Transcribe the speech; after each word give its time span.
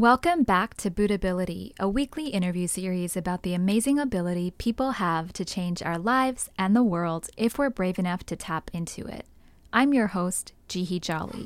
Welcome 0.00 0.44
back 0.44 0.78
to 0.78 0.90
Buddhability, 0.90 1.74
a 1.78 1.86
weekly 1.86 2.28
interview 2.28 2.66
series 2.68 3.18
about 3.18 3.42
the 3.42 3.52
amazing 3.52 3.98
ability 3.98 4.52
people 4.52 4.92
have 4.92 5.30
to 5.34 5.44
change 5.44 5.82
our 5.82 5.98
lives 5.98 6.48
and 6.56 6.74
the 6.74 6.82
world 6.82 7.28
if 7.36 7.58
we're 7.58 7.68
brave 7.68 7.98
enough 7.98 8.24
to 8.24 8.34
tap 8.34 8.70
into 8.72 9.04
it. 9.04 9.26
I'm 9.74 9.92
your 9.92 10.06
host, 10.06 10.54
Jihii 10.70 11.02
Jolly. 11.02 11.44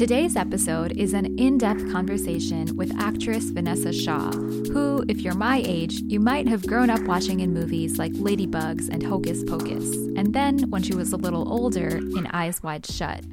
Today's 0.00 0.34
episode 0.34 0.96
is 0.96 1.12
an 1.12 1.38
in 1.38 1.58
depth 1.58 1.92
conversation 1.92 2.74
with 2.74 2.90
actress 2.98 3.50
Vanessa 3.50 3.92
Shaw, 3.92 4.32
who, 4.32 5.04
if 5.08 5.20
you're 5.20 5.34
my 5.34 5.62
age, 5.66 6.00
you 6.06 6.18
might 6.18 6.48
have 6.48 6.66
grown 6.66 6.88
up 6.88 7.02
watching 7.02 7.40
in 7.40 7.52
movies 7.52 7.98
like 7.98 8.12
Ladybugs 8.12 8.88
and 8.88 9.02
Hocus 9.02 9.44
Pocus, 9.44 9.94
and 10.16 10.32
then 10.32 10.70
when 10.70 10.82
she 10.82 10.94
was 10.94 11.12
a 11.12 11.18
little 11.18 11.52
older, 11.52 11.98
in 11.98 12.26
Eyes 12.28 12.62
Wide 12.62 12.86
Shut. 12.86 13.24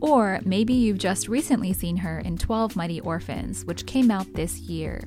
Or 0.00 0.40
maybe 0.44 0.72
you've 0.72 0.98
just 0.98 1.28
recently 1.28 1.72
seen 1.72 1.98
her 1.98 2.18
in 2.18 2.36
12 2.36 2.74
Mighty 2.74 2.98
Orphans, 2.98 3.64
which 3.64 3.86
came 3.86 4.10
out 4.10 4.34
this 4.34 4.58
year. 4.58 5.04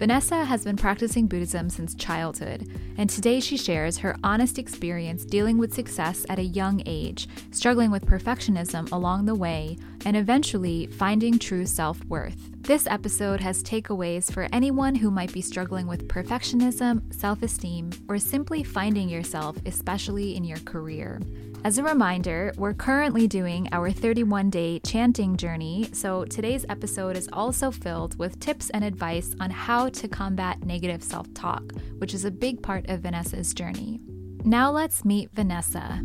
Vanessa 0.00 0.46
has 0.46 0.64
been 0.64 0.78
practicing 0.78 1.26
Buddhism 1.26 1.68
since 1.68 1.94
childhood, 1.94 2.66
and 2.96 3.10
today 3.10 3.38
she 3.38 3.58
shares 3.58 3.98
her 3.98 4.16
honest 4.24 4.58
experience 4.58 5.26
dealing 5.26 5.58
with 5.58 5.74
success 5.74 6.24
at 6.30 6.38
a 6.38 6.42
young 6.42 6.82
age, 6.86 7.28
struggling 7.50 7.90
with 7.90 8.06
perfectionism 8.06 8.90
along 8.92 9.26
the 9.26 9.34
way, 9.34 9.76
and 10.06 10.16
eventually 10.16 10.86
finding 10.86 11.38
true 11.38 11.66
self 11.66 12.02
worth. 12.06 12.50
This 12.62 12.86
episode 12.86 13.42
has 13.42 13.62
takeaways 13.62 14.32
for 14.32 14.48
anyone 14.54 14.94
who 14.94 15.10
might 15.10 15.34
be 15.34 15.42
struggling 15.42 15.86
with 15.86 16.08
perfectionism, 16.08 17.12
self 17.12 17.42
esteem, 17.42 17.90
or 18.08 18.18
simply 18.18 18.62
finding 18.62 19.10
yourself, 19.10 19.58
especially 19.66 20.34
in 20.34 20.44
your 20.44 20.60
career. 20.60 21.20
As 21.62 21.76
a 21.76 21.82
reminder, 21.82 22.54
we're 22.56 22.72
currently 22.72 23.28
doing 23.28 23.68
our 23.72 23.90
31 23.90 24.48
day 24.48 24.78
chanting 24.78 25.36
journey, 25.36 25.90
so 25.92 26.24
today's 26.24 26.64
episode 26.70 27.18
is 27.18 27.28
also 27.34 27.70
filled 27.70 28.18
with 28.18 28.40
tips 28.40 28.70
and 28.70 28.82
advice 28.82 29.36
on 29.40 29.50
how 29.50 29.90
to 29.90 30.08
combat 30.08 30.64
negative 30.64 31.02
self 31.02 31.32
talk, 31.34 31.62
which 31.98 32.14
is 32.14 32.24
a 32.24 32.30
big 32.30 32.62
part 32.62 32.88
of 32.88 33.00
Vanessa's 33.00 33.52
journey. 33.52 34.00
Now 34.42 34.70
let's 34.70 35.04
meet 35.04 35.32
Vanessa. 35.32 36.00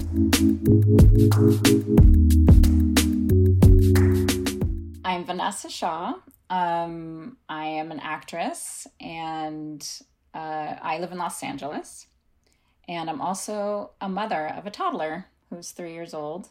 I'm 5.06 5.24
Vanessa 5.24 5.70
Shaw. 5.70 6.16
Um, 6.50 7.38
I 7.48 7.68
am 7.68 7.94
an 7.94 8.02
actress 8.02 8.88
and 9.00 9.88
uh, 10.34 10.76
I 10.82 11.00
live 11.00 11.14
in 11.14 11.18
Los 11.18 11.42
Angeles. 11.42 12.08
And 12.90 13.10
I'm 13.10 13.22
also 13.22 13.92
a 14.02 14.10
mother 14.10 14.48
of 14.48 14.68
a 14.68 14.70
toddler 14.70 15.28
who's 15.56 15.72
three 15.72 15.94
years 15.94 16.14
old. 16.14 16.50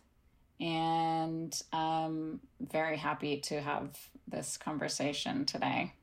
And 0.60 1.54
I'm 1.72 2.40
very 2.60 2.96
happy 2.96 3.38
to 3.42 3.60
have 3.60 3.98
this 4.26 4.56
conversation 4.56 5.44
today. 5.44 5.94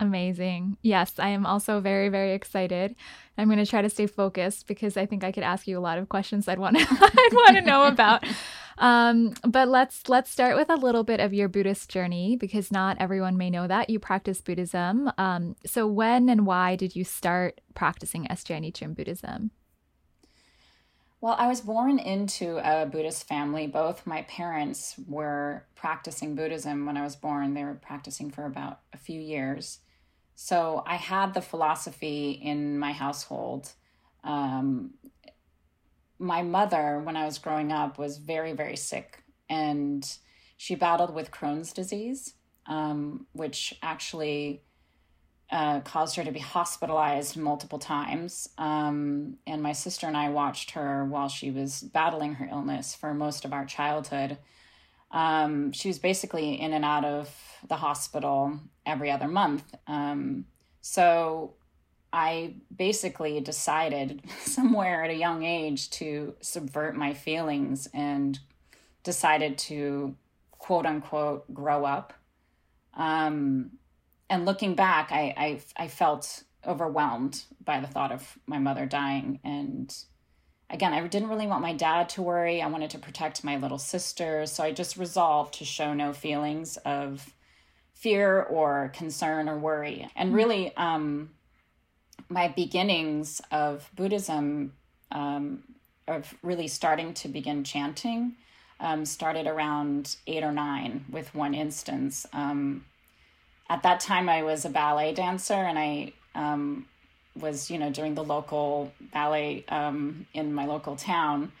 Amazing. 0.00 0.76
Yes, 0.82 1.14
I 1.18 1.30
am 1.30 1.44
also 1.44 1.80
very, 1.80 2.08
very 2.08 2.32
excited. 2.32 2.94
I'm 3.36 3.48
going 3.48 3.58
to 3.58 3.66
try 3.66 3.82
to 3.82 3.90
stay 3.90 4.06
focused 4.06 4.68
because 4.68 4.96
I 4.96 5.06
think 5.06 5.24
I 5.24 5.32
could 5.32 5.42
ask 5.42 5.66
you 5.66 5.76
a 5.76 5.80
lot 5.80 5.98
of 5.98 6.08
questions 6.08 6.46
I'd 6.46 6.58
want 6.58 6.78
to 6.78 6.86
I'd 6.88 7.32
want 7.32 7.56
to 7.56 7.62
know 7.62 7.84
about. 7.84 8.24
Um, 8.80 9.34
but 9.42 9.68
let's 9.68 10.08
let's 10.08 10.30
start 10.30 10.56
with 10.56 10.70
a 10.70 10.76
little 10.76 11.02
bit 11.02 11.20
of 11.20 11.34
your 11.34 11.48
Buddhist 11.48 11.90
journey 11.90 12.36
because 12.36 12.70
not 12.70 12.96
everyone 13.00 13.36
may 13.36 13.50
know 13.50 13.66
that 13.66 13.90
you 13.90 13.98
practice 13.98 14.40
Buddhism. 14.40 15.10
Um, 15.18 15.56
so 15.66 15.86
when 15.86 16.28
and 16.28 16.46
why 16.46 16.76
did 16.76 16.94
you 16.94 17.04
start 17.04 17.60
practicing 17.74 18.26
Nichiren 18.26 18.94
Buddhism? 18.94 19.50
Well, 21.20 21.34
I 21.36 21.48
was 21.48 21.60
born 21.60 21.98
into 21.98 22.58
a 22.58 22.86
Buddhist 22.86 23.26
family. 23.26 23.66
Both 23.66 24.06
my 24.06 24.22
parents 24.22 24.94
were 25.08 25.66
practicing 25.74 26.36
Buddhism 26.36 26.86
when 26.86 26.96
I 26.96 27.02
was 27.02 27.16
born. 27.16 27.54
They 27.54 27.64
were 27.64 27.74
practicing 27.74 28.30
for 28.30 28.44
about 28.44 28.80
a 28.92 28.98
few 28.98 29.20
years. 29.20 29.80
So 30.36 30.84
I 30.86 30.94
had 30.94 31.34
the 31.34 31.40
philosophy 31.40 32.30
in 32.30 32.78
my 32.78 32.92
household. 32.92 33.72
Um, 34.22 34.94
my 36.20 36.42
mother, 36.42 37.00
when 37.00 37.16
I 37.16 37.24
was 37.24 37.38
growing 37.38 37.72
up, 37.72 37.98
was 37.98 38.18
very, 38.18 38.52
very 38.52 38.76
sick 38.76 39.24
and 39.48 40.08
she 40.56 40.74
battled 40.74 41.14
with 41.14 41.30
Crohn's 41.30 41.72
disease, 41.72 42.34
um, 42.66 43.26
which 43.32 43.74
actually 43.82 44.62
uh, 45.50 45.80
caused 45.80 46.16
her 46.16 46.24
to 46.24 46.32
be 46.32 46.40
hospitalized 46.40 47.36
multiple 47.36 47.78
times. 47.78 48.48
Um, 48.58 49.38
and 49.46 49.62
my 49.62 49.72
sister 49.72 50.06
and 50.06 50.16
I 50.16 50.28
watched 50.28 50.72
her 50.72 51.04
while 51.04 51.28
she 51.28 51.50
was 51.50 51.80
battling 51.80 52.34
her 52.34 52.48
illness 52.50 52.94
for 52.94 53.14
most 53.14 53.44
of 53.44 53.52
our 53.52 53.64
childhood. 53.64 54.38
Um, 55.10 55.72
she 55.72 55.88
was 55.88 55.98
basically 55.98 56.60
in 56.60 56.74
and 56.74 56.84
out 56.84 57.04
of 57.04 57.34
the 57.66 57.76
hospital 57.76 58.60
every 58.84 59.10
other 59.10 59.28
month. 59.28 59.74
Um, 59.86 60.44
so 60.82 61.54
I 62.12 62.56
basically 62.74 63.40
decided 63.40 64.22
somewhere 64.40 65.04
at 65.04 65.10
a 65.10 65.14
young 65.14 65.44
age 65.44 65.90
to 65.90 66.34
subvert 66.40 66.94
my 66.94 67.14
feelings 67.14 67.88
and 67.94 68.38
decided 69.02 69.56
to 69.56 70.14
quote 70.52 70.84
unquote 70.84 71.52
grow 71.54 71.84
up. 71.84 72.12
Um, 72.94 73.70
and 74.30 74.44
looking 74.44 74.74
back, 74.74 75.10
I, 75.10 75.34
I, 75.36 75.84
I 75.84 75.88
felt 75.88 76.42
overwhelmed 76.66 77.44
by 77.64 77.80
the 77.80 77.86
thought 77.86 78.12
of 78.12 78.38
my 78.46 78.58
mother 78.58 78.86
dying. 78.86 79.40
And 79.44 79.94
again, 80.70 80.92
I 80.92 81.06
didn't 81.06 81.28
really 81.28 81.46
want 81.46 81.62
my 81.62 81.72
dad 81.72 82.08
to 82.10 82.22
worry. 82.22 82.60
I 82.60 82.66
wanted 82.66 82.90
to 82.90 82.98
protect 82.98 83.44
my 83.44 83.56
little 83.56 83.78
sister. 83.78 84.44
So 84.46 84.62
I 84.62 84.72
just 84.72 84.96
resolved 84.96 85.54
to 85.54 85.64
show 85.64 85.94
no 85.94 86.12
feelings 86.12 86.76
of 86.78 87.32
fear 87.94 88.42
or 88.42 88.92
concern 88.94 89.48
or 89.48 89.58
worry. 89.58 90.08
And 90.14 90.34
really, 90.34 90.76
um, 90.76 91.30
my 92.28 92.48
beginnings 92.48 93.40
of 93.50 93.90
Buddhism, 93.96 94.74
um, 95.10 95.62
of 96.06 96.34
really 96.42 96.68
starting 96.68 97.14
to 97.14 97.28
begin 97.28 97.64
chanting, 97.64 98.34
um, 98.80 99.04
started 99.04 99.46
around 99.46 100.16
eight 100.26 100.42
or 100.42 100.52
nine 100.52 101.06
with 101.10 101.34
one 101.34 101.54
instance. 101.54 102.26
Um, 102.32 102.84
at 103.68 103.82
that 103.82 104.00
time 104.00 104.28
I 104.28 104.42
was 104.42 104.64
a 104.64 104.70
ballet 104.70 105.12
dancer 105.12 105.54
and 105.54 105.78
I 105.78 106.12
um, 106.34 106.86
was, 107.36 107.70
you 107.70 107.78
know, 107.78 107.90
doing 107.90 108.14
the 108.14 108.24
local 108.24 108.92
ballet 109.12 109.64
um, 109.68 110.26
in 110.34 110.52
my 110.52 110.66
local 110.66 110.96
town. 110.96 111.52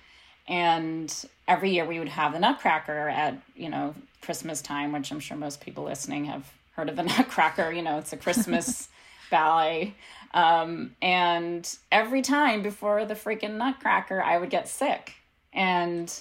And 0.46 1.12
every 1.46 1.70
year 1.70 1.84
we 1.84 1.98
would 1.98 2.08
have 2.08 2.32
the 2.32 2.38
Nutcracker 2.38 3.08
at, 3.08 3.40
you 3.54 3.68
know, 3.68 3.94
Christmas 4.22 4.62
time, 4.62 4.92
which 4.92 5.10
I'm 5.10 5.20
sure 5.20 5.36
most 5.36 5.60
people 5.60 5.84
listening 5.84 6.24
have 6.26 6.50
heard 6.72 6.88
of 6.88 6.96
the 6.96 7.02
Nutcracker. 7.04 7.70
You 7.70 7.82
know, 7.82 7.98
it's 7.98 8.12
a 8.12 8.16
Christmas 8.16 8.88
ballet. 9.30 9.94
Um, 10.32 10.96
and 11.02 11.76
every 11.92 12.22
time 12.22 12.62
before 12.62 13.04
the 13.04 13.14
freaking 13.14 13.56
Nutcracker, 13.56 14.22
I 14.22 14.38
would 14.38 14.50
get 14.50 14.68
sick. 14.68 15.14
And 15.52 16.12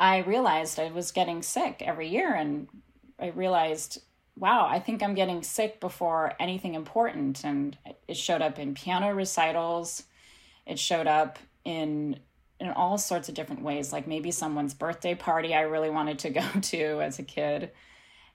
I 0.00 0.18
realized 0.18 0.78
I 0.78 0.90
was 0.90 1.12
getting 1.12 1.42
sick 1.42 1.82
every 1.84 2.08
year. 2.08 2.34
And 2.34 2.68
I 3.20 3.28
realized 3.28 4.00
wow, 4.38 4.66
I 4.68 4.78
think 4.78 5.02
I'm 5.02 5.14
getting 5.14 5.42
sick 5.42 5.80
before 5.80 6.34
anything 6.40 6.74
important. 6.74 7.44
And 7.44 7.76
it 8.06 8.16
showed 8.16 8.42
up 8.42 8.58
in 8.58 8.74
piano 8.74 9.14
recitals. 9.14 10.04
It 10.66 10.78
showed 10.78 11.06
up 11.06 11.38
in 11.64 12.20
in 12.60 12.70
all 12.70 12.98
sorts 12.98 13.28
of 13.28 13.36
different 13.36 13.62
ways, 13.62 13.92
like 13.92 14.08
maybe 14.08 14.32
someone's 14.32 14.74
birthday 14.74 15.14
party 15.14 15.54
I 15.54 15.60
really 15.60 15.90
wanted 15.90 16.18
to 16.20 16.30
go 16.30 16.44
to 16.60 17.00
as 17.00 17.18
a 17.18 17.22
kid. 17.22 17.70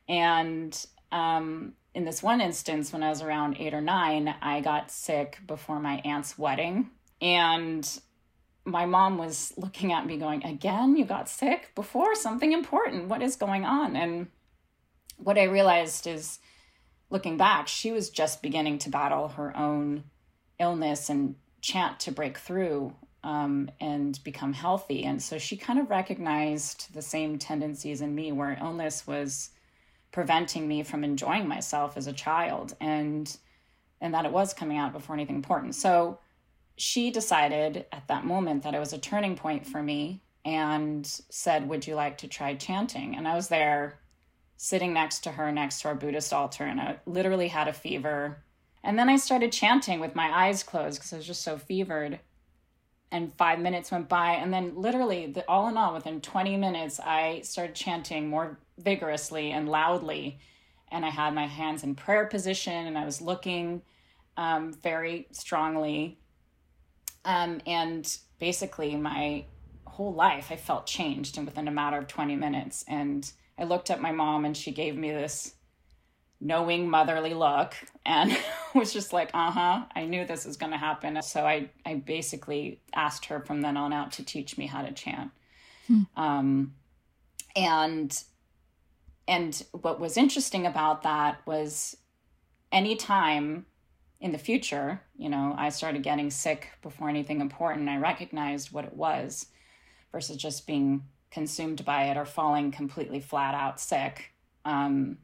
And 0.08 0.86
um, 1.12 1.74
in 1.94 2.06
this 2.06 2.24
one 2.24 2.42
instance, 2.42 2.94
when 2.94 3.04
I 3.04 3.10
was 3.10 3.22
around 3.22 3.58
eight 3.60 3.74
or 3.74 3.82
nine, 3.82 4.34
I 4.42 4.62
got 4.62 4.92
sick 4.92 5.40
before 5.46 5.80
my 5.80 6.02
aunt's 6.06 6.38
wedding. 6.38 6.90
And 7.22 7.88
my 8.66 8.86
mom 8.86 9.18
was 9.18 9.54
looking 9.58 9.92
at 9.92 10.06
me 10.06 10.18
going, 10.18 10.44
Again, 10.46 10.96
you 10.96 11.06
got 11.06 11.30
sick 11.30 11.72
before 11.76 12.16
something 12.16 12.54
important. 12.54 13.10
What 13.10 13.22
is 13.22 13.36
going 13.36 13.66
on? 13.66 13.96
And 13.96 14.28
what 15.18 15.38
I 15.38 15.44
realized 15.44 16.08
is 16.08 16.40
looking 17.10 17.38
back, 17.38 17.68
she 17.68 17.92
was 17.92 18.10
just 18.10 18.42
beginning 18.42 18.80
to 18.80 18.90
battle 18.90 19.30
her 19.30 19.56
own 19.56 20.04
illness 20.60 21.10
and 21.10 21.36
chant 21.62 22.00
to 22.02 22.12
break 22.12 22.38
through 22.38 22.94
um, 23.24 23.70
and 23.80 24.20
become 24.24 24.54
healthy. 24.54 25.04
And 25.06 25.22
so 25.22 25.38
she 25.38 25.56
kind 25.56 25.80
of 25.80 25.90
recognized 25.90 26.94
the 26.94 27.02
same 27.02 27.38
tendencies 27.38 28.02
in 28.02 28.14
me 28.14 28.32
where 28.32 28.58
illness 28.60 29.08
was 29.08 29.50
preventing 30.12 30.68
me 30.68 30.84
from 30.84 31.04
enjoying 31.04 31.48
myself 31.48 31.98
as 31.98 32.08
a 32.08 32.14
child 32.14 32.76
and 32.80 33.36
and 34.00 34.14
that 34.14 34.26
it 34.26 34.32
was 34.34 34.54
coming 34.54 34.78
out 34.78 34.92
before 34.92 35.16
anything 35.16 35.38
important. 35.38 35.76
So 35.76 36.20
she 36.76 37.10
decided 37.10 37.86
at 37.92 38.08
that 38.10 38.26
moment 38.26 38.64
that 38.64 38.76
it 38.76 38.80
was 38.80 38.92
a 38.92 38.98
turning 38.98 39.38
point 39.38 39.66
for 39.66 39.82
me 39.82 40.22
and 40.44 41.06
said, 41.30 41.70
Would 41.70 41.88
you 41.88 41.96
like 41.96 42.18
to 42.20 42.28
try 42.28 42.56
chanting? 42.56 43.16
And 43.16 43.28
I 43.28 43.36
was 43.36 43.48
there 43.48 44.00
sitting 44.64 44.94
next 44.94 45.20
to 45.20 45.32
her 45.34 45.52
next 45.52 45.82
to 45.82 45.90
our 45.90 45.94
Buddhist 45.94 46.32
altar, 46.32 46.64
and 46.64 46.80
I 46.80 46.96
literally 47.06 47.50
had 47.50 47.68
a 47.68 47.74
fever. 47.74 48.38
And 48.82 48.98
then 48.98 49.10
I 49.10 49.18
started 49.18 49.52
chanting 49.52 50.00
with 50.00 50.16
my 50.16 50.32
eyes 50.34 50.64
closed 50.64 51.00
because 51.00 51.12
I 51.12 51.18
was 51.18 51.28
just 51.28 51.42
so 51.42 51.58
fevered. 51.58 52.22
and 53.12 53.34
five 53.34 53.60
minutes 53.60 53.92
went 53.92 54.08
by 54.08 54.32
and 54.36 54.54
then 54.54 54.74
literally 54.76 55.28
the, 55.28 55.46
all 55.50 55.68
in 55.68 55.76
all 55.76 55.94
within 55.94 56.20
20 56.20 56.58
minutes 56.58 57.00
i 57.00 57.42
started 57.42 57.76
chanting 57.76 58.28
more 58.28 58.58
vigorously 58.80 59.52
and 59.52 59.70
loudly 59.70 60.40
and 60.92 61.06
i 61.06 61.10
had 61.10 61.36
my 61.36 61.46
hands 61.46 61.84
in 61.84 61.94
prayer 61.94 62.26
position 62.26 62.88
and 62.88 62.98
i 62.98 63.06
was 63.06 63.22
looking 63.22 63.84
um, 64.38 64.74
very 64.82 65.28
strongly 65.32 66.18
um, 67.26 67.62
and 67.68 68.18
basically 68.40 68.96
my 68.96 69.46
whole 69.86 70.14
life 70.14 70.48
i 70.50 70.56
felt 70.56 70.88
changed 70.88 71.38
and 71.38 71.46
within 71.46 71.68
a 71.68 71.72
matter 71.72 71.98
of 72.00 72.08
20 72.08 72.36
minutes 72.36 72.84
and 72.88 73.34
i 73.58 73.64
looked 73.64 73.90
at 73.90 74.02
my 74.02 74.12
mom 74.12 74.46
and 74.46 74.56
she 74.56 74.72
gave 74.72 74.96
me 74.96 75.12
this 75.12 75.56
knowing 76.44 76.90
motherly 76.90 77.34
look 77.34 77.74
and 78.06 78.38
was 78.76 78.92
just 78.92 79.14
like 79.14 79.30
uh-huh 79.34 79.84
i 79.96 80.06
knew 80.06 80.26
this 80.26 80.46
was 80.46 80.58
going 80.58 80.72
to 80.72 80.78
happen 80.78 81.22
so 81.22 81.46
i 81.46 81.70
i 81.86 81.96
basically 81.96 82.80
asked 82.94 83.26
her 83.26 83.40
from 83.40 83.62
then 83.62 83.78
on 83.78 83.94
out 83.94 84.12
to 84.12 84.24
teach 84.24 84.58
me 84.58 84.68
how 84.68 84.82
to 84.82 84.92
chant 84.92 85.32
hmm. 85.88 86.02
um 86.18 86.74
and 87.56 88.24
and 89.28 89.64
what 89.72 90.00
was 90.00 90.18
interesting 90.18 90.66
about 90.66 91.04
that 91.04 91.40
was 91.46 91.96
anytime 92.72 93.66
in 94.20 94.32
the 94.32 94.38
future 94.38 95.02
you 95.18 95.30
know 95.30 95.56
i 95.58 95.70
started 95.70 96.04
getting 96.04 96.30
sick 96.30 96.70
before 96.82 97.08
anything 97.08 97.40
important 97.40 97.88
i 97.88 97.98
recognized 97.98 98.72
what 98.72 98.86
it 98.86 98.94
was 98.94 99.48
versus 100.12 100.36
just 100.36 100.68
being 100.68 101.04
consumed 101.34 101.84
by 101.84 102.06
it 102.06 102.16
or 102.16 102.26
falling 102.26 102.72
completely 102.72 103.20
flat 103.20 103.54
out 103.54 103.80
sick 103.80 104.32
um 104.64 105.18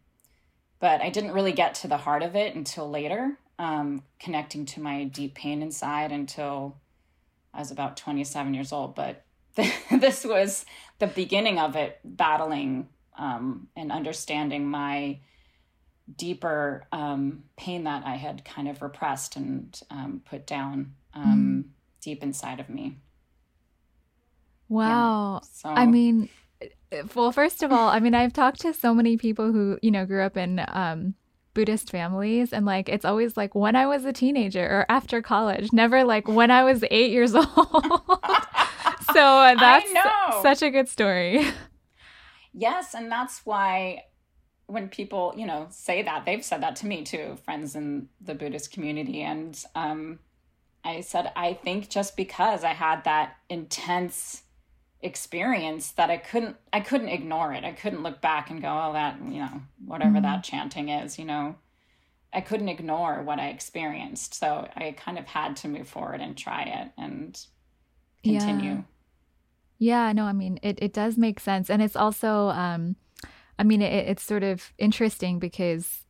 but 0.79 1.01
I 1.01 1.09
didn't 1.09 1.33
really 1.33 1.51
get 1.51 1.75
to 1.75 1.87
the 1.87 1.97
heart 1.97 2.23
of 2.23 2.35
it 2.35 2.55
until 2.55 2.89
later, 2.89 3.37
um, 3.59 4.03
connecting 4.19 4.65
to 4.67 4.81
my 4.81 5.03
deep 5.03 5.35
pain 5.35 5.61
inside 5.61 6.11
until 6.11 6.77
I 7.53 7.59
was 7.59 7.71
about 7.71 7.97
27 7.97 8.53
years 8.53 8.71
old. 8.71 8.95
But 8.95 9.23
this 9.91 10.23
was 10.23 10.65
the 10.99 11.07
beginning 11.07 11.59
of 11.59 11.75
it, 11.75 11.99
battling 12.03 12.87
um, 13.17 13.67
and 13.75 13.91
understanding 13.91 14.65
my 14.65 15.19
deeper 16.15 16.87
um, 16.91 17.43
pain 17.57 17.83
that 17.83 18.05
I 18.05 18.15
had 18.15 18.45
kind 18.45 18.69
of 18.69 18.81
repressed 18.81 19.35
and 19.35 19.79
um, 19.91 20.21
put 20.25 20.47
down 20.47 20.93
mm. 21.15 21.65
deep 22.01 22.23
inside 22.23 22.61
of 22.61 22.69
me. 22.69 22.95
Wow. 24.69 25.41
Yeah, 25.41 25.47
so, 25.51 25.69
I 25.69 25.85
mean, 25.85 26.29
well, 27.15 27.31
first 27.31 27.63
of 27.63 27.71
all, 27.71 27.89
I 27.89 27.99
mean, 27.99 28.15
I've 28.15 28.33
talked 28.33 28.61
to 28.61 28.73
so 28.73 28.93
many 28.93 29.17
people 29.17 29.51
who, 29.51 29.77
you 29.81 29.91
know, 29.91 30.05
grew 30.05 30.21
up 30.21 30.37
in 30.37 30.63
um, 30.67 31.15
Buddhist 31.53 31.89
families, 31.89 32.53
and 32.53 32.65
like 32.65 32.87
it's 32.87 33.05
always 33.05 33.35
like 33.35 33.55
when 33.55 33.75
I 33.75 33.85
was 33.87 34.05
a 34.05 34.13
teenager 34.13 34.63
or 34.63 34.85
after 34.89 35.21
college, 35.21 35.73
never 35.73 36.03
like 36.03 36.27
when 36.27 36.51
I 36.51 36.63
was 36.63 36.83
eight 36.89 37.11
years 37.11 37.35
old. 37.35 37.47
so 37.47 37.51
uh, 39.21 39.55
that's 39.55 39.91
such 40.41 40.61
a 40.61 40.69
good 40.69 40.87
story. 40.87 41.45
Yes, 42.53 42.93
and 42.93 43.11
that's 43.11 43.45
why 43.45 44.03
when 44.69 44.87
people, 44.87 45.33
you 45.35 45.47
know, 45.47 45.67
say 45.71 46.03
that, 46.03 46.25
they've 46.25 46.45
said 46.45 46.61
that 46.61 46.75
to 46.77 46.85
me 46.85 47.03
too, 47.03 47.37
friends 47.43 47.75
in 47.75 48.07
the 48.21 48.35
Buddhist 48.35 48.71
community. 48.71 49.21
And 49.21 49.61
um, 49.73 50.19
I 50.83 51.01
said, 51.01 51.31
I 51.35 51.53
think 51.53 51.89
just 51.89 52.15
because 52.15 52.63
I 52.63 52.73
had 52.73 53.03
that 53.05 53.37
intense 53.49 54.43
experience 55.01 55.91
that 55.91 56.09
I 56.09 56.17
couldn't 56.17 56.57
I 56.73 56.81
couldn't 56.81 57.09
ignore 57.09 57.53
it. 57.53 57.63
I 57.63 57.71
couldn't 57.71 58.03
look 58.03 58.21
back 58.21 58.49
and 58.49 58.61
go, 58.61 58.67
oh 58.67 58.93
that, 58.93 59.17
you 59.23 59.39
know, 59.39 59.61
whatever 59.85 60.15
mm-hmm. 60.15 60.23
that 60.23 60.43
chanting 60.43 60.89
is, 60.89 61.17
you 61.17 61.25
know. 61.25 61.55
I 62.31 62.41
couldn't 62.41 62.69
ignore 62.69 63.23
what 63.23 63.39
I 63.39 63.47
experienced. 63.47 64.35
So 64.35 64.67
I 64.75 64.91
kind 64.91 65.17
of 65.17 65.25
had 65.25 65.55
to 65.57 65.67
move 65.67 65.87
forward 65.87 66.21
and 66.21 66.37
try 66.37 66.61
it 66.61 66.91
and 66.95 67.39
continue. 68.23 68.83
Yeah, 69.79 70.07
yeah 70.07 70.13
no, 70.13 70.25
I 70.25 70.33
mean 70.33 70.59
it 70.61 70.79
it 70.81 70.93
does 70.93 71.17
make 71.17 71.39
sense. 71.39 71.69
And 71.69 71.81
it's 71.81 71.95
also 71.95 72.49
um 72.49 72.95
I 73.57 73.63
mean 73.63 73.81
it, 73.81 74.09
it's 74.09 74.23
sort 74.23 74.43
of 74.43 74.73
interesting 74.77 75.39
because 75.39 76.05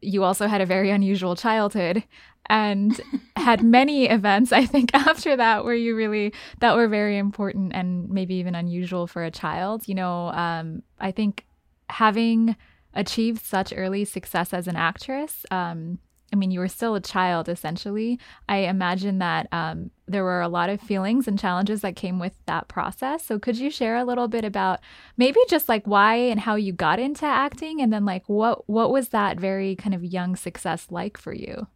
you 0.00 0.24
also 0.24 0.46
had 0.46 0.60
a 0.60 0.66
very 0.66 0.90
unusual 0.90 1.36
childhood 1.36 2.04
and 2.48 3.00
had 3.36 3.62
many 3.62 4.06
events 4.08 4.52
i 4.52 4.64
think 4.64 4.90
after 4.94 5.36
that 5.36 5.64
where 5.64 5.74
you 5.74 5.96
really 5.96 6.32
that 6.60 6.76
were 6.76 6.88
very 6.88 7.16
important 7.16 7.72
and 7.74 8.08
maybe 8.08 8.34
even 8.34 8.54
unusual 8.54 9.06
for 9.06 9.24
a 9.24 9.30
child. 9.30 9.86
You 9.88 9.94
know 9.94 10.28
um, 10.28 10.82
i 11.00 11.10
think 11.10 11.44
having 11.88 12.56
achieved 12.94 13.44
such 13.44 13.72
early 13.76 14.04
success 14.04 14.52
as 14.52 14.66
an 14.66 14.76
actress 14.76 15.44
um, 15.50 15.98
I 16.32 16.36
mean, 16.36 16.50
you 16.50 16.60
were 16.60 16.68
still 16.68 16.94
a 16.94 17.00
child 17.00 17.48
essentially. 17.48 18.18
I 18.48 18.58
imagine 18.58 19.18
that 19.18 19.48
um, 19.52 19.90
there 20.06 20.24
were 20.24 20.40
a 20.40 20.48
lot 20.48 20.70
of 20.70 20.80
feelings 20.80 21.28
and 21.28 21.38
challenges 21.38 21.82
that 21.82 21.96
came 21.96 22.18
with 22.18 22.32
that 22.46 22.68
process. 22.68 23.24
So, 23.24 23.38
could 23.38 23.56
you 23.56 23.70
share 23.70 23.96
a 23.96 24.04
little 24.04 24.28
bit 24.28 24.44
about 24.44 24.80
maybe 25.16 25.38
just 25.48 25.68
like 25.68 25.86
why 25.86 26.16
and 26.16 26.40
how 26.40 26.56
you 26.56 26.72
got 26.72 26.98
into 26.98 27.26
acting, 27.26 27.80
and 27.80 27.92
then 27.92 28.04
like 28.04 28.24
what 28.28 28.68
what 28.68 28.90
was 28.90 29.10
that 29.10 29.38
very 29.38 29.76
kind 29.76 29.94
of 29.94 30.04
young 30.04 30.36
success 30.36 30.88
like 30.90 31.16
for 31.16 31.32
you? 31.32 31.68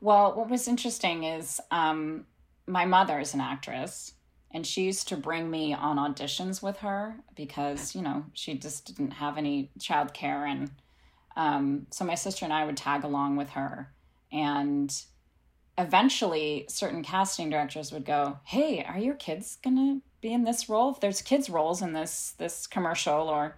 Well, 0.00 0.34
what 0.36 0.50
was 0.50 0.68
interesting 0.68 1.24
is 1.24 1.60
um, 1.70 2.26
my 2.66 2.84
mother 2.84 3.18
is 3.18 3.34
an 3.34 3.40
actress, 3.40 4.12
and 4.50 4.66
she 4.66 4.82
used 4.82 5.08
to 5.08 5.16
bring 5.16 5.50
me 5.50 5.72
on 5.72 5.96
auditions 5.96 6.62
with 6.62 6.78
her 6.78 7.16
because 7.36 7.94
you 7.94 8.02
know 8.02 8.24
she 8.32 8.54
just 8.54 8.86
didn't 8.86 9.12
have 9.12 9.38
any 9.38 9.70
childcare, 9.78 10.50
and 10.50 10.70
um, 11.36 11.86
so 11.90 12.04
my 12.04 12.14
sister 12.14 12.44
and 12.44 12.52
I 12.52 12.64
would 12.64 12.76
tag 12.76 13.04
along 13.04 13.36
with 13.36 13.50
her, 13.50 13.92
and 14.32 14.92
eventually 15.78 16.64
certain 16.68 17.02
casting 17.02 17.50
directors 17.50 17.92
would 17.92 18.04
go, 18.04 18.38
"Hey, 18.44 18.82
are 18.84 18.98
your 18.98 19.14
kids 19.14 19.58
gonna 19.62 20.00
be 20.20 20.32
in 20.32 20.44
this 20.44 20.68
role? 20.68 20.90
If 20.90 21.00
there's 21.00 21.22
kids 21.22 21.50
roles 21.50 21.82
in 21.82 21.92
this 21.92 22.32
this 22.38 22.66
commercial 22.66 23.28
or." 23.28 23.56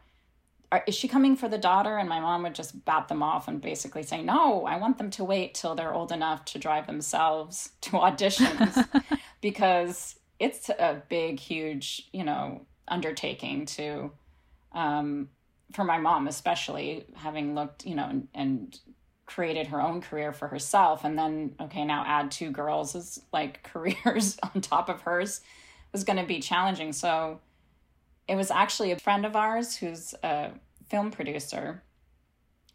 are, 0.71 0.85
is 0.87 0.95
she 0.95 1.09
coming 1.09 1.37
for 1.37 1.49
the 1.49 1.59
daughter? 1.59 1.97
And 1.97 2.09
my 2.09 2.21
mom 2.21 2.43
would 2.43 2.55
just 2.55 2.85
bat 2.85 3.09
them 3.09 3.23
off 3.23 3.49
and 3.49 3.61
basically 3.61 4.03
say, 4.03 4.23
no, 4.23 4.65
I 4.67 4.79
want 4.79 4.99
them 4.99 5.11
to 5.13 5.25
wait 5.25 5.55
till 5.55 5.75
they're 5.75 5.95
old 5.95 6.13
enough 6.13 6.45
to 6.47 6.59
drive 6.59 6.87
themselves 6.87 7.71
to 7.83 7.93
auditions 7.93 8.87
because 9.41 10.17
it's 10.39 10.69
a 10.69 11.03
big, 11.09 11.41
huge, 11.41 12.09
you 12.13 12.25
know, 12.25 12.67
undertaking 12.87 13.67
to, 13.67 14.13
um, 14.73 15.29
for 15.73 15.85
my 15.85 15.99
mom, 15.99 16.27
especially 16.29 17.07
having 17.15 17.55
looked, 17.55 17.87
you 17.87 17.95
know, 17.95 18.07
and, 18.09 18.29
and 18.35 18.79
created 19.27 19.67
her 19.69 19.81
own 19.81 20.01
career 20.01 20.33
for 20.33 20.49
herself. 20.49 21.05
And 21.05 21.19
then, 21.19 21.55
okay, 21.61 21.85
now 21.85 22.05
add 22.07 22.31
two 22.31 22.51
girls 22.51 22.95
as 22.95 23.21
like 23.33 23.63
careers 23.73 24.39
on 24.43 24.61
top 24.61 24.89
of 24.89 25.03
hers 25.03 25.41
was 25.93 26.05
going 26.05 26.19
to 26.19 26.27
be 26.27 26.41
challenging. 26.41 26.93
So, 26.93 27.41
it 28.29 28.37
was 28.37 28.51
actually 28.51 28.93
a 28.93 28.99
friend 28.99 29.25
of 29.25 29.35
ours 29.35 29.75
who's 29.75 30.15
a 30.23 30.51
film 30.91 31.11
producer 31.11 31.83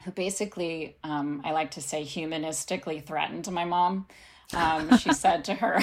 who 0.03 0.11
basically, 0.11 0.97
um, 1.03 1.41
I 1.45 1.51
like 1.51 1.71
to 1.71 1.81
say, 1.81 2.03
humanistically 2.03 3.03
threatened 3.03 3.49
my 3.51 3.63
mom. 3.63 4.07
Um, 4.53 4.97
she 4.97 5.13
said 5.13 5.45
to 5.45 5.53
her, 5.53 5.79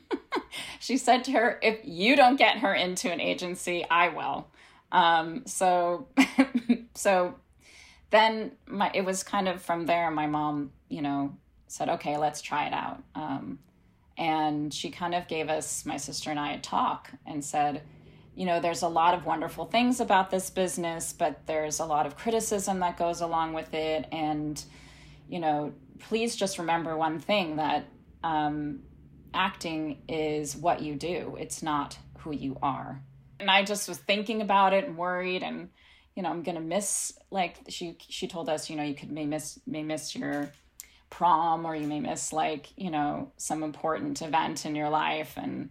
she 0.80 0.96
said 0.98 1.24
to 1.24 1.32
her, 1.32 1.58
if 1.62 1.78
you 1.84 2.16
don't 2.16 2.36
get 2.36 2.58
her 2.58 2.74
into 2.74 3.10
an 3.10 3.20
agency, 3.20 3.86
I 3.88 4.08
will. 4.08 4.48
Um, 4.96 5.42
so, 5.44 6.08
so 6.94 7.34
then 8.08 8.52
my, 8.66 8.90
it 8.94 9.04
was 9.04 9.22
kind 9.22 9.46
of 9.46 9.60
from 9.60 9.84
there, 9.84 10.10
my 10.10 10.26
mom, 10.26 10.72
you 10.88 11.02
know, 11.02 11.36
said, 11.66 11.90
okay, 11.90 12.16
let's 12.16 12.40
try 12.40 12.66
it 12.66 12.72
out. 12.72 13.02
Um, 13.14 13.58
and 14.16 14.72
she 14.72 14.90
kind 14.90 15.14
of 15.14 15.28
gave 15.28 15.50
us, 15.50 15.84
my 15.84 15.98
sister 15.98 16.30
and 16.30 16.40
I, 16.40 16.52
a 16.52 16.60
talk 16.60 17.10
and 17.26 17.44
said, 17.44 17.82
you 18.34 18.46
know, 18.46 18.58
there's 18.58 18.80
a 18.80 18.88
lot 18.88 19.12
of 19.12 19.26
wonderful 19.26 19.66
things 19.66 20.00
about 20.00 20.30
this 20.30 20.48
business, 20.48 21.12
but 21.12 21.46
there's 21.46 21.78
a 21.78 21.84
lot 21.84 22.06
of 22.06 22.16
criticism 22.16 22.80
that 22.80 22.96
goes 22.96 23.20
along 23.20 23.52
with 23.52 23.74
it. 23.74 24.06
And, 24.10 24.62
you 25.28 25.40
know, 25.40 25.74
please 25.98 26.36
just 26.36 26.58
remember 26.58 26.96
one 26.96 27.18
thing 27.18 27.56
that 27.56 27.86
um, 28.24 28.80
acting 29.34 29.98
is 30.08 30.56
what 30.56 30.80
you 30.80 30.94
do, 30.94 31.36
it's 31.38 31.62
not 31.62 31.98
who 32.20 32.32
you 32.32 32.56
are. 32.62 33.02
And 33.38 33.50
I 33.50 33.64
just 33.64 33.88
was 33.88 33.98
thinking 33.98 34.40
about 34.42 34.72
it 34.72 34.84
and 34.84 34.96
worried 34.96 35.42
and, 35.42 35.70
you 36.14 36.22
know, 36.22 36.30
I'm 36.30 36.42
gonna 36.42 36.60
miss 36.60 37.12
like 37.30 37.56
she 37.68 37.96
she 38.08 38.26
told 38.26 38.48
us, 38.48 38.70
you 38.70 38.76
know, 38.76 38.82
you 38.82 38.94
could 38.94 39.10
may 39.10 39.26
miss 39.26 39.58
may 39.66 39.82
miss 39.82 40.14
your 40.14 40.50
prom 41.10 41.64
or 41.64 41.76
you 41.76 41.86
may 41.86 42.00
miss 42.00 42.32
like, 42.32 42.68
you 42.76 42.90
know, 42.90 43.32
some 43.36 43.62
important 43.62 44.22
event 44.22 44.66
in 44.66 44.74
your 44.74 44.88
life 44.88 45.34
and 45.36 45.70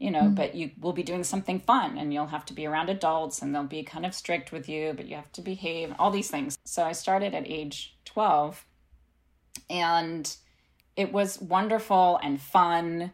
you 0.00 0.10
know, 0.10 0.22
mm-hmm. 0.22 0.34
but 0.34 0.54
you 0.54 0.70
will 0.80 0.94
be 0.94 1.02
doing 1.02 1.22
something 1.22 1.60
fun 1.60 1.98
and 1.98 2.12
you'll 2.12 2.26
have 2.26 2.46
to 2.46 2.54
be 2.54 2.66
around 2.66 2.88
adults 2.88 3.42
and 3.42 3.54
they'll 3.54 3.64
be 3.64 3.82
kind 3.82 4.06
of 4.06 4.14
strict 4.14 4.50
with 4.50 4.66
you, 4.66 4.94
but 4.96 5.06
you 5.06 5.14
have 5.14 5.30
to 5.32 5.42
behave, 5.42 5.92
all 5.98 6.10
these 6.10 6.30
things. 6.30 6.58
So 6.64 6.82
I 6.84 6.92
started 6.92 7.34
at 7.34 7.46
age 7.46 7.98
12 8.06 8.64
and 9.68 10.34
it 10.96 11.12
was 11.12 11.38
wonderful 11.38 12.18
and 12.22 12.40
fun 12.40 13.12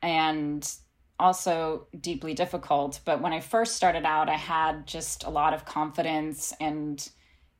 and 0.00 0.74
also 1.18 1.86
deeply 1.98 2.34
difficult. 2.34 3.00
But 3.04 3.20
when 3.20 3.32
I 3.32 3.40
first 3.40 3.76
started 3.76 4.04
out, 4.04 4.28
I 4.28 4.36
had 4.36 4.86
just 4.86 5.24
a 5.24 5.30
lot 5.30 5.54
of 5.54 5.64
confidence 5.64 6.52
and, 6.60 7.06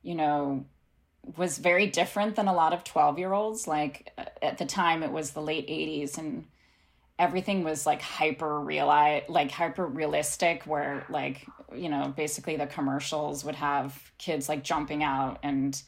you 0.01 0.15
know, 0.15 0.65
was 1.37 1.57
very 1.57 1.87
different 1.87 2.35
than 2.35 2.47
a 2.47 2.53
lot 2.53 2.73
of 2.73 2.83
12 2.83 3.17
year 3.17 3.33
olds. 3.33 3.67
Like 3.67 4.11
at 4.41 4.57
the 4.57 4.65
time, 4.65 5.03
it 5.03 5.11
was 5.11 5.31
the 5.31 5.41
late 5.41 5.67
80s 5.67 6.17
and 6.17 6.45
everything 7.17 7.63
was 7.63 7.85
like 7.85 8.01
hyper 8.01 8.59
real 8.59 8.87
like 8.87 9.49
hyper 9.49 9.85
realistic 9.85 10.63
where 10.63 11.05
like 11.09 11.47
you 11.73 11.87
know 11.87 12.13
basically 12.15 12.57
the 12.57 12.67
commercials 12.67 13.45
would 13.45 13.55
have 13.55 14.11
kids 14.17 14.49
like 14.49 14.63
jumping 14.63 15.01
out 15.01 15.39
and 15.41 15.81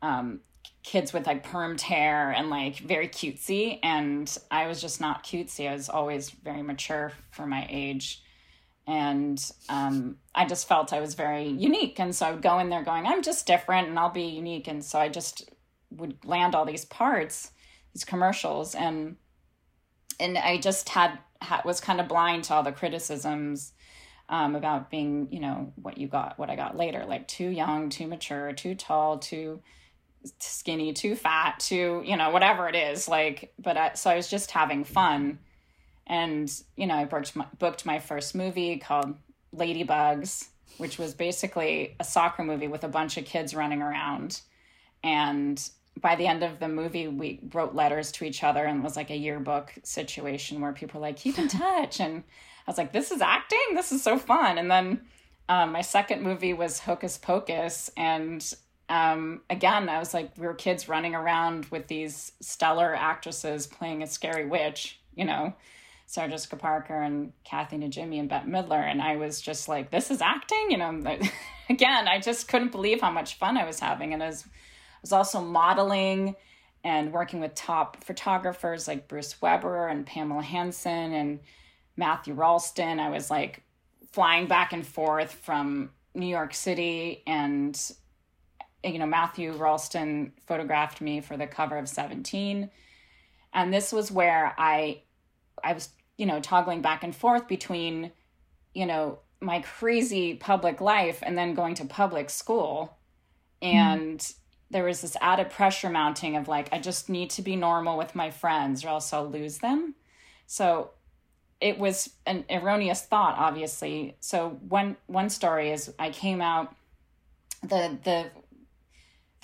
um 0.00 0.40
kids 0.82 1.12
with 1.12 1.26
like 1.26 1.46
permed 1.46 1.80
hair 1.80 2.30
and 2.30 2.50
like 2.50 2.76
very 2.78 3.08
cutesy 3.08 3.78
and 3.82 4.36
i 4.50 4.66
was 4.66 4.80
just 4.80 5.00
not 5.00 5.24
cutesy. 5.24 5.68
I 5.68 5.72
was 5.72 5.88
always 5.88 6.30
very 6.30 6.62
mature 6.62 7.12
for 7.30 7.46
my 7.46 7.66
age 7.70 8.22
and 8.86 9.42
um, 9.68 10.16
i 10.34 10.44
just 10.44 10.68
felt 10.68 10.92
i 10.92 11.00
was 11.00 11.14
very 11.14 11.48
unique 11.48 11.98
and 11.98 12.14
so 12.14 12.26
i 12.26 12.30
would 12.32 12.42
go 12.42 12.58
in 12.58 12.68
there 12.68 12.84
going 12.84 13.06
i'm 13.06 13.22
just 13.22 13.46
different 13.46 13.88
and 13.88 13.98
i'll 13.98 14.10
be 14.10 14.24
unique 14.24 14.68
and 14.68 14.84
so 14.84 14.98
i 14.98 15.08
just 15.08 15.50
would 15.90 16.22
land 16.24 16.54
all 16.54 16.66
these 16.66 16.84
parts 16.84 17.50
these 17.94 18.04
commercials 18.04 18.74
and 18.74 19.16
and 20.20 20.38
I 20.38 20.58
just 20.58 20.88
had, 20.88 21.18
had 21.40 21.64
was 21.64 21.80
kind 21.80 22.00
of 22.00 22.08
blind 22.08 22.44
to 22.44 22.54
all 22.54 22.62
the 22.62 22.72
criticisms 22.72 23.72
um, 24.28 24.54
about 24.54 24.90
being, 24.90 25.28
you 25.30 25.40
know, 25.40 25.72
what 25.76 25.98
you 25.98 26.08
got, 26.08 26.38
what 26.38 26.50
I 26.50 26.56
got 26.56 26.76
later, 26.76 27.04
like 27.06 27.28
too 27.28 27.48
young, 27.48 27.90
too 27.90 28.06
mature, 28.06 28.52
too 28.52 28.74
tall, 28.74 29.18
too 29.18 29.60
skinny, 30.38 30.92
too 30.92 31.14
fat, 31.14 31.60
too, 31.60 32.02
you 32.04 32.16
know, 32.16 32.30
whatever 32.30 32.68
it 32.68 32.74
is. 32.74 33.08
Like, 33.08 33.52
but 33.58 33.76
I, 33.76 33.94
so 33.94 34.10
I 34.10 34.16
was 34.16 34.28
just 34.28 34.50
having 34.50 34.84
fun, 34.84 35.38
and 36.06 36.50
you 36.76 36.86
know, 36.86 36.94
I 36.94 37.04
booked 37.04 37.36
my, 37.36 37.46
booked 37.58 37.86
my 37.86 37.98
first 37.98 38.34
movie 38.34 38.78
called 38.78 39.14
Ladybugs, 39.54 40.48
which 40.78 40.98
was 40.98 41.14
basically 41.14 41.96
a 42.00 42.04
soccer 42.04 42.42
movie 42.42 42.68
with 42.68 42.84
a 42.84 42.88
bunch 42.88 43.16
of 43.16 43.24
kids 43.24 43.54
running 43.54 43.82
around, 43.82 44.40
and 45.02 45.70
by 46.00 46.16
the 46.16 46.26
end 46.26 46.42
of 46.42 46.58
the 46.58 46.68
movie, 46.68 47.08
we 47.08 47.40
wrote 47.52 47.74
letters 47.74 48.10
to 48.12 48.24
each 48.24 48.42
other 48.42 48.64
and 48.64 48.80
it 48.80 48.82
was 48.82 48.96
like 48.96 49.10
a 49.10 49.16
yearbook 49.16 49.72
situation 49.84 50.60
where 50.60 50.72
people 50.72 51.00
were 51.00 51.06
like, 51.06 51.16
keep 51.16 51.38
in 51.38 51.48
touch. 51.48 52.00
And 52.00 52.24
I 52.66 52.70
was 52.70 52.78
like, 52.78 52.92
this 52.92 53.10
is 53.10 53.20
acting? 53.20 53.74
This 53.74 53.92
is 53.92 54.02
so 54.02 54.18
fun. 54.18 54.58
And 54.58 54.70
then 54.70 55.02
um, 55.48 55.72
my 55.72 55.82
second 55.82 56.22
movie 56.22 56.52
was 56.52 56.80
Hocus 56.80 57.16
Pocus. 57.16 57.90
And 57.96 58.44
um, 58.88 59.42
again, 59.48 59.88
I 59.88 59.98
was 59.98 60.12
like, 60.12 60.32
we 60.36 60.46
were 60.46 60.54
kids 60.54 60.88
running 60.88 61.14
around 61.14 61.66
with 61.66 61.86
these 61.86 62.32
stellar 62.40 62.94
actresses 62.94 63.66
playing 63.66 64.02
a 64.02 64.06
scary 64.06 64.46
witch, 64.46 65.00
you 65.14 65.24
know, 65.24 65.54
Sarah 66.06 66.28
Jessica 66.28 66.56
Parker 66.56 67.00
and 67.00 67.32
Kathy 67.44 67.78
Najimy 67.78 68.20
and 68.20 68.28
Bette 68.28 68.46
Midler. 68.46 68.82
And 68.82 69.00
I 69.00 69.16
was 69.16 69.40
just 69.40 69.68
like, 69.68 69.90
this 69.90 70.10
is 70.10 70.20
acting, 70.20 70.70
you 70.70 70.76
know. 70.76 71.02
again, 71.70 72.08
I 72.08 72.20
just 72.20 72.48
couldn't 72.48 72.72
believe 72.72 73.00
how 73.00 73.10
much 73.10 73.38
fun 73.38 73.56
I 73.56 73.64
was 73.64 73.80
having. 73.80 74.12
And 74.12 74.22
as 74.22 74.44
I 74.44 74.48
was 75.02 75.12
also 75.12 75.40
modeling 75.40 76.36
and 76.84 77.12
working 77.12 77.40
with 77.40 77.54
top 77.54 78.04
photographers 78.04 78.86
like 78.86 79.08
Bruce 79.08 79.40
Weber 79.40 79.88
and 79.88 80.04
Pamela 80.04 80.42
Hanson 80.42 81.14
and 81.14 81.40
Matthew 81.96 82.34
Rolston. 82.34 83.00
I 83.00 83.08
was 83.08 83.30
like 83.30 83.62
flying 84.12 84.46
back 84.46 84.72
and 84.72 84.86
forth 84.86 85.32
from 85.32 85.90
New 86.14 86.26
York 86.26 86.54
City 86.54 87.22
and 87.26 87.78
you 88.84 88.98
know 88.98 89.06
Matthew 89.06 89.52
Rolston 89.52 90.32
photographed 90.46 91.00
me 91.00 91.20
for 91.20 91.36
the 91.36 91.46
cover 91.46 91.76
of 91.76 91.88
17 91.88 92.70
and 93.52 93.72
this 93.72 93.92
was 93.92 94.12
where 94.12 94.54
I 94.58 95.02
I 95.62 95.72
was 95.72 95.88
you 96.16 96.26
know 96.26 96.40
toggling 96.40 96.82
back 96.82 97.02
and 97.02 97.14
forth 97.14 97.48
between 97.48 98.12
you 98.74 98.86
know 98.86 99.18
my 99.40 99.60
crazy 99.60 100.34
public 100.34 100.80
life 100.80 101.22
and 101.22 101.36
then 101.36 101.54
going 101.54 101.74
to 101.74 101.84
public 101.84 102.30
school 102.30 102.96
and 103.60 104.20
mm 104.20 104.34
there 104.74 104.84
was 104.84 105.02
this 105.02 105.16
added 105.20 105.50
pressure 105.50 105.88
mounting 105.88 106.36
of 106.36 106.48
like, 106.48 106.68
I 106.72 106.80
just 106.80 107.08
need 107.08 107.30
to 107.30 107.42
be 107.42 107.54
normal 107.54 107.96
with 107.96 108.16
my 108.16 108.32
friends 108.32 108.84
or 108.84 108.88
else 108.88 109.12
I'll 109.12 109.30
lose 109.30 109.58
them. 109.58 109.94
So 110.48 110.90
it 111.60 111.78
was 111.78 112.10
an 112.26 112.44
erroneous 112.50 113.02
thought, 113.02 113.36
obviously. 113.38 114.16
So 114.18 114.58
one 114.68 114.96
one 115.06 115.30
story 115.30 115.70
is 115.70 115.94
I 115.96 116.10
came 116.10 116.40
out 116.40 116.74
the 117.62 117.96
the 118.02 118.30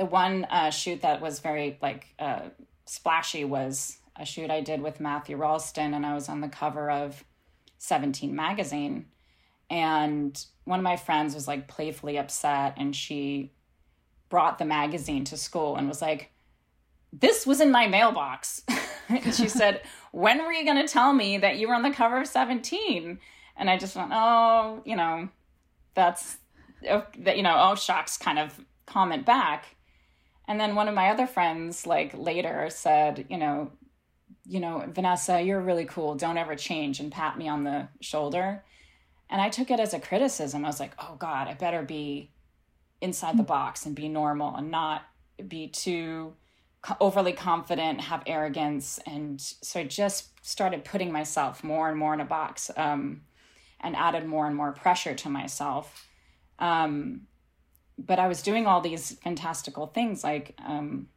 the 0.00 0.06
one 0.06 0.46
uh, 0.46 0.70
shoot 0.70 1.02
that 1.02 1.20
was 1.20 1.40
very 1.40 1.76
like 1.82 2.06
uh, 2.18 2.48
splashy 2.86 3.44
was 3.44 3.98
a 4.16 4.24
shoot 4.24 4.50
I 4.50 4.62
did 4.62 4.80
with 4.80 4.98
Matthew 4.98 5.36
Rolston, 5.36 5.92
and 5.92 6.06
I 6.06 6.14
was 6.14 6.30
on 6.30 6.40
the 6.40 6.48
cover 6.48 6.90
of 6.90 7.22
Seventeen 7.76 8.34
magazine. 8.34 9.08
And 9.68 10.42
one 10.64 10.78
of 10.78 10.84
my 10.84 10.96
friends 10.96 11.34
was 11.34 11.46
like 11.46 11.68
playfully 11.68 12.16
upset, 12.16 12.76
and 12.78 12.96
she 12.96 13.52
brought 14.30 14.58
the 14.58 14.64
magazine 14.64 15.24
to 15.24 15.36
school 15.36 15.76
and 15.76 15.86
was 15.86 16.00
like, 16.00 16.30
This 17.12 17.46
was 17.46 17.60
in 17.60 17.70
my 17.70 17.86
mailbox. 17.86 18.62
and 19.10 19.34
she 19.34 19.48
said, 19.50 19.82
When 20.12 20.42
were 20.42 20.52
you 20.52 20.64
going 20.64 20.80
to 20.80 20.90
tell 20.90 21.12
me 21.12 21.36
that 21.36 21.58
you 21.58 21.68
were 21.68 21.74
on 21.74 21.82
the 21.82 21.90
cover 21.90 22.22
of 22.22 22.26
17? 22.26 23.18
And 23.54 23.68
I 23.68 23.76
just 23.76 23.96
went, 23.96 24.12
Oh, 24.14 24.80
you 24.86 24.96
know, 24.96 25.28
that's, 25.92 26.38
oh, 26.88 27.04
that, 27.18 27.36
you 27.36 27.42
know, 27.42 27.54
oh, 27.54 27.74
shucks 27.74 28.16
kind 28.16 28.38
of 28.38 28.58
comment 28.86 29.26
back. 29.26 29.76
And 30.50 30.58
then 30.58 30.74
one 30.74 30.88
of 30.88 30.96
my 30.96 31.10
other 31.10 31.28
friends, 31.28 31.86
like 31.86 32.12
later, 32.12 32.70
said, 32.70 33.24
You 33.28 33.38
know, 33.38 33.70
you 34.44 34.58
know, 34.58 34.84
Vanessa, 34.88 35.40
you're 35.40 35.60
really 35.60 35.84
cool. 35.84 36.16
Don't 36.16 36.36
ever 36.36 36.56
change 36.56 36.98
and 36.98 37.12
pat 37.12 37.38
me 37.38 37.46
on 37.46 37.62
the 37.62 37.86
shoulder. 38.00 38.64
And 39.28 39.40
I 39.40 39.48
took 39.48 39.70
it 39.70 39.78
as 39.78 39.94
a 39.94 40.00
criticism. 40.00 40.64
I 40.64 40.68
was 40.68 40.80
like, 40.80 40.94
oh 40.98 41.14
God, 41.16 41.46
I 41.46 41.54
better 41.54 41.82
be 41.82 42.32
inside 43.00 43.38
the 43.38 43.44
box 43.44 43.86
and 43.86 43.94
be 43.94 44.08
normal 44.08 44.56
and 44.56 44.72
not 44.72 45.02
be 45.46 45.68
too 45.68 46.34
overly 47.00 47.32
confident, 47.32 48.00
have 48.00 48.24
arrogance. 48.26 48.98
And 49.06 49.40
so 49.40 49.78
I 49.78 49.84
just 49.84 50.44
started 50.44 50.84
putting 50.84 51.12
myself 51.12 51.62
more 51.62 51.88
and 51.88 51.96
more 51.96 52.12
in 52.12 52.20
a 52.20 52.24
box 52.24 52.72
um, 52.76 53.20
and 53.80 53.94
added 53.94 54.26
more 54.26 54.48
and 54.48 54.56
more 54.56 54.72
pressure 54.72 55.14
to 55.14 55.28
myself. 55.28 56.08
Um, 56.58 57.28
but 58.06 58.18
I 58.18 58.28
was 58.28 58.42
doing 58.42 58.66
all 58.66 58.80
these 58.80 59.18
fantastical 59.22 59.86
things 59.86 60.24
like, 60.24 60.54
um, 60.64 61.08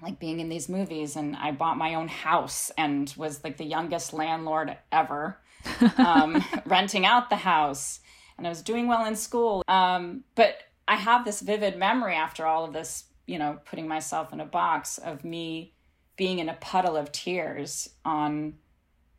like 0.00 0.18
being 0.18 0.40
in 0.40 0.48
these 0.48 0.68
movies 0.68 1.16
and 1.16 1.36
I 1.36 1.52
bought 1.52 1.76
my 1.76 1.94
own 1.94 2.08
house 2.08 2.70
and 2.76 3.12
was 3.16 3.44
like 3.44 3.56
the 3.56 3.64
youngest 3.64 4.12
landlord 4.12 4.76
ever, 4.90 5.38
um, 5.98 6.44
renting 6.66 7.06
out 7.06 7.30
the 7.30 7.36
house 7.36 8.00
and 8.36 8.46
I 8.46 8.50
was 8.50 8.62
doing 8.62 8.88
well 8.88 9.06
in 9.06 9.14
school. 9.14 9.62
Um, 9.68 10.24
but 10.34 10.56
I 10.88 10.96
have 10.96 11.24
this 11.24 11.40
vivid 11.40 11.78
memory 11.78 12.14
after 12.14 12.46
all 12.46 12.64
of 12.64 12.72
this, 12.72 13.04
you 13.26 13.38
know, 13.38 13.60
putting 13.64 13.86
myself 13.86 14.32
in 14.32 14.40
a 14.40 14.44
box 14.44 14.98
of 14.98 15.24
me 15.24 15.74
being 16.16 16.38
in 16.38 16.48
a 16.48 16.54
puddle 16.54 16.96
of 16.96 17.12
tears 17.12 17.88
on 18.04 18.54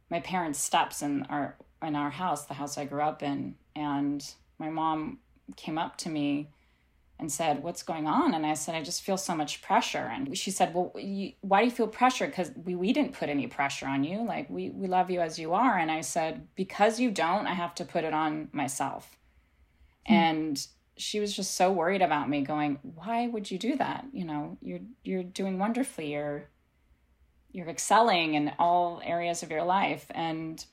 my 0.09 0.19
parents' 0.19 0.59
steps 0.59 1.01
in 1.01 1.23
our 1.23 1.57
in 1.81 1.95
our 1.95 2.09
house, 2.09 2.45
the 2.45 2.53
house 2.53 2.77
I 2.77 2.85
grew 2.85 3.01
up 3.01 3.21
in, 3.23 3.55
and 3.75 4.25
my 4.57 4.69
mom 4.69 5.19
came 5.57 5.77
up 5.77 5.97
to 5.97 6.09
me 6.09 6.49
and 7.23 7.31
said, 7.31 7.63
"What's 7.63 7.83
going 7.83 8.05
on?" 8.05 8.33
And 8.33 8.45
I 8.45 8.53
said, 8.53 8.75
"I 8.75 8.83
just 8.83 9.01
feel 9.01 9.17
so 9.17 9.35
much 9.35 9.61
pressure." 9.61 10.11
And 10.13 10.37
she 10.37 10.51
said, 10.51 10.73
"Well, 10.73 10.91
you, 10.97 11.33
why 11.41 11.59
do 11.61 11.65
you 11.65 11.71
feel 11.71 11.87
pressure? 11.87 12.27
Because 12.27 12.51
we 12.63 12.75
we 12.75 12.93
didn't 12.93 13.13
put 13.13 13.29
any 13.29 13.47
pressure 13.47 13.87
on 13.87 14.03
you. 14.03 14.23
Like 14.23 14.49
we 14.49 14.69
we 14.69 14.87
love 14.87 15.09
you 15.09 15.21
as 15.21 15.39
you 15.39 15.53
are." 15.53 15.77
And 15.77 15.89
I 15.89 16.01
said, 16.01 16.47
"Because 16.55 16.99
you 16.99 17.09
don't, 17.09 17.47
I 17.47 17.53
have 17.53 17.73
to 17.75 17.85
put 17.85 18.03
it 18.03 18.13
on 18.13 18.49
myself." 18.51 19.17
Mm. 20.07 20.13
And 20.13 20.67
she 20.97 21.19
was 21.19 21.35
just 21.35 21.55
so 21.55 21.71
worried 21.71 22.01
about 22.01 22.29
me 22.29 22.41
going 22.41 22.79
why 22.95 23.27
would 23.27 23.49
you 23.49 23.57
do 23.57 23.75
that 23.75 24.05
you 24.13 24.23
know 24.23 24.57
you're 24.61 24.79
you're 25.03 25.23
doing 25.23 25.57
wonderfully 25.57 26.13
you're 26.13 26.47
you're 27.51 27.67
excelling 27.67 28.35
in 28.35 28.51
all 28.59 29.01
areas 29.03 29.41
of 29.41 29.49
your 29.49 29.63
life 29.63 30.05
and 30.11 30.65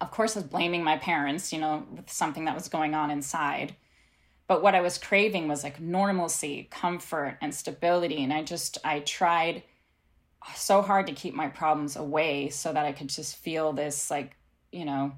of 0.00 0.10
course 0.10 0.36
I 0.36 0.40
was 0.40 0.48
blaming 0.48 0.82
my 0.82 0.96
parents 0.96 1.52
you 1.52 1.60
know 1.60 1.86
with 1.94 2.10
something 2.10 2.46
that 2.46 2.54
was 2.54 2.68
going 2.68 2.94
on 2.94 3.10
inside 3.10 3.76
but 4.46 4.62
what 4.62 4.74
i 4.74 4.80
was 4.80 4.98
craving 4.98 5.48
was 5.48 5.62
like 5.64 5.80
normalcy 5.80 6.68
comfort 6.70 7.38
and 7.40 7.54
stability 7.54 8.22
and 8.22 8.32
i 8.32 8.42
just 8.42 8.78
i 8.84 9.00
tried 9.00 9.62
so 10.54 10.80
hard 10.80 11.06
to 11.06 11.12
keep 11.12 11.34
my 11.34 11.48
problems 11.48 11.96
away 11.96 12.48
so 12.48 12.72
that 12.72 12.86
i 12.86 12.92
could 12.92 13.08
just 13.08 13.36
feel 13.36 13.72
this 13.72 14.10
like 14.10 14.36
you 14.72 14.84
know 14.84 15.12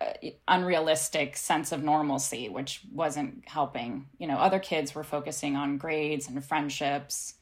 uh, 0.00 0.12
unrealistic 0.48 1.36
sense 1.36 1.72
of 1.72 1.82
normalcy, 1.82 2.48
which 2.48 2.82
wasn't 2.92 3.42
helping. 3.48 4.08
You 4.18 4.26
know, 4.26 4.36
other 4.36 4.58
kids 4.58 4.94
were 4.94 5.04
focusing 5.04 5.56
on 5.56 5.78
grades 5.78 6.28
and 6.28 6.44
friendships, 6.44 7.34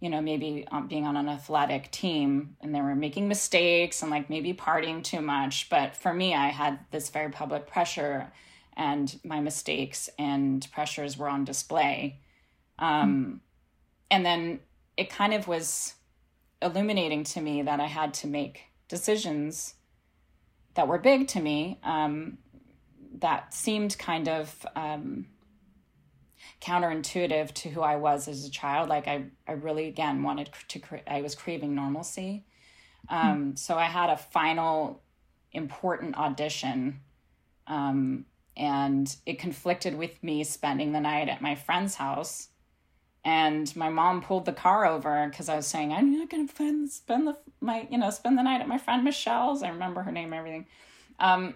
you 0.00 0.10
know, 0.10 0.20
maybe 0.20 0.66
um, 0.70 0.86
being 0.86 1.06
on 1.06 1.16
an 1.16 1.28
athletic 1.28 1.90
team 1.90 2.56
and 2.60 2.74
they 2.74 2.80
were 2.80 2.94
making 2.94 3.28
mistakes 3.28 4.02
and 4.02 4.10
like 4.10 4.28
maybe 4.28 4.52
partying 4.52 5.02
too 5.02 5.20
much. 5.20 5.68
But 5.68 5.96
for 5.96 6.12
me, 6.12 6.34
I 6.34 6.48
had 6.48 6.78
this 6.90 7.10
very 7.10 7.30
public 7.30 7.66
pressure 7.66 8.32
and 8.76 9.18
my 9.24 9.40
mistakes 9.40 10.08
and 10.18 10.66
pressures 10.72 11.16
were 11.16 11.28
on 11.28 11.44
display. 11.44 12.20
Um, 12.78 13.10
mm 13.14 13.40
And 14.10 14.24
then 14.24 14.60
it 14.96 15.10
kind 15.10 15.34
of 15.34 15.48
was 15.48 15.94
illuminating 16.60 17.24
to 17.24 17.40
me 17.40 17.62
that 17.62 17.80
I 17.80 17.86
had 17.86 18.14
to 18.14 18.26
make 18.26 18.62
decisions 18.88 19.74
that 20.74 20.88
were 20.88 20.98
big 20.98 21.28
to 21.28 21.40
me 21.40 21.78
um, 21.82 22.38
that 23.20 23.54
seemed 23.54 23.96
kind 23.98 24.28
of 24.28 24.66
um, 24.76 25.26
counterintuitive 26.60 27.52
to 27.52 27.68
who 27.68 27.80
I 27.80 27.96
was 27.96 28.28
as 28.28 28.44
a 28.44 28.50
child. 28.50 28.88
Like 28.88 29.06
I, 29.08 29.26
I 29.46 29.52
really 29.52 29.88
again 29.88 30.22
wanted 30.22 30.50
to. 30.68 30.80
I 31.06 31.22
was 31.22 31.34
craving 31.34 31.74
normalcy. 31.74 32.44
Um, 33.08 33.56
so 33.56 33.76
I 33.76 33.84
had 33.84 34.10
a 34.10 34.16
final 34.16 35.02
important 35.52 36.16
audition, 36.16 37.00
um, 37.66 38.24
and 38.56 39.14
it 39.26 39.38
conflicted 39.38 39.96
with 39.96 40.22
me 40.22 40.44
spending 40.44 40.92
the 40.92 41.00
night 41.00 41.28
at 41.28 41.42
my 41.42 41.54
friend's 41.54 41.96
house. 41.96 42.48
And 43.24 43.74
my 43.74 43.88
mom 43.88 44.20
pulled 44.20 44.44
the 44.44 44.52
car 44.52 44.84
over 44.84 45.26
because 45.30 45.48
I 45.48 45.56
was 45.56 45.66
saying 45.66 45.92
I'm 45.92 46.12
not 46.12 46.28
going 46.28 46.46
to 46.46 46.88
spend 46.88 47.26
the 47.26 47.36
my 47.60 47.88
you 47.90 47.96
know 47.96 48.10
spend 48.10 48.36
the 48.36 48.42
night 48.42 48.60
at 48.60 48.68
my 48.68 48.78
friend 48.78 49.02
Michelle's. 49.02 49.62
I 49.62 49.70
remember 49.70 50.02
her 50.02 50.12
name 50.12 50.32
everything. 50.32 50.66
Um, 51.18 51.54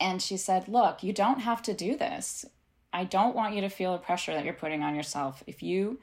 and 0.00 0.22
she 0.22 0.36
said, 0.36 0.68
"Look, 0.68 1.02
you 1.02 1.12
don't 1.12 1.40
have 1.40 1.62
to 1.62 1.74
do 1.74 1.96
this. 1.96 2.44
I 2.92 3.04
don't 3.04 3.34
want 3.34 3.54
you 3.54 3.60
to 3.62 3.68
feel 3.68 3.92
the 3.92 3.98
pressure 3.98 4.32
that 4.34 4.44
you're 4.44 4.54
putting 4.54 4.82
on 4.82 4.94
yourself. 4.94 5.42
If 5.46 5.62
you 5.62 5.98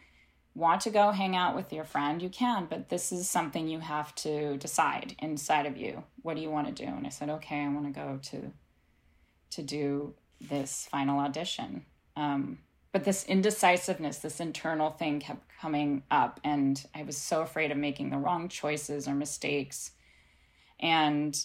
want 0.56 0.82
to 0.82 0.90
go 0.90 1.12
hang 1.12 1.36
out 1.36 1.56
with 1.56 1.74
your 1.74 1.84
friend, 1.84 2.22
you 2.22 2.30
can, 2.30 2.68
but 2.70 2.90
this 2.90 3.12
is 3.12 3.28
something 3.30 3.68
you 3.68 3.80
have 3.80 4.14
to 4.16 4.58
decide 4.58 5.16
inside 5.20 5.66
of 5.66 5.78
you. 5.78 6.04
What 6.22 6.36
do 6.36 6.42
you 6.42 6.50
want 6.50 6.68
to 6.68 6.86
do? 6.86 6.90
And 6.90 7.06
I 7.06 7.10
said, 7.10 7.30
okay, 7.30 7.64
I 7.64 7.68
want 7.70 7.86
to 7.86 8.00
go 8.00 8.20
to 8.22 8.52
to 9.56 9.62
do 9.62 10.14
this 10.42 10.88
final 10.92 11.20
audition. 11.20 11.86
Um, 12.16 12.60
but 12.92 13.04
this 13.04 13.26
indecisiveness, 13.26 14.20
this 14.20 14.40
internal 14.40 14.92
thing 14.92 15.20
kept 15.20 15.48
coming 15.60 16.04
up, 16.12 16.40
and 16.44 16.82
I 16.94 17.04
was 17.04 17.18
so 17.18 17.42
afraid 17.42 17.72
of 17.72 17.78
making 17.78 18.12
the 18.12 18.18
wrong 18.18 18.50
choices 18.50 19.08
or 19.08 19.16
mistakes. 19.16 19.92
And 20.80 21.36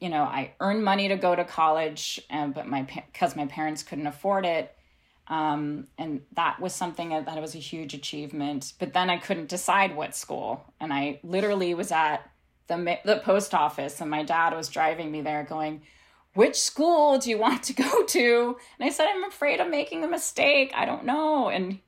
you 0.00 0.08
know, 0.08 0.22
I 0.22 0.52
earned 0.60 0.84
money 0.84 1.08
to 1.08 1.16
go 1.16 1.34
to 1.34 1.44
college, 1.44 2.20
uh, 2.30 2.48
but 2.48 2.66
my 2.66 2.82
because 2.82 3.34
my 3.34 3.46
parents 3.46 3.82
couldn't 3.82 4.06
afford 4.06 4.44
it, 4.44 4.74
um, 5.28 5.88
and 5.98 6.20
that 6.32 6.60
was 6.60 6.74
something 6.74 7.08
that, 7.08 7.26
that 7.26 7.40
was 7.40 7.54
a 7.54 7.58
huge 7.58 7.94
achievement. 7.94 8.74
But 8.78 8.92
then 8.92 9.10
I 9.10 9.16
couldn't 9.16 9.48
decide 9.48 9.96
what 9.96 10.14
school, 10.14 10.62
and 10.78 10.92
I 10.92 11.20
literally 11.24 11.74
was 11.74 11.90
at 11.90 12.18
the 12.66 12.98
the 13.04 13.16
post 13.24 13.54
office, 13.54 14.00
and 14.00 14.10
my 14.10 14.22
dad 14.22 14.54
was 14.54 14.68
driving 14.68 15.10
me 15.10 15.22
there, 15.22 15.42
going, 15.42 15.82
"Which 16.34 16.56
school 16.56 17.18
do 17.18 17.30
you 17.30 17.38
want 17.38 17.62
to 17.64 17.72
go 17.72 18.04
to?" 18.04 18.56
And 18.78 18.86
I 18.86 18.90
said, 18.90 19.08
"I'm 19.08 19.24
afraid 19.24 19.60
of 19.60 19.68
making 19.68 20.04
a 20.04 20.08
mistake. 20.08 20.72
I 20.74 20.84
don't 20.84 21.04
know." 21.04 21.48
And 21.48 21.80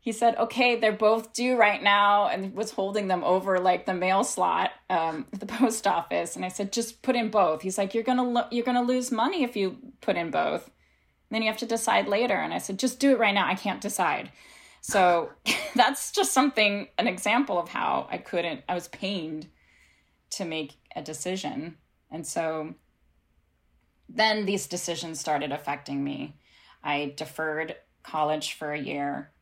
he 0.00 0.12
said, 0.12 0.36
"Okay, 0.36 0.76
they're 0.76 0.92
both 0.92 1.32
due 1.32 1.56
right 1.56 1.82
now," 1.82 2.28
and 2.28 2.54
was 2.54 2.72
holding 2.72 3.08
them 3.08 3.24
over 3.24 3.58
like 3.58 3.86
the 3.86 3.94
mail 3.94 4.24
slot 4.24 4.72
um, 4.90 5.26
at 5.32 5.40
the 5.40 5.46
post 5.58 5.86
office. 5.86 6.36
And 6.36 6.44
I 6.44 6.48
said, 6.48 6.72
"Just 6.72 7.02
put 7.02 7.16
in 7.16 7.30
both." 7.30 7.62
He's 7.62 7.78
like, 7.78 7.94
"You're 7.94 8.04
gonna 8.04 8.24
lo- 8.24 8.48
you're 8.50 8.64
gonna 8.64 8.82
lose 8.82 9.10
money 9.10 9.42
if 9.44 9.56
you 9.56 9.78
put 10.00 10.16
in 10.16 10.30
both." 10.30 10.70
then 11.34 11.42
you 11.42 11.48
have 11.48 11.58
to 11.58 11.66
decide 11.66 12.06
later. 12.06 12.34
And 12.34 12.54
I 12.54 12.58
said, 12.58 12.78
just 12.78 13.00
do 13.00 13.10
it 13.10 13.18
right 13.18 13.34
now. 13.34 13.46
I 13.46 13.54
can't 13.54 13.80
decide. 13.80 14.30
So 14.80 15.30
that's 15.74 16.12
just 16.12 16.32
something, 16.32 16.88
an 16.96 17.08
example 17.08 17.58
of 17.58 17.68
how 17.68 18.06
I 18.10 18.18
couldn't, 18.18 18.62
I 18.68 18.74
was 18.74 18.88
pained 18.88 19.48
to 20.30 20.44
make 20.44 20.74
a 20.94 21.02
decision. 21.02 21.76
And 22.10 22.26
so 22.26 22.74
then 24.08 24.46
these 24.46 24.66
decisions 24.66 25.20
started 25.20 25.52
affecting 25.52 26.02
me. 26.02 26.36
I 26.82 27.14
deferred 27.16 27.76
college 28.02 28.54
for 28.54 28.72
a 28.72 28.80
year 28.80 29.32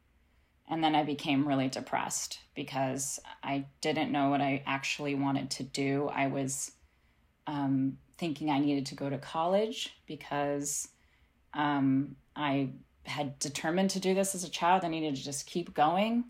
and 0.69 0.83
then 0.83 0.95
I 0.95 1.03
became 1.03 1.47
really 1.47 1.69
depressed 1.69 2.39
because 2.55 3.21
I 3.43 3.67
didn't 3.81 4.13
know 4.13 4.31
what 4.31 4.41
I 4.41 4.63
actually 4.67 5.15
wanted 5.15 5.51
to 5.51 5.65
do. 5.65 6.09
I 6.09 6.29
was 6.29 6.73
um, 7.47 7.99
thinking 8.17 8.51
I 8.51 8.59
needed 8.59 8.87
to 8.87 8.95
go 8.95 9.11
to 9.11 9.19
college 9.19 9.95
because 10.07 10.89
um, 11.55 12.17
I 12.37 12.71
had 13.05 13.39
determined 13.39 13.91
to 13.91 14.01
do 14.01 14.15
this 14.15 14.35
as 14.35 14.45
a 14.45 14.51
child. 14.51 14.85
I 14.85 14.89
needed 14.89 15.17
to 15.17 15.23
just 15.23 15.47
keep 15.47 15.75
going. 15.75 16.25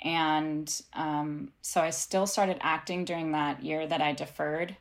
And 0.00 0.74
um, 0.94 1.52
so 1.60 1.80
I 1.80 1.90
still 1.90 2.26
started 2.26 2.58
acting 2.60 3.04
during 3.04 3.32
that 3.32 3.62
year 3.62 3.86
that 3.86 4.00
I 4.00 4.12
deferred, 4.12 4.76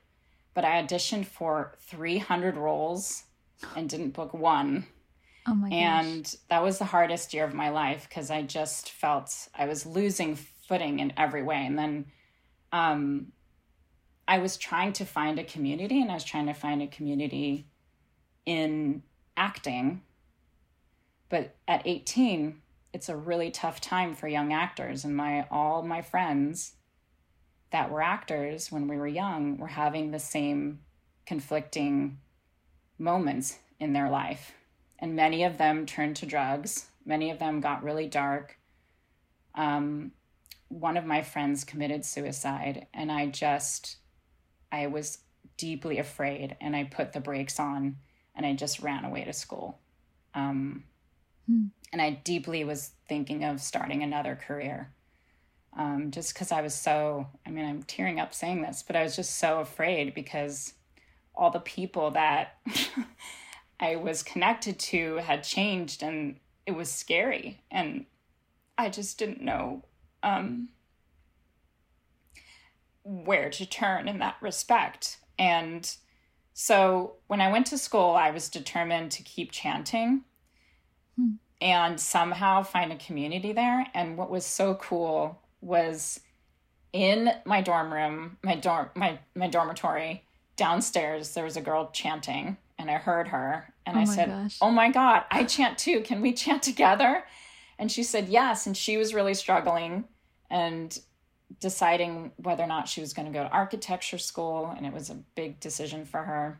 but 0.53 0.65
I 0.65 0.81
auditioned 0.81 1.25
for 1.25 1.73
300 1.79 2.57
roles 2.57 3.23
and 3.75 3.89
didn't 3.89 4.11
book 4.11 4.33
one. 4.33 4.85
Oh 5.47 5.55
my 5.55 5.69
and 5.69 6.23
gosh. 6.23 6.35
that 6.49 6.63
was 6.63 6.77
the 6.77 6.85
hardest 6.85 7.33
year 7.33 7.45
of 7.45 7.53
my 7.53 7.69
life 7.69 8.07
because 8.07 8.29
I 8.29 8.43
just 8.43 8.91
felt 8.91 9.47
I 9.55 9.65
was 9.65 9.85
losing 9.85 10.35
footing 10.35 10.99
in 10.99 11.13
every 11.17 11.41
way. 11.41 11.65
And 11.65 11.77
then 11.77 12.05
um, 12.71 13.31
I 14.27 14.37
was 14.37 14.57
trying 14.57 14.93
to 14.93 15.05
find 15.05 15.39
a 15.39 15.43
community, 15.43 16.01
and 16.01 16.11
I 16.11 16.13
was 16.13 16.23
trying 16.23 16.45
to 16.45 16.53
find 16.53 16.81
a 16.81 16.87
community 16.87 17.67
in 18.45 19.03
acting. 19.35 20.03
But 21.29 21.55
at 21.67 21.81
18, 21.85 22.61
it's 22.93 23.09
a 23.09 23.15
really 23.15 23.51
tough 23.51 23.81
time 23.81 24.15
for 24.15 24.27
young 24.27 24.53
actors 24.53 25.05
and 25.05 25.15
my 25.15 25.47
all 25.49 25.81
my 25.81 26.01
friends 26.01 26.73
that 27.71 27.89
were 27.89 28.01
actors 28.01 28.71
when 28.71 28.87
we 28.87 28.97
were 28.97 29.07
young 29.07 29.57
were 29.57 29.67
having 29.67 30.11
the 30.11 30.19
same 30.19 30.79
conflicting 31.25 32.19
moments 32.97 33.57
in 33.79 33.93
their 33.93 34.09
life. 34.09 34.53
And 34.99 35.15
many 35.15 35.43
of 35.43 35.57
them 35.57 35.85
turned 35.85 36.15
to 36.17 36.25
drugs. 36.25 36.87
Many 37.05 37.31
of 37.31 37.39
them 37.39 37.61
got 37.61 37.83
really 37.83 38.07
dark. 38.07 38.57
Um, 39.55 40.11
one 40.67 40.97
of 40.97 41.05
my 41.05 41.21
friends 41.21 41.63
committed 41.63 42.05
suicide, 42.05 42.87
and 42.93 43.11
I 43.11 43.25
just, 43.25 43.97
I 44.71 44.87
was 44.87 45.17
deeply 45.57 45.97
afraid, 45.97 46.55
and 46.61 46.75
I 46.75 46.85
put 46.85 47.13
the 47.13 47.19
brakes 47.19 47.59
on 47.59 47.97
and 48.35 48.45
I 48.45 48.53
just 48.53 48.79
ran 48.79 49.05
away 49.05 49.23
to 49.25 49.33
school. 49.33 49.79
Um, 50.33 50.83
hmm. 51.47 51.65
And 51.91 52.01
I 52.01 52.11
deeply 52.11 52.63
was 52.63 52.91
thinking 53.07 53.43
of 53.43 53.59
starting 53.59 54.03
another 54.03 54.35
career. 54.35 54.91
Um, 55.77 56.11
just 56.11 56.33
because 56.33 56.51
I 56.51 56.61
was 56.61 56.75
so, 56.75 57.27
I 57.45 57.49
mean, 57.49 57.65
I'm 57.65 57.83
tearing 57.83 58.19
up 58.19 58.33
saying 58.33 58.61
this, 58.61 58.83
but 58.85 58.95
I 58.95 59.03
was 59.03 59.15
just 59.15 59.37
so 59.37 59.59
afraid 59.59 60.13
because 60.13 60.73
all 61.33 61.49
the 61.49 61.59
people 61.59 62.11
that 62.11 62.57
I 63.79 63.95
was 63.95 64.21
connected 64.21 64.77
to 64.79 65.15
had 65.17 65.43
changed 65.43 66.03
and 66.03 66.35
it 66.65 66.71
was 66.71 66.91
scary. 66.91 67.61
And 67.71 68.05
I 68.77 68.89
just 68.89 69.17
didn't 69.17 69.41
know 69.41 69.83
um, 70.23 70.69
where 73.03 73.49
to 73.49 73.65
turn 73.65 74.07
in 74.07 74.19
that 74.19 74.35
respect. 74.41 75.17
And 75.39 75.89
so 76.53 77.15
when 77.27 77.41
I 77.41 77.51
went 77.51 77.67
to 77.67 77.77
school, 77.77 78.11
I 78.11 78.31
was 78.31 78.49
determined 78.49 79.11
to 79.11 79.23
keep 79.23 79.51
chanting 79.51 80.25
hmm. 81.15 81.33
and 81.59 81.99
somehow 81.99 82.63
find 82.63 82.91
a 82.91 82.97
community 82.97 83.53
there. 83.53 83.87
And 83.93 84.17
what 84.17 84.29
was 84.29 84.45
so 84.45 84.75
cool 84.75 85.41
was 85.61 86.19
in 86.93 87.31
my 87.45 87.61
dorm 87.61 87.93
room, 87.93 88.37
my 88.43 88.55
dorm 88.55 88.89
my 88.95 89.19
my 89.35 89.47
dormitory, 89.47 90.23
downstairs 90.55 91.33
there 91.33 91.43
was 91.43 91.57
a 91.57 91.61
girl 91.61 91.89
chanting 91.91 92.57
and 92.77 92.89
I 92.89 92.95
heard 92.95 93.27
her 93.29 93.73
and 93.85 93.97
oh 93.97 94.01
I 94.01 94.03
said, 94.03 94.29
gosh. 94.29 94.57
"Oh 94.61 94.71
my 94.71 94.91
god, 94.91 95.23
I 95.31 95.43
chant 95.43 95.77
too. 95.77 96.01
Can 96.01 96.21
we 96.21 96.33
chant 96.33 96.63
together?" 96.63 97.23
And 97.79 97.91
she 97.91 98.03
said, 98.03 98.29
"Yes." 98.29 98.67
And 98.67 98.75
she 98.75 98.97
was 98.97 99.13
really 99.13 99.33
struggling 99.33 100.05
and 100.49 100.99
deciding 101.59 102.31
whether 102.37 102.63
or 102.63 102.67
not 102.67 102.87
she 102.87 103.01
was 103.01 103.13
going 103.13 103.25
to 103.25 103.33
go 103.33 103.43
to 103.43 103.49
architecture 103.49 104.17
school, 104.17 104.73
and 104.75 104.85
it 104.85 104.93
was 104.93 105.09
a 105.09 105.15
big 105.35 105.59
decision 105.59 106.05
for 106.05 106.23
her. 106.23 106.59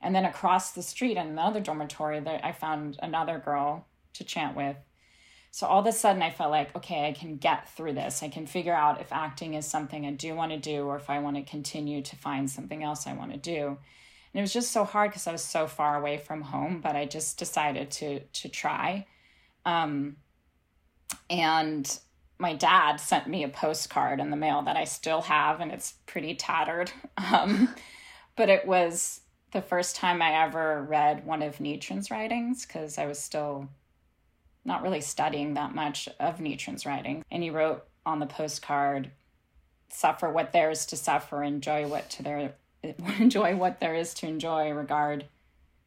And 0.00 0.14
then 0.14 0.24
across 0.24 0.72
the 0.72 0.82
street 0.82 1.16
in 1.16 1.26
another 1.26 1.60
dormitory, 1.60 2.20
there, 2.20 2.40
I 2.42 2.52
found 2.52 2.98
another 3.02 3.38
girl 3.38 3.86
to 4.14 4.24
chant 4.24 4.56
with. 4.56 4.76
So 5.54 5.68
all 5.68 5.78
of 5.78 5.86
a 5.86 5.92
sudden, 5.92 6.20
I 6.20 6.30
felt 6.30 6.50
like, 6.50 6.74
okay, 6.74 7.06
I 7.06 7.12
can 7.12 7.36
get 7.36 7.68
through 7.68 7.92
this. 7.92 8.24
I 8.24 8.28
can 8.28 8.44
figure 8.44 8.74
out 8.74 9.00
if 9.00 9.12
acting 9.12 9.54
is 9.54 9.64
something 9.64 10.04
I 10.04 10.10
do 10.10 10.34
want 10.34 10.50
to 10.50 10.58
do, 10.58 10.82
or 10.82 10.96
if 10.96 11.08
I 11.08 11.20
want 11.20 11.36
to 11.36 11.44
continue 11.44 12.02
to 12.02 12.16
find 12.16 12.50
something 12.50 12.82
else 12.82 13.06
I 13.06 13.12
want 13.12 13.30
to 13.30 13.38
do. 13.38 13.66
And 13.68 13.78
it 14.34 14.40
was 14.40 14.52
just 14.52 14.72
so 14.72 14.82
hard 14.82 15.12
because 15.12 15.28
I 15.28 15.30
was 15.30 15.44
so 15.44 15.68
far 15.68 15.96
away 15.96 16.18
from 16.18 16.42
home, 16.42 16.80
but 16.80 16.96
I 16.96 17.06
just 17.06 17.38
decided 17.38 17.92
to 17.92 18.18
to 18.18 18.48
try. 18.48 19.06
Um, 19.64 20.16
and 21.30 22.00
my 22.36 22.54
dad 22.54 22.96
sent 22.96 23.28
me 23.28 23.44
a 23.44 23.48
postcard 23.48 24.18
in 24.18 24.30
the 24.30 24.36
mail 24.36 24.62
that 24.62 24.76
I 24.76 24.82
still 24.82 25.22
have, 25.22 25.60
and 25.60 25.70
it's 25.70 25.94
pretty 26.06 26.34
tattered. 26.34 26.90
Um, 27.32 27.72
but 28.34 28.48
it 28.48 28.66
was 28.66 29.20
the 29.52 29.62
first 29.62 29.94
time 29.94 30.20
I 30.20 30.42
ever 30.46 30.82
read 30.82 31.24
one 31.24 31.42
of 31.42 31.58
Nichiren's 31.58 32.10
writings 32.10 32.66
because 32.66 32.98
I 32.98 33.06
was 33.06 33.20
still 33.20 33.68
not 34.64 34.82
really 34.82 35.00
studying 35.00 35.54
that 35.54 35.74
much 35.74 36.08
of 36.18 36.38
Nichiren's 36.38 36.86
writing. 36.86 37.24
And 37.30 37.42
he 37.42 37.50
wrote 37.50 37.84
on 38.06 38.18
the 38.18 38.26
postcard, 38.26 39.10
"Suffer 39.88 40.30
what 40.30 40.52
there 40.52 40.70
is 40.70 40.86
to 40.86 40.96
suffer, 40.96 41.42
enjoy 41.42 41.86
what 41.86 42.10
to 42.10 42.22
there, 42.22 42.54
enjoy 43.18 43.56
what 43.56 43.80
there 43.80 43.94
is 43.94 44.14
to 44.14 44.26
enjoy. 44.26 44.70
Regard 44.70 45.26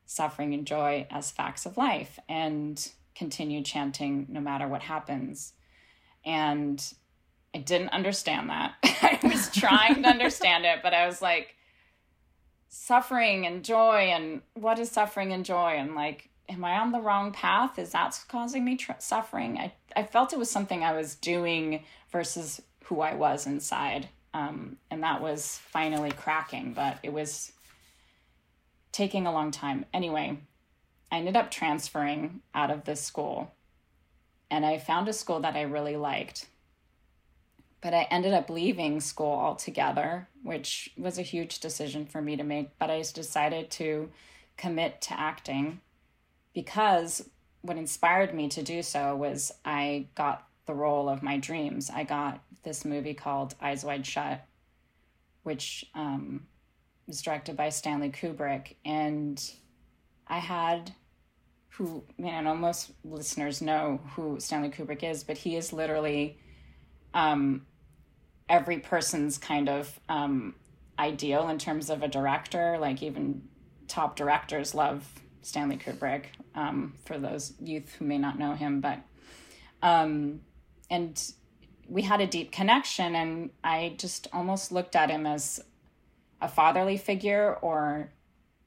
suffering 0.06 0.54
and 0.54 0.66
joy 0.66 1.06
as 1.10 1.32
facts 1.32 1.66
of 1.66 1.78
life, 1.78 2.20
and 2.30 2.92
continue 3.16 3.62
chanting 3.64 4.26
no 4.30 4.40
matter 4.40 4.68
what 4.68 4.84
happens." 4.84 5.54
And 6.26 6.84
I 7.54 7.60
didn't 7.60 7.90
understand 7.90 8.50
that. 8.50 8.76
I 8.84 9.20
was 9.24 9.50
trying 9.54 10.04
to 10.04 10.10
understand 10.10 10.66
it, 10.66 10.80
but 10.84 10.94
I 10.94 11.06
was 11.08 11.22
like, 11.22 11.56
suffering 12.70 13.46
and 13.46 13.64
joy, 13.64 14.12
and 14.14 14.42
what 14.54 14.80
is 14.80 14.92
suffering 14.92 15.34
and 15.34 15.46
joy? 15.46 15.76
And 15.78 15.96
like, 15.96 16.30
am 16.50 16.64
I 16.64 16.80
on 16.80 16.92
the 16.92 17.02
wrong 17.02 17.32
path? 17.32 17.78
Is 17.78 17.92
that 17.92 18.20
causing 18.28 18.64
me 18.64 18.78
tr- 18.78 18.94
suffering? 19.00 19.58
I, 19.58 19.74
I 19.96 20.04
felt 20.04 20.34
it 20.34 20.40
was 20.40 20.50
something 20.50 20.84
I 20.84 20.94
was 20.94 21.16
doing 21.16 21.84
versus 22.12 22.62
who 22.86 23.02
I 23.02 23.16
was 23.16 23.48
inside. 23.48 24.10
Um, 24.34 24.78
and 24.90 25.04
that 25.04 25.22
was 25.22 25.60
finally 25.72 26.12
cracking, 26.12 26.74
but 26.74 27.00
it 27.04 27.12
was 27.12 27.52
taking 28.92 29.26
a 29.26 29.32
long 29.32 29.52
time. 29.52 29.86
Anyway, 29.94 30.38
I 31.12 31.18
ended 31.18 31.36
up 31.36 31.52
transferring 31.52 32.42
out 32.54 32.72
of 32.72 32.86
this 32.86 33.02
school 33.02 33.52
and 34.50 34.66
I 34.66 34.78
found 34.78 35.08
a 35.08 35.14
school 35.14 35.40
that 35.42 35.56
I 35.56 35.62
really 35.64 35.98
liked. 35.98 36.48
But 37.82 37.94
I 37.94 38.08
ended 38.10 38.34
up 38.34 38.50
leaving 38.50 39.00
school 39.00 39.32
altogether, 39.32 40.28
which 40.44 40.92
was 40.98 41.18
a 41.18 41.24
huge 41.24 41.60
decision 41.60 42.06
for 42.06 42.22
me 42.22 42.36
to 42.36 42.44
make. 42.44 42.78
But 42.80 42.90
I 42.90 42.98
decided 43.02 43.70
to 43.72 44.10
commit 44.58 45.02
to 45.02 45.20
acting 45.20 45.82
because 46.58 47.30
what 47.62 47.78
inspired 47.78 48.34
me 48.34 48.50
to 48.50 48.64
do 48.64 48.82
so 48.82 49.16
was 49.16 49.52
I 49.64 50.08
got 50.16 50.48
the 50.66 50.74
role 50.74 51.08
of 51.08 51.22
my 51.22 51.38
dreams. 51.38 51.92
I 51.94 52.04
got 52.04 52.42
this 52.64 52.84
movie 52.84 53.14
called 53.14 53.54
Eyes 53.62 53.86
Wide 53.86 54.08
Shut, 54.08 54.44
which 55.44 55.86
um, 55.94 56.48
was 57.06 57.22
directed 57.22 57.56
by 57.58 57.70
Stanley 57.70 58.10
Kubrick. 58.10 58.74
And 58.84 59.40
I 60.26 60.40
had 60.40 60.96
who, 61.70 62.04
I 62.26 62.42
know 62.42 62.56
most 62.56 62.90
listeners 63.04 63.62
know 63.62 64.02
who 64.16 64.40
Stanley 64.40 64.70
Kubrick 64.70 65.04
is, 65.04 65.24
but 65.24 65.38
he 65.38 65.58
is 65.58 65.72
literally 65.72 66.40
um, 67.14 67.68
every 68.50 68.80
person's 68.80 69.38
kind 69.38 69.70
of 69.70 70.00
um, 70.10 70.56
ideal 70.98 71.50
in 71.50 71.60
terms 71.60 71.92
of 71.92 72.02
a 72.02 72.08
director. 72.08 72.80
Like, 72.80 73.04
even 73.04 73.44
top 73.88 74.16
directors 74.16 74.74
love 74.74 75.08
Stanley 75.48 75.78
Kubrick, 75.78 76.26
um, 76.56 76.94
for 77.06 77.18
those 77.18 77.54
youth 77.60 77.96
who 77.98 78.06
may 78.06 78.18
not 78.18 78.38
know 78.38 78.54
him. 78.54 78.82
But, 78.82 79.00
um, 79.82 80.42
and 80.90 81.20
we 81.88 82.02
had 82.02 82.20
a 82.20 82.28
deep 82.28 82.52
connection, 82.52 83.16
and 83.16 83.50
I 83.64 83.96
just 83.98 84.28
almost 84.34 84.74
looked 84.74 84.96
at 84.96 85.10
him 85.10 85.26
as 85.26 85.62
a 86.42 86.50
fatherly 86.50 86.98
figure 86.98 87.58
or 87.62 88.12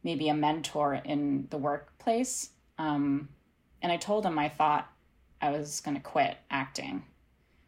maybe 0.02 0.30
a 0.30 0.34
mentor 0.34 0.94
in 0.94 1.46
the 1.50 1.58
workplace. 1.58 2.50
Um, 2.78 3.28
and 3.82 3.92
I 3.92 3.98
told 3.98 4.24
him 4.24 4.38
I 4.38 4.48
thought 4.48 4.90
I 5.42 5.50
was 5.50 5.80
going 5.80 5.96
to 5.96 6.02
quit 6.02 6.38
acting 6.50 7.04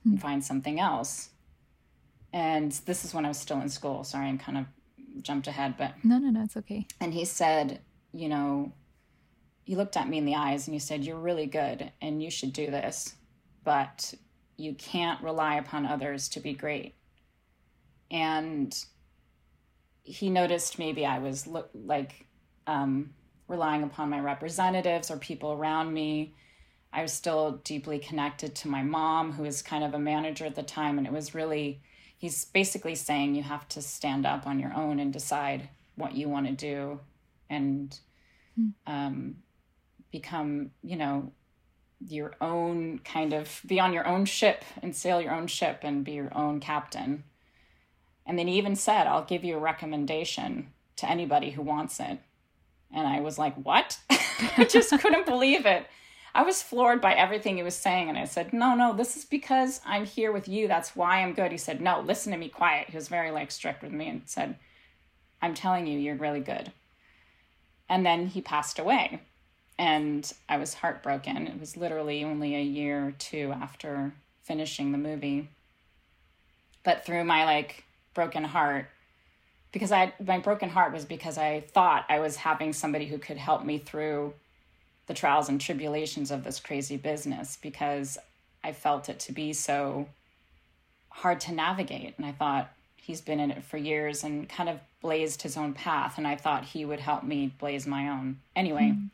and 0.04 0.20
find 0.20 0.42
something 0.42 0.80
else. 0.80 1.28
And 2.32 2.72
this 2.86 3.04
is 3.04 3.12
when 3.12 3.26
I 3.26 3.28
was 3.28 3.38
still 3.38 3.60
in 3.60 3.68
school. 3.68 4.04
Sorry, 4.04 4.26
I'm 4.26 4.38
kind 4.38 4.56
of 4.56 4.64
jumped 5.22 5.46
ahead, 5.46 5.74
but 5.76 5.92
no, 6.02 6.18
no, 6.18 6.30
no, 6.30 6.44
it's 6.44 6.56
okay. 6.56 6.86
And 6.98 7.12
he 7.12 7.26
said, 7.26 7.80
you 8.12 8.28
know, 8.30 8.72
he 9.64 9.76
looked 9.76 9.96
at 9.96 10.08
me 10.08 10.18
in 10.18 10.24
the 10.24 10.34
eyes 10.34 10.66
and 10.66 10.74
you 10.74 10.80
said, 10.80 11.04
You're 11.04 11.16
really 11.16 11.46
good 11.46 11.92
and 12.00 12.22
you 12.22 12.30
should 12.30 12.52
do 12.52 12.66
this, 12.66 13.14
but 13.64 14.14
you 14.56 14.74
can't 14.74 15.22
rely 15.22 15.56
upon 15.56 15.86
others 15.86 16.28
to 16.30 16.40
be 16.40 16.52
great. 16.52 16.94
And 18.10 18.76
he 20.02 20.30
noticed 20.30 20.78
maybe 20.78 21.06
I 21.06 21.18
was 21.18 21.46
like 21.74 22.26
um, 22.66 23.10
relying 23.48 23.82
upon 23.82 24.10
my 24.10 24.20
representatives 24.20 25.10
or 25.10 25.16
people 25.16 25.52
around 25.52 25.92
me. 25.92 26.34
I 26.92 27.02
was 27.02 27.12
still 27.12 27.60
deeply 27.64 27.98
connected 27.98 28.54
to 28.56 28.68
my 28.68 28.82
mom, 28.82 29.32
who 29.32 29.44
was 29.44 29.62
kind 29.62 29.82
of 29.82 29.94
a 29.94 29.98
manager 29.98 30.44
at 30.44 30.54
the 30.54 30.62
time. 30.62 30.98
And 30.98 31.06
it 31.06 31.12
was 31.12 31.34
really, 31.34 31.80
he's 32.18 32.44
basically 32.44 32.94
saying 32.94 33.34
you 33.34 33.42
have 33.42 33.66
to 33.70 33.80
stand 33.80 34.26
up 34.26 34.46
on 34.46 34.58
your 34.58 34.74
own 34.74 34.98
and 34.98 35.12
decide 35.12 35.70
what 35.94 36.14
you 36.14 36.28
want 36.28 36.46
to 36.46 36.52
do 36.52 37.00
and 37.48 37.98
um, 38.86 39.36
become, 40.12 40.70
you 40.82 40.96
know, 40.96 41.32
your 42.06 42.34
own 42.40 42.98
kind 43.00 43.32
of 43.32 43.60
be 43.66 43.80
on 43.80 43.92
your 43.92 44.06
own 44.06 44.24
ship 44.24 44.64
and 44.82 44.94
sail 44.94 45.20
your 45.20 45.32
own 45.32 45.46
ship 45.46 45.80
and 45.82 46.04
be 46.04 46.12
your 46.12 46.36
own 46.36 46.60
captain. 46.60 47.24
And 48.26 48.38
then 48.38 48.46
he 48.46 48.58
even 48.58 48.76
said, 48.76 49.06
I'll 49.06 49.24
give 49.24 49.42
you 49.42 49.56
a 49.56 49.60
recommendation 49.60 50.68
to 50.96 51.10
anybody 51.10 51.50
who 51.50 51.62
wants 51.62 51.98
it. 51.98 52.18
And 52.94 53.06
I 53.06 53.20
was 53.20 53.38
like, 53.38 53.56
What? 53.56 53.98
I 54.10 54.64
just 54.68 54.90
couldn't 55.00 55.26
believe 55.26 55.66
it. 55.66 55.86
I 56.34 56.42
was 56.44 56.62
floored 56.62 57.00
by 57.00 57.14
everything 57.14 57.56
he 57.56 57.62
was 57.62 57.76
saying. 57.76 58.08
And 58.08 58.18
I 58.18 58.24
said, 58.24 58.52
No, 58.52 58.74
no, 58.74 58.94
this 58.94 59.16
is 59.16 59.24
because 59.24 59.80
I'm 59.84 60.04
here 60.04 60.32
with 60.32 60.48
you. 60.48 60.68
That's 60.68 60.94
why 60.94 61.22
I'm 61.22 61.34
good. 61.34 61.52
He 61.52 61.58
said, 61.58 61.80
No, 61.80 62.00
listen 62.00 62.32
to 62.32 62.38
me 62.38 62.48
quiet. 62.48 62.90
He 62.90 62.96
was 62.96 63.08
very 63.08 63.30
like 63.30 63.50
strict 63.50 63.82
with 63.82 63.92
me 63.92 64.08
and 64.08 64.22
said, 64.26 64.56
I'm 65.40 65.54
telling 65.54 65.88
you, 65.88 65.98
you're 65.98 66.14
really 66.14 66.40
good. 66.40 66.72
And 67.88 68.06
then 68.06 68.28
he 68.28 68.40
passed 68.40 68.78
away. 68.78 69.20
And 69.82 70.32
I 70.48 70.58
was 70.58 70.74
heartbroken. 70.74 71.48
It 71.48 71.58
was 71.58 71.76
literally 71.76 72.22
only 72.22 72.54
a 72.54 72.62
year 72.62 73.08
or 73.08 73.10
two 73.18 73.52
after 73.60 74.12
finishing 74.44 74.92
the 74.92 74.98
movie. 74.98 75.48
But 76.84 77.04
through 77.04 77.24
my 77.24 77.44
like 77.44 77.82
broken 78.14 78.44
heart, 78.44 78.88
because 79.72 79.90
I 79.90 80.12
my 80.24 80.38
broken 80.38 80.68
heart 80.68 80.92
was 80.92 81.04
because 81.04 81.36
I 81.36 81.64
thought 81.72 82.04
I 82.08 82.20
was 82.20 82.36
having 82.36 82.72
somebody 82.72 83.06
who 83.06 83.18
could 83.18 83.38
help 83.38 83.64
me 83.64 83.78
through 83.78 84.34
the 85.08 85.14
trials 85.14 85.48
and 85.48 85.60
tribulations 85.60 86.30
of 86.30 86.44
this 86.44 86.60
crazy 86.60 86.96
business 86.96 87.58
because 87.60 88.18
I 88.62 88.70
felt 88.70 89.08
it 89.08 89.18
to 89.18 89.32
be 89.32 89.52
so 89.52 90.06
hard 91.08 91.40
to 91.40 91.52
navigate 91.52 92.14
and 92.18 92.24
I 92.24 92.30
thought 92.30 92.70
he's 92.94 93.20
been 93.20 93.40
in 93.40 93.50
it 93.50 93.64
for 93.64 93.78
years 93.78 94.22
and 94.22 94.48
kind 94.48 94.68
of 94.68 94.78
blazed 95.00 95.42
his 95.42 95.56
own 95.56 95.74
path 95.74 96.18
and 96.18 96.26
I 96.28 96.36
thought 96.36 96.66
he 96.66 96.84
would 96.84 97.00
help 97.00 97.24
me 97.24 97.52
blaze 97.58 97.84
my 97.84 98.08
own. 98.08 98.38
Anyway, 98.54 98.94
mm. 98.96 99.10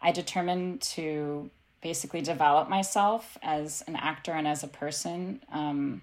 I 0.00 0.12
determined 0.12 0.80
to 0.82 1.50
basically 1.80 2.20
develop 2.20 2.68
myself 2.68 3.38
as 3.42 3.82
an 3.86 3.96
actor 3.96 4.32
and 4.32 4.46
as 4.48 4.62
a 4.62 4.68
person 4.68 5.40
um, 5.52 6.02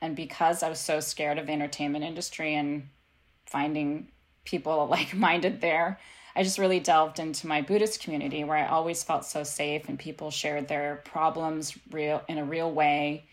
and 0.00 0.14
because 0.14 0.62
I 0.62 0.68
was 0.68 0.78
so 0.78 1.00
scared 1.00 1.38
of 1.38 1.46
the 1.46 1.52
entertainment 1.52 2.04
industry 2.04 2.54
and 2.54 2.88
finding 3.46 4.08
people 4.44 4.86
like 4.90 5.14
minded 5.14 5.60
there, 5.60 5.98
I 6.36 6.42
just 6.42 6.58
really 6.58 6.80
delved 6.80 7.18
into 7.18 7.46
my 7.46 7.62
Buddhist 7.62 8.02
community 8.02 8.44
where 8.44 8.56
I 8.56 8.68
always 8.68 9.02
felt 9.02 9.24
so 9.24 9.42
safe 9.42 9.88
and 9.88 9.98
people 9.98 10.30
shared 10.30 10.68
their 10.68 11.02
problems 11.04 11.76
real 11.90 12.22
in 12.28 12.38
a 12.38 12.44
real 12.44 12.70
way. 12.70 13.24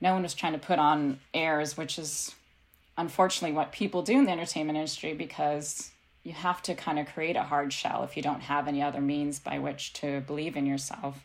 No 0.00 0.14
one 0.14 0.22
was 0.22 0.32
trying 0.32 0.54
to 0.54 0.58
put 0.58 0.78
on 0.78 1.20
airs, 1.34 1.76
which 1.76 1.98
is 1.98 2.34
unfortunately 2.96 3.54
what 3.54 3.72
people 3.72 4.02
do 4.02 4.14
in 4.14 4.24
the 4.24 4.30
entertainment 4.30 4.78
industry 4.78 5.12
because 5.12 5.90
you 6.22 6.32
have 6.32 6.62
to 6.62 6.74
kind 6.74 6.98
of 6.98 7.06
create 7.06 7.36
a 7.36 7.42
hard 7.42 7.72
shell 7.72 8.02
if 8.04 8.16
you 8.16 8.22
don't 8.22 8.42
have 8.42 8.68
any 8.68 8.82
other 8.82 9.00
means 9.00 9.38
by 9.38 9.58
which 9.58 9.92
to 9.94 10.20
believe 10.20 10.56
in 10.56 10.66
yourself. 10.66 11.24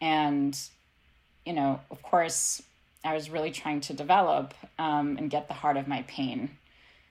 And, 0.00 0.58
you 1.44 1.52
know, 1.52 1.80
of 1.90 2.02
course, 2.02 2.62
I 3.04 3.14
was 3.14 3.30
really 3.30 3.50
trying 3.50 3.80
to 3.82 3.94
develop 3.94 4.54
um, 4.78 5.16
and 5.18 5.30
get 5.30 5.48
the 5.48 5.54
heart 5.54 5.76
of 5.76 5.88
my 5.88 6.02
pain 6.02 6.50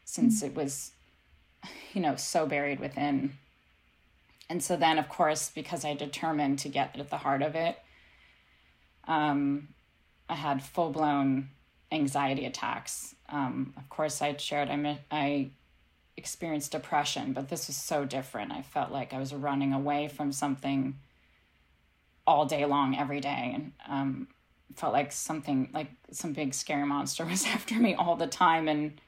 since 0.06 0.38
mm-hmm. 0.38 0.48
it 0.48 0.56
was, 0.56 0.92
you 1.94 2.02
know, 2.02 2.16
so 2.16 2.46
buried 2.46 2.80
within. 2.80 3.34
And 4.50 4.64
so 4.64 4.76
then, 4.76 4.98
of 4.98 5.08
course, 5.08 5.52
because 5.54 5.86
I 5.86 5.94
determined 5.94 6.60
to 6.60 6.70
get 6.70 6.98
at 7.00 7.10
the 7.10 7.18
heart 7.18 7.42
of 7.42 7.56
it, 7.56 7.78
um, 9.08 9.70
I 10.28 10.36
had 10.36 10.64
full 10.64 10.90
blown 10.90 11.50
anxiety 11.92 12.46
attacks. 12.46 13.16
Um, 13.30 13.74
of 13.78 13.88
course, 13.90 14.22
I 14.22 14.36
shared 14.38 14.70
I, 14.70 15.00
I 15.12 15.52
experienced 16.18 16.72
depression, 16.72 17.34
but 17.34 17.50
this 17.50 17.68
was 17.68 17.78
so 17.78 18.06
different. 18.06 18.52
I 18.52 18.62
felt 18.62 18.92
like 18.92 19.14
I 19.14 19.20
was 19.20 19.34
running 19.34 19.74
away 19.74 20.08
from 20.08 20.32
something 20.32 21.00
all 22.28 22.46
day 22.46 22.66
long, 22.66 22.98
every 22.98 23.20
day. 23.20 23.52
And 23.54 23.72
um, 23.88 24.28
felt 24.76 24.94
like 24.94 25.12
something 25.12 25.70
like 25.74 25.90
some 26.12 26.34
big 26.34 26.54
scary 26.54 26.86
monster 26.86 27.26
was 27.30 27.46
after 27.46 27.76
me 27.76 27.96
all 27.96 28.16
the 28.16 28.28
time 28.28 28.68
and 28.68 29.00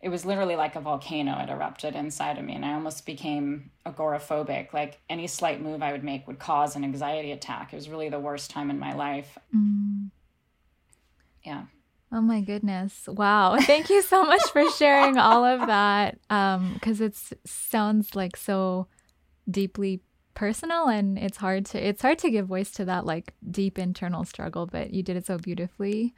it 0.00 0.08
was 0.08 0.26
literally 0.26 0.56
like 0.56 0.74
a 0.74 0.80
volcano 0.80 1.32
had 1.32 1.48
erupted 1.48 1.94
inside 1.94 2.38
of 2.38 2.44
me 2.44 2.54
and 2.54 2.64
i 2.64 2.72
almost 2.72 3.06
became 3.06 3.70
agoraphobic 3.86 4.72
like 4.72 5.00
any 5.08 5.26
slight 5.26 5.60
move 5.60 5.82
i 5.82 5.92
would 5.92 6.04
make 6.04 6.26
would 6.26 6.38
cause 6.38 6.76
an 6.76 6.84
anxiety 6.84 7.32
attack 7.32 7.72
it 7.72 7.76
was 7.76 7.88
really 7.88 8.08
the 8.08 8.18
worst 8.18 8.50
time 8.50 8.70
in 8.70 8.78
my 8.78 8.92
life 8.94 9.38
mm. 9.54 10.10
yeah 11.44 11.64
oh 12.12 12.20
my 12.20 12.40
goodness. 12.40 13.08
Wow. 13.08 13.56
Thank 13.60 13.88
you 13.90 14.02
so 14.02 14.24
much 14.24 14.42
for 14.52 14.70
sharing 14.72 15.16
all 15.18 15.44
of 15.44 15.66
that 15.66 16.18
um 16.30 16.74
because 16.74 17.00
it 17.00 17.16
sounds 17.44 18.14
like 18.14 18.36
so 18.36 18.86
deeply 19.50 20.02
personal 20.34 20.88
and 20.88 21.18
it's 21.18 21.38
hard 21.38 21.66
to 21.66 21.86
it's 21.86 22.02
hard 22.02 22.18
to 22.18 22.30
give 22.30 22.46
voice 22.46 22.70
to 22.70 22.84
that 22.84 23.04
like 23.04 23.34
deep 23.50 23.78
internal 23.78 24.24
struggle 24.24 24.66
but 24.66 24.92
you 24.92 25.02
did 25.02 25.16
it 25.16 25.26
so 25.26 25.38
beautifully. 25.38 26.14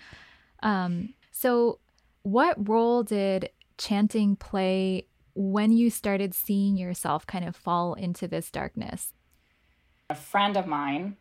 Um 0.62 1.14
so 1.30 1.78
what 2.22 2.68
role 2.68 3.02
did 3.02 3.50
chanting 3.76 4.36
play 4.36 5.06
when 5.34 5.72
you 5.72 5.90
started 5.90 6.32
seeing 6.34 6.76
yourself 6.76 7.26
kind 7.26 7.44
of 7.44 7.56
fall 7.56 7.94
into 7.94 8.28
this 8.28 8.50
darkness? 8.50 9.12
A 10.08 10.14
friend 10.14 10.56
of 10.56 10.66
mine 10.66 11.16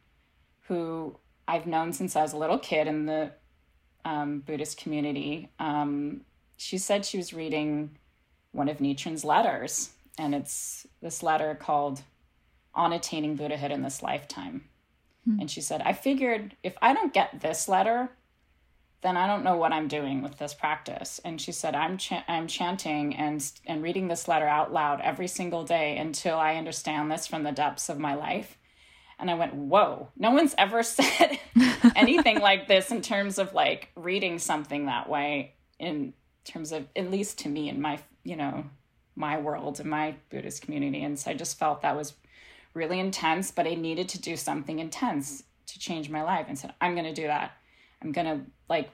who 0.67 1.17
i've 1.47 1.67
known 1.67 1.91
since 1.91 2.15
i 2.15 2.21
was 2.21 2.31
a 2.31 2.37
little 2.37 2.57
kid 2.59 2.87
in 2.87 3.05
the 3.05 3.31
um, 4.05 4.39
buddhist 4.39 4.77
community 4.77 5.49
um, 5.59 6.21
she 6.57 6.77
said 6.77 7.05
she 7.05 7.17
was 7.17 7.33
reading 7.33 7.97
one 8.51 8.69
of 8.69 8.77
nichiren's 8.77 9.23
letters 9.23 9.91
and 10.17 10.35
it's 10.35 10.85
this 11.01 11.23
letter 11.23 11.55
called 11.55 12.03
on 12.75 12.93
attaining 12.93 13.35
Buddhahood 13.35 13.71
in 13.71 13.81
this 13.81 14.01
lifetime. 14.01 14.65
Hmm. 15.25 15.41
And 15.41 15.51
she 15.51 15.61
said, 15.61 15.81
I 15.83 15.93
figured 15.93 16.55
if 16.63 16.75
I 16.81 16.93
don't 16.93 17.13
get 17.13 17.41
this 17.41 17.67
letter, 17.67 18.09
then 19.01 19.17
I 19.17 19.27
don't 19.27 19.43
know 19.43 19.57
what 19.57 19.73
I'm 19.73 19.87
doing 19.87 20.21
with 20.21 20.37
this 20.37 20.53
practice. 20.53 21.19
And 21.25 21.39
she 21.39 21.51
said, 21.51 21.75
I'm, 21.75 21.97
ch- 21.97 22.23
I'm 22.27 22.47
chanting 22.47 23.15
and, 23.15 23.43
and 23.65 23.83
reading 23.83 24.07
this 24.07 24.27
letter 24.27 24.47
out 24.47 24.71
loud 24.71 25.01
every 25.01 25.27
single 25.27 25.63
day 25.63 25.97
until 25.97 26.37
I 26.37 26.55
understand 26.55 27.11
this 27.11 27.27
from 27.27 27.43
the 27.43 27.51
depths 27.51 27.89
of 27.89 27.99
my 27.99 28.15
life. 28.15 28.57
And 29.19 29.29
I 29.29 29.35
went, 29.35 29.53
whoa, 29.53 30.09
no 30.17 30.31
one's 30.31 30.55
ever 30.57 30.83
said 30.83 31.39
anything 31.95 32.39
like 32.39 32.67
this 32.67 32.91
in 32.91 33.01
terms 33.01 33.37
of 33.37 33.53
like 33.53 33.89
reading 33.95 34.39
something 34.39 34.87
that 34.87 35.09
way, 35.09 35.53
in 35.79 36.13
terms 36.43 36.71
of, 36.71 36.87
at 36.95 37.09
least 37.11 37.39
to 37.39 37.49
me, 37.49 37.69
in 37.69 37.81
my, 37.81 37.99
you 38.23 38.35
know, 38.35 38.65
my 39.15 39.37
world, 39.37 39.79
in 39.79 39.87
my 39.87 40.15
Buddhist 40.29 40.61
community. 40.61 41.03
And 41.03 41.17
so 41.17 41.31
I 41.31 41.33
just 41.33 41.59
felt 41.59 41.81
that 41.81 41.95
was 41.95 42.13
really 42.73 42.99
intense, 42.99 43.51
but 43.51 43.67
I 43.67 43.75
needed 43.75 44.09
to 44.09 44.21
do 44.21 44.35
something 44.35 44.79
intense 44.79 45.43
to 45.67 45.79
change 45.79 46.09
my 46.09 46.23
life 46.23 46.47
and 46.49 46.57
said, 46.57 46.73
I'm 46.81 46.93
going 46.95 47.05
to 47.05 47.13
do 47.13 47.27
that. 47.27 47.51
I'm 48.01 48.11
going 48.11 48.27
to 48.27 48.45
like 48.67 48.89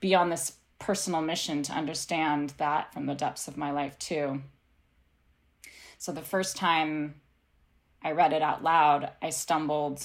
be 0.00 0.14
on 0.14 0.30
this 0.30 0.52
personal 0.78 1.22
mission 1.22 1.62
to 1.64 1.72
understand 1.72 2.54
that 2.58 2.92
from 2.92 3.06
the 3.06 3.14
depths 3.14 3.48
of 3.48 3.56
my 3.56 3.70
life 3.70 3.98
too. 3.98 4.42
So 5.98 6.12
the 6.12 6.22
first 6.22 6.56
time 6.56 7.20
I 8.06 8.12
read 8.12 8.32
it 8.32 8.40
out 8.40 8.62
loud, 8.62 9.10
I 9.20 9.30
stumbled 9.30 10.00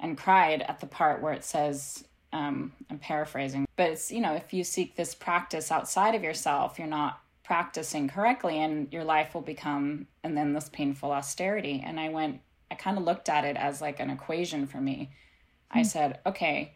and 0.00 0.18
cried 0.18 0.60
at 0.62 0.80
the 0.80 0.88
part 0.88 1.22
where 1.22 1.32
it 1.32 1.44
says, 1.44 2.02
um, 2.32 2.72
I'm 2.90 2.98
paraphrasing, 2.98 3.64
but 3.76 3.90
it's, 3.90 4.10
you 4.10 4.20
know, 4.20 4.34
if 4.34 4.52
you 4.52 4.64
seek 4.64 4.96
this 4.96 5.14
practice 5.14 5.70
outside 5.70 6.16
of 6.16 6.24
yourself, 6.24 6.80
you're 6.80 6.88
not 6.88 7.20
practicing 7.44 8.08
correctly 8.08 8.58
and 8.58 8.92
your 8.92 9.04
life 9.04 9.34
will 9.34 9.40
become 9.40 10.08
and 10.24 10.36
then 10.36 10.52
this 10.52 10.68
painful 10.70 11.12
austerity. 11.12 11.80
And 11.86 12.00
I 12.00 12.08
went, 12.08 12.40
I 12.72 12.74
kind 12.74 12.98
of 12.98 13.04
looked 13.04 13.28
at 13.28 13.44
it 13.44 13.56
as 13.56 13.80
like 13.80 14.00
an 14.00 14.10
equation 14.10 14.66
for 14.66 14.80
me. 14.80 15.12
Mm-hmm. 15.12 15.78
I 15.78 15.82
hmm. 15.82 15.86
said, 15.86 16.18
okay, 16.26 16.74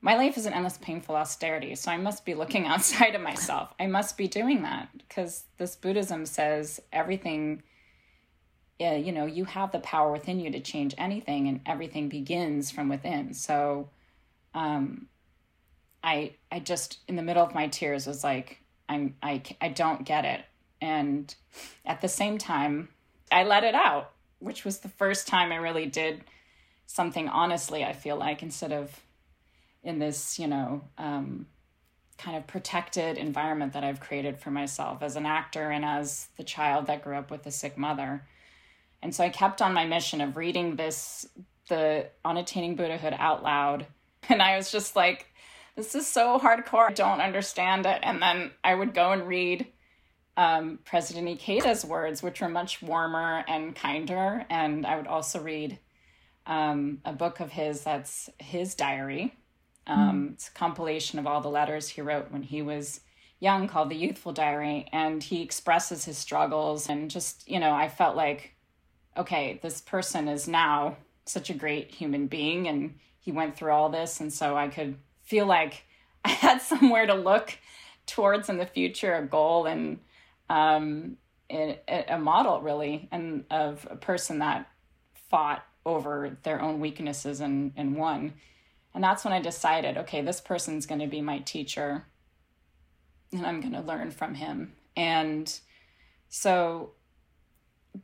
my 0.00 0.14
life 0.14 0.36
is 0.36 0.46
an 0.46 0.52
endless 0.52 0.78
painful 0.78 1.16
austerity 1.16 1.74
so 1.74 1.90
i 1.90 1.96
must 1.96 2.24
be 2.24 2.32
looking 2.32 2.66
outside 2.68 3.16
of 3.16 3.20
myself 3.20 3.74
i 3.80 3.86
must 3.88 4.16
be 4.16 4.28
doing 4.28 4.62
that 4.62 4.88
because 4.96 5.42
this 5.56 5.74
buddhism 5.74 6.24
says 6.24 6.78
everything 6.92 7.64
uh, 8.80 8.94
you 8.94 9.12
know 9.12 9.26
you 9.26 9.44
have 9.44 9.72
the 9.72 9.78
power 9.80 10.12
within 10.12 10.40
you 10.40 10.50
to 10.50 10.60
change 10.60 10.94
anything 10.98 11.48
and 11.48 11.60
everything 11.66 12.08
begins 12.08 12.70
from 12.70 12.88
within 12.88 13.34
so 13.34 13.88
um 14.54 15.06
i 16.02 16.32
i 16.50 16.58
just 16.58 16.98
in 17.08 17.16
the 17.16 17.22
middle 17.22 17.44
of 17.44 17.54
my 17.54 17.66
tears 17.68 18.06
was 18.06 18.22
like 18.22 18.60
i'm 18.88 19.14
i 19.22 19.42
i 19.60 19.68
don't 19.68 20.04
get 20.04 20.24
it 20.24 20.42
and 20.80 21.34
at 21.84 22.00
the 22.00 22.08
same 22.08 22.38
time 22.38 22.88
i 23.32 23.42
let 23.42 23.64
it 23.64 23.74
out 23.74 24.12
which 24.38 24.64
was 24.64 24.78
the 24.78 24.88
first 24.88 25.26
time 25.26 25.52
i 25.52 25.56
really 25.56 25.86
did 25.86 26.22
something 26.86 27.28
honestly 27.28 27.84
i 27.84 27.92
feel 27.92 28.16
like 28.16 28.42
instead 28.42 28.72
of 28.72 29.00
in 29.82 29.98
this, 29.98 30.38
you 30.38 30.46
know, 30.46 30.82
um, 30.98 31.46
kind 32.18 32.36
of 32.36 32.46
protected 32.46 33.16
environment 33.16 33.72
that 33.74 33.84
I've 33.84 34.00
created 34.00 34.38
for 34.38 34.50
myself 34.50 35.02
as 35.02 35.16
an 35.16 35.24
actor 35.24 35.70
and 35.70 35.84
as 35.84 36.28
the 36.36 36.44
child 36.44 36.86
that 36.86 37.02
grew 37.02 37.16
up 37.16 37.30
with 37.30 37.46
a 37.46 37.50
sick 37.50 37.78
mother. 37.78 38.26
And 39.02 39.14
so 39.14 39.24
I 39.24 39.28
kept 39.28 39.62
on 39.62 39.74
my 39.74 39.86
mission 39.86 40.20
of 40.20 40.36
reading 40.36 40.76
this, 40.76 41.26
the 41.68 42.08
On 42.24 42.36
Attaining 42.36 42.76
Buddhahood 42.76 43.14
out 43.18 43.42
loud. 43.42 43.86
And 44.30 44.42
I 44.42 44.56
was 44.56 44.70
just 44.70 44.94
like, 44.94 45.26
this 45.74 45.94
is 45.94 46.06
so 46.06 46.38
hardcore. 46.38 46.90
I 46.90 46.92
don't 46.92 47.22
understand 47.22 47.86
it. 47.86 48.00
And 48.02 48.20
then 48.20 48.50
I 48.62 48.74
would 48.74 48.92
go 48.92 49.12
and 49.12 49.26
read 49.26 49.68
um, 50.36 50.80
President 50.84 51.28
Ikeda's 51.28 51.82
words, 51.82 52.22
which 52.22 52.42
were 52.42 52.48
much 52.48 52.82
warmer 52.82 53.42
and 53.48 53.74
kinder. 53.74 54.44
And 54.50 54.84
I 54.84 54.96
would 54.96 55.06
also 55.06 55.40
read 55.40 55.78
um, 56.46 57.00
a 57.06 57.12
book 57.12 57.40
of 57.40 57.52
his 57.52 57.84
that's 57.84 58.28
his 58.38 58.74
diary, 58.74 59.34
um, 59.88 60.30
it's 60.34 60.48
a 60.48 60.52
compilation 60.52 61.18
of 61.18 61.26
all 61.26 61.40
the 61.40 61.48
letters 61.48 61.88
he 61.88 62.02
wrote 62.02 62.30
when 62.30 62.42
he 62.42 62.60
was 62.60 63.00
young 63.40 63.66
called 63.68 63.88
The 63.88 63.96
Youthful 63.96 64.32
Diary. 64.32 64.88
And 64.92 65.22
he 65.22 65.42
expresses 65.42 66.04
his 66.04 66.18
struggles. 66.18 66.88
And 66.88 67.10
just, 67.10 67.48
you 67.48 67.58
know, 67.58 67.72
I 67.72 67.88
felt 67.88 68.16
like, 68.16 68.54
okay, 69.18 69.58
this 69.62 69.80
person 69.80 70.28
is 70.28 70.48
now 70.48 70.96
such 71.26 71.50
a 71.50 71.54
great 71.54 71.94
human 71.94 72.26
being. 72.26 72.68
And 72.68 72.94
he 73.20 73.32
went 73.32 73.56
through 73.56 73.72
all 73.72 73.90
this. 73.90 74.20
And 74.20 74.32
so 74.32 74.56
I 74.56 74.68
could 74.68 74.96
feel 75.22 75.46
like 75.46 75.84
I 76.24 76.30
had 76.30 76.62
somewhere 76.62 77.06
to 77.06 77.14
look 77.14 77.58
towards 78.06 78.48
in 78.48 78.56
the 78.56 78.66
future, 78.66 79.14
a 79.14 79.26
goal 79.26 79.66
and 79.66 80.00
um, 80.48 81.18
a 81.50 82.18
model, 82.18 82.60
really, 82.60 83.08
and 83.12 83.44
of 83.50 83.86
a 83.90 83.96
person 83.96 84.38
that 84.38 84.70
fought 85.30 85.64
over 85.84 86.36
their 86.42 86.60
own 86.60 86.80
weaknesses 86.80 87.40
and, 87.40 87.72
and 87.76 87.96
won. 87.96 88.34
And 88.94 89.04
that's 89.04 89.24
when 89.24 89.32
I 89.32 89.40
decided 89.40 89.96
okay, 89.98 90.22
this 90.22 90.40
person's 90.40 90.86
going 90.86 91.00
to 91.00 91.06
be 91.06 91.20
my 91.20 91.38
teacher 91.38 92.06
and 93.32 93.46
I'm 93.46 93.60
going 93.60 93.74
to 93.74 93.80
learn 93.80 94.10
from 94.10 94.34
him. 94.34 94.72
And 94.96 95.52
so 96.28 96.92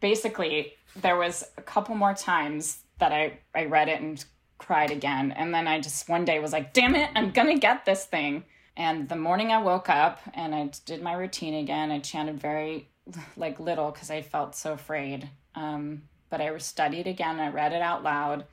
basically, 0.01 0.75
there 0.97 1.17
was 1.17 1.45
a 1.57 1.63
couple 1.63 1.95
more 1.95 2.15
times 2.15 2.79
that 2.99 3.13
I, 3.13 3.39
I 3.55 3.65
read 3.65 3.89
it 3.89 4.01
and 4.01 4.25
cried 4.59 4.91
again. 4.91 5.33
And 5.33 5.55
then 5.55 5.67
I 5.67 5.81
just 5.81 6.09
one 6.09 6.25
day 6.25 6.39
was 6.39 6.53
like, 6.53 6.73
damn 6.73 6.95
it, 6.95 7.11
I'm 7.15 7.31
going 7.31 7.49
to 7.49 7.61
get 7.61 7.85
this 7.85 8.05
thing. 8.05 8.45
And 8.77 9.09
the 9.09 9.17
morning 9.17 9.53
I 9.53 9.63
woke 9.63 9.89
up 9.89 10.21
and 10.33 10.55
I 10.55 10.71
did 10.85 11.03
my 11.03 11.15
routine 11.15 11.55
again, 11.55 11.91
I 11.91 12.01
chanted 12.01 12.41
very 12.41 12.89
like 13.37 13.61
little 13.61 13.91
because 13.91 14.11
I 14.11 14.23
felt 14.23 14.55
so 14.55 14.73
afraid. 14.73 15.29
Um, 15.55 16.03
but 16.31 16.41
I 16.41 16.57
studied 16.59 17.07
again, 17.07 17.39
I 17.39 17.49
read 17.49 17.73
it 17.73 17.83
out 17.83 18.03
loud 18.03 18.47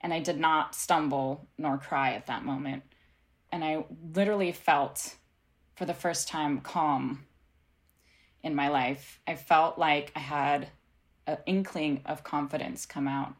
and 0.00 0.12
I 0.12 0.20
did 0.20 0.38
not 0.38 0.74
stumble 0.74 1.48
nor 1.58 1.78
cry 1.78 2.12
at 2.12 2.26
that 2.26 2.44
moment. 2.44 2.82
And 3.52 3.64
I 3.64 3.84
literally 4.14 4.52
felt 4.52 5.16
for 5.74 5.84
the 5.84 5.94
first 5.94 6.28
time 6.28 6.60
calm 6.60 7.24
in 8.42 8.54
my 8.54 8.68
life. 8.68 9.20
I 9.26 9.34
felt 9.34 9.78
like 9.78 10.12
I 10.14 10.20
had 10.20 10.68
an 11.26 11.38
inkling 11.46 12.02
of 12.06 12.24
confidence 12.24 12.86
come 12.86 13.08
out. 13.08 13.34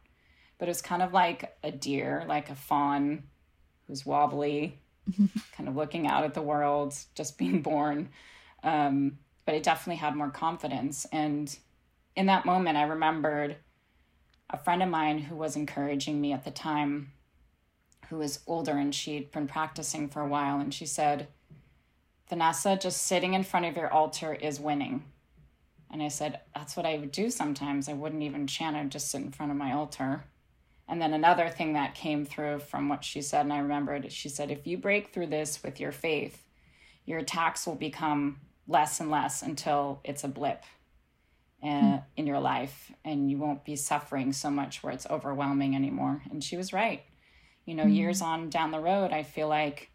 But 0.57 0.67
it 0.67 0.71
was 0.71 0.81
kind 0.81 1.01
of 1.01 1.13
like 1.13 1.55
a 1.63 1.71
deer, 1.71 2.23
like 2.27 2.49
a 2.49 2.55
fawn 2.55 3.23
who's 3.87 4.05
wobbly, 4.05 4.79
kind 5.53 5.69
of 5.69 5.75
looking 5.75 6.07
out 6.07 6.23
at 6.23 6.33
the 6.33 6.41
world, 6.41 6.95
just 7.15 7.37
being 7.37 7.61
born. 7.61 8.09
Um, 8.63 9.19
but 9.45 9.55
it 9.55 9.63
definitely 9.63 9.97
had 9.97 10.15
more 10.15 10.29
confidence. 10.29 11.05
And 11.11 11.55
in 12.15 12.25
that 12.25 12.45
moment, 12.45 12.77
I 12.77 12.83
remembered 12.83 13.57
a 14.49 14.57
friend 14.57 14.81
of 14.81 14.89
mine 14.89 15.19
who 15.19 15.35
was 15.35 15.55
encouraging 15.55 16.19
me 16.19 16.33
at 16.33 16.43
the 16.43 16.51
time, 16.51 17.11
who 18.09 18.17
was 18.17 18.39
older 18.47 18.77
and 18.77 18.93
she'd 18.93 19.31
been 19.31 19.47
practicing 19.47 20.07
for 20.09 20.21
a 20.21 20.27
while, 20.27 20.59
and 20.59 20.73
she 20.73 20.85
said, 20.85 21.27
Vanessa, 22.29 22.75
just 22.75 23.03
sitting 23.03 23.33
in 23.33 23.43
front 23.43 23.65
of 23.65 23.75
your 23.75 23.91
altar 23.91 24.33
is 24.33 24.59
winning. 24.59 25.03
And 25.97 26.05
I 26.05 26.09
said, 26.09 26.41
That's 26.53 26.77
what 26.77 26.85
I 26.85 26.99
would 26.99 27.11
do 27.11 27.31
sometimes. 27.31 27.89
I 27.89 27.93
wouldn't 27.93 28.21
even 28.21 28.45
chant, 28.45 28.75
I'd 28.75 28.91
just 28.91 29.09
sit 29.09 29.21
in 29.21 29.31
front 29.31 29.51
of 29.51 29.57
my 29.57 29.73
altar. 29.73 30.25
And 30.87 31.01
then 31.01 31.11
another 31.11 31.49
thing 31.49 31.73
that 31.73 31.95
came 31.95 32.23
through 32.23 32.59
from 32.59 32.87
what 32.87 33.03
she 33.03 33.23
said, 33.23 33.41
and 33.41 33.51
I 33.51 33.57
remembered, 33.57 34.11
she 34.11 34.29
said, 34.29 34.51
If 34.51 34.67
you 34.67 34.77
break 34.77 35.11
through 35.11 35.25
this 35.25 35.63
with 35.63 35.79
your 35.79 35.91
faith, 35.91 36.45
your 37.03 37.17
attacks 37.17 37.65
will 37.65 37.73
become 37.73 38.41
less 38.67 38.99
and 38.99 39.09
less 39.09 39.41
until 39.41 39.99
it's 40.03 40.23
a 40.23 40.27
blip 40.27 40.63
uh, 41.63 41.97
in 42.15 42.27
your 42.27 42.39
life 42.39 42.91
and 43.03 43.31
you 43.31 43.39
won't 43.39 43.65
be 43.65 43.75
suffering 43.75 44.31
so 44.33 44.51
much 44.51 44.83
where 44.83 44.93
it's 44.93 45.07
overwhelming 45.09 45.75
anymore 45.75 46.21
and 46.29 46.43
she 46.43 46.55
was 46.55 46.71
right 46.71 47.01
you 47.65 47.73
know 47.73 47.83
mm-hmm. 47.83 47.93
years 47.93 48.21
on 48.21 48.49
down 48.49 48.69
the 48.69 48.79
road 48.79 49.11
i 49.11 49.23
feel 49.23 49.47
like 49.47 49.89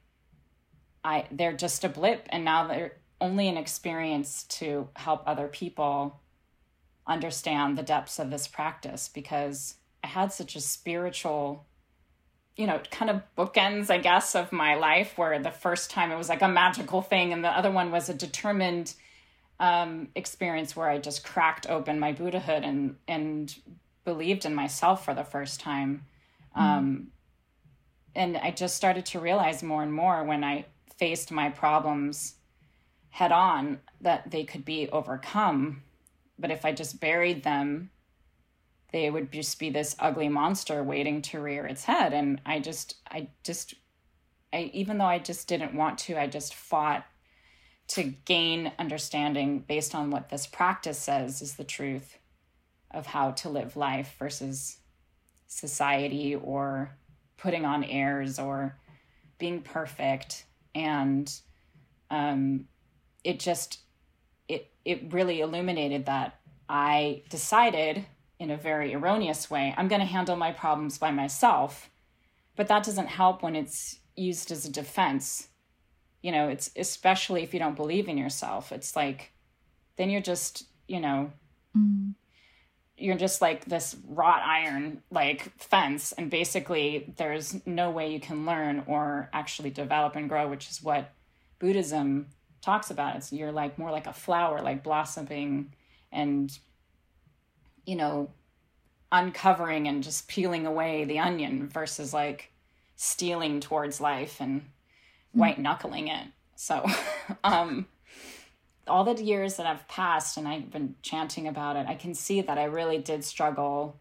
i 1.05 1.25
they're 1.31 1.53
just 1.53 1.85
a 1.85 1.89
blip 1.89 2.27
and 2.31 2.45
now 2.45 2.67
they're 2.67 2.97
only 3.23 3.49
an 3.49 3.57
experience 3.57 4.45
to 4.45 4.89
help 4.97 5.23
other 5.27 5.49
people 5.49 6.21
understand 7.07 7.79
the 7.79 7.83
depths 7.83 8.19
of 8.19 8.31
this 8.31 8.47
practice 8.47 9.09
because 9.09 9.77
i 10.05 10.07
had 10.07 10.33
such 10.33 10.55
a 10.55 10.61
spiritual 10.61 11.67
you 12.57 12.67
know 12.67 12.81
kind 12.91 13.11
of 13.11 13.23
bookends 13.37 13.91
i 13.91 13.99
guess 13.99 14.35
of 14.35 14.53
my 14.53 14.75
life 14.75 15.17
where 15.17 15.39
the 15.39 15.51
first 15.51 15.91
time 15.91 16.13
it 16.13 16.17
was 16.17 16.29
like 16.29 16.43
a 16.43 16.49
magical 16.49 17.03
thing 17.03 17.33
and 17.33 17.45
the 17.45 17.49
other 17.49 17.71
one 17.71 17.91
was 17.91 18.09
a 18.09 18.15
determined 18.15 18.95
um, 19.63 20.09
experience 20.17 20.75
where 20.75 20.89
I 20.89 20.99
just 20.99 21.25
cracked 21.25 21.69
open 21.71 22.01
my 22.01 22.13
Buddhahood 22.13 22.65
and 22.65 22.97
and 23.07 23.55
believed 24.05 24.45
in 24.45 24.55
myself 24.57 25.05
for 25.05 25.15
the 25.15 25.23
first 25.23 25.61
time. 25.61 26.05
Mm. 26.57 26.61
Um, 26.61 27.07
and 28.15 28.37
I 28.37 28.51
just 28.51 28.75
started 28.75 29.07
to 29.07 29.21
realize 29.21 29.63
more 29.63 29.83
and 29.83 29.95
more 29.95 30.25
when 30.25 30.43
I 30.43 30.67
faced 30.99 31.31
my 31.31 31.49
problems 31.49 32.35
head 33.13 33.31
on 33.31 33.79
that 34.01 34.31
they 34.31 34.43
could 34.43 34.65
be 34.65 34.89
overcome. 34.89 35.83
But 36.39 36.51
if 36.51 36.65
I 36.65 36.73
just 36.73 36.99
buried 36.99 37.43
them, 37.43 37.91
they 38.91 39.11
would 39.11 39.31
just 39.31 39.59
be 39.59 39.69
this 39.69 39.95
ugly 39.99 40.31
monster 40.31 40.83
waiting 40.83 41.21
to 41.23 41.41
rear 41.41 41.67
its 41.67 41.85
head. 41.85 42.15
And 42.15 42.41
I 42.45 42.59
just, 42.59 42.97
I 43.11 43.29
just, 43.45 43.75
I, 44.53 44.71
even 44.73 44.97
though 44.97 45.05
I 45.05 45.19
just 45.19 45.47
didn't 45.47 45.75
want 45.75 45.99
to, 46.01 46.19
I 46.19 46.27
just 46.27 46.55
fought 46.55 47.05
to 47.89 48.03
gain 48.25 48.73
understanding 48.79 49.61
based 49.61 49.95
on 49.95 50.11
what 50.11 50.31
this 50.31 50.47
practice 50.47 50.99
says 50.99 51.43
is 51.43 51.57
the 51.57 51.65
truth 51.65 52.17
of 52.91 53.07
how 53.07 53.33
to 53.33 53.51
live 53.51 53.77
life 53.77 54.17
versus 54.19 54.79
society 55.49 56.35
or 56.35 56.97
putting 57.37 57.67
on 57.67 57.85
airs 57.85 58.39
or 58.39 58.79
being 59.39 59.61
perfect 59.61 60.47
and 60.75 61.41
um, 62.11 62.67
it 63.25 63.39
just 63.41 63.81
it 64.49 64.71
it 64.85 65.13
really 65.13 65.41
illuminated 65.41 66.07
that 66.07 66.41
I 66.69 67.23
decided 67.29 68.05
in 68.39 68.51
a 68.51 68.57
very 68.57 68.95
erroneous 68.95 69.51
way 69.51 69.75
I'm 69.77 69.89
going 69.89 70.01
to 70.01 70.07
handle 70.07 70.37
my 70.37 70.53
problems 70.53 70.99
by 70.99 71.11
myself, 71.11 71.91
but 72.57 72.69
that 72.69 72.85
doesn't 72.85 73.09
help 73.09 73.43
when 73.43 73.57
it's 73.57 73.99
used 74.17 74.51
as 74.51 74.65
a 74.65 74.73
defense. 74.73 75.49
You 76.23 76.33
know, 76.33 76.49
it's 76.49 76.71
especially 76.77 77.43
if 77.43 77.53
you 77.53 77.59
don't 77.59 77.77
believe 77.77 78.09
in 78.09 78.19
yourself. 78.19 78.73
It's 78.73 78.95
like 78.95 79.33
then 79.97 80.11
you're 80.11 80.21
just 80.21 80.65
you 80.89 81.01
know. 81.01 81.33
Mm 81.77 82.15
you're 83.03 83.17
just 83.17 83.43
like 83.43 83.65
this 83.65 83.97
wrought 84.07 84.43
iron 84.43 85.03
like 85.11 85.53
fence 85.59 86.13
and 86.13 86.31
basically 86.31 87.13
there's 87.17 87.65
no 87.67 87.91
way 87.91 88.13
you 88.13 88.21
can 88.21 88.47
learn 88.47 88.85
or 88.87 89.29
actually 89.33 89.71
develop 89.71 90.15
and 90.15 90.29
grow 90.29 90.49
which 90.49 90.71
is 90.71 90.83
what 90.83 91.11
buddhism 91.59 92.27
talks 92.63 92.91
about 92.91 93.17
it's 93.17 93.33
you're 93.33 93.53
like 93.53 93.79
more 93.79 93.91
like 93.91 94.07
a 94.07 94.13
flower 94.13 94.61
like 94.63 94.83
blossoming 94.83 95.75
and 96.11 96.59
you 97.85 97.97
know 97.97 98.31
uncovering 99.11 99.89
and 99.89 100.03
just 100.03 100.29
peeling 100.29 100.67
away 100.67 101.05
the 101.05 101.19
onion 101.19 101.69
versus 101.69 102.15
like 102.15 102.51
stealing 102.97 103.61
towards 103.61 104.01
life 104.01 104.41
and 104.41 104.63
hmm. 105.33 105.41
white 105.41 105.59
knuckling 105.59 106.09
it 106.09 106.29
so 106.55 106.87
um 107.45 107.87
all 108.87 109.05
the 109.05 109.23
years 109.23 109.57
that 109.57 109.67
have 109.67 109.87
passed 109.89 110.37
and 110.37 110.49
I've 110.49 110.71
been 110.71 110.97
chanting 111.03 111.47
about 111.47 111.77
it, 111.77 111.87
I 111.87 111.95
can 111.95 112.15
see 112.15 112.41
that 112.41 112.59
I 112.59 112.65
really 112.65 112.99
did 112.99 113.25
struggle 113.25 114.01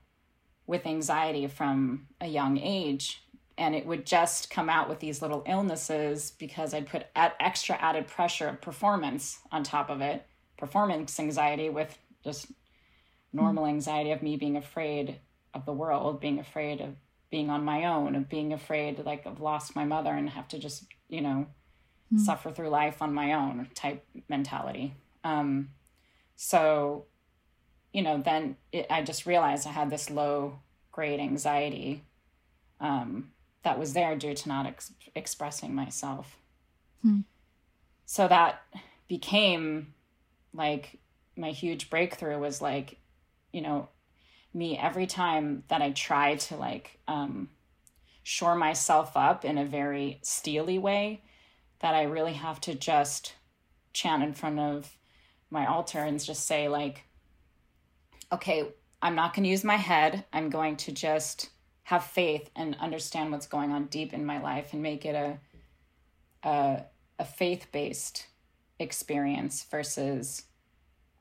with 0.65 0.85
anxiety 0.85 1.47
from 1.47 2.07
a 2.19 2.27
young 2.27 2.57
age. 2.57 3.23
And 3.61 3.75
it 3.75 3.85
would 3.85 4.07
just 4.07 4.49
come 4.49 4.71
out 4.71 4.89
with 4.89 4.99
these 5.01 5.21
little 5.21 5.43
illnesses 5.45 6.31
because 6.39 6.73
I'd 6.73 6.87
put 6.87 7.05
extra 7.15 7.75
added 7.75 8.07
pressure 8.07 8.47
of 8.47 8.59
performance 8.59 9.37
on 9.51 9.61
top 9.61 9.91
of 9.91 10.01
it. 10.01 10.25
Performance 10.57 11.19
anxiety 11.19 11.69
with 11.69 11.95
just 12.23 12.47
normal 13.31 13.67
anxiety 13.67 14.09
of 14.09 14.23
me 14.23 14.35
being 14.35 14.57
afraid 14.57 15.19
of 15.53 15.67
the 15.67 15.73
world, 15.73 16.19
being 16.19 16.39
afraid 16.39 16.81
of 16.81 16.95
being 17.29 17.51
on 17.51 17.63
my 17.63 17.85
own, 17.85 18.15
of 18.15 18.27
being 18.27 18.51
afraid 18.51 18.97
like 19.05 19.27
I've 19.27 19.39
lost 19.39 19.75
my 19.75 19.85
mother 19.85 20.09
and 20.09 20.27
have 20.31 20.47
to 20.47 20.57
just, 20.57 20.85
you 21.07 21.21
know, 21.21 21.45
mm. 22.11 22.19
suffer 22.19 22.49
through 22.49 22.69
life 22.69 22.99
on 22.99 23.13
my 23.13 23.33
own 23.33 23.67
type 23.75 24.03
mentality. 24.27 24.95
Um, 25.23 25.69
so, 26.35 27.05
you 27.93 28.01
know, 28.01 28.23
then 28.25 28.57
it, 28.71 28.87
I 28.89 29.03
just 29.03 29.27
realized 29.27 29.67
I 29.67 29.71
had 29.71 29.91
this 29.91 30.09
low 30.09 30.61
grade 30.91 31.19
anxiety 31.19 32.03
um, 32.79 33.29
that 33.63 33.79
was 33.79 33.93
there 33.93 34.15
due 34.15 34.33
to 34.33 34.49
not 34.49 34.65
ex- 34.65 34.93
expressing 35.15 35.73
myself. 35.73 36.37
Mm. 37.05 37.25
So 38.05 38.27
that 38.27 38.61
became 39.07 39.93
like 40.53 40.99
my 41.37 41.51
huge 41.51 41.89
breakthrough 41.89 42.39
was 42.39 42.61
like, 42.61 42.97
you 43.51 43.61
know, 43.61 43.89
me 44.53 44.77
every 44.77 45.07
time 45.07 45.63
that 45.69 45.81
I 45.81 45.91
try 45.91 46.35
to 46.35 46.55
like 46.57 46.99
um, 47.07 47.49
shore 48.23 48.55
myself 48.55 49.15
up 49.15 49.45
in 49.45 49.57
a 49.57 49.65
very 49.65 50.19
steely 50.23 50.77
way, 50.77 51.23
that 51.79 51.95
I 51.95 52.03
really 52.03 52.33
have 52.33 52.59
to 52.61 52.75
just 52.75 53.33
chant 53.93 54.23
in 54.23 54.33
front 54.33 54.59
of 54.59 54.97
my 55.49 55.65
altar 55.65 55.99
and 55.99 56.23
just 56.23 56.45
say, 56.45 56.67
like, 56.67 57.03
okay, 58.31 58.69
I'm 59.01 59.15
not 59.15 59.33
going 59.33 59.43
to 59.43 59.49
use 59.49 59.63
my 59.63 59.75
head. 59.75 60.25
I'm 60.31 60.49
going 60.49 60.77
to 60.77 60.91
just 60.91 61.49
have 61.91 62.05
faith 62.05 62.49
and 62.55 62.77
understand 62.79 63.33
what's 63.33 63.47
going 63.47 63.69
on 63.73 63.85
deep 63.87 64.13
in 64.13 64.25
my 64.25 64.41
life 64.41 64.71
and 64.71 64.81
make 64.81 65.05
it 65.05 65.13
a 65.13 65.37
a, 66.47 66.83
a 67.19 67.25
faith 67.25 67.67
based 67.73 68.27
experience 68.79 69.65
versus 69.69 70.43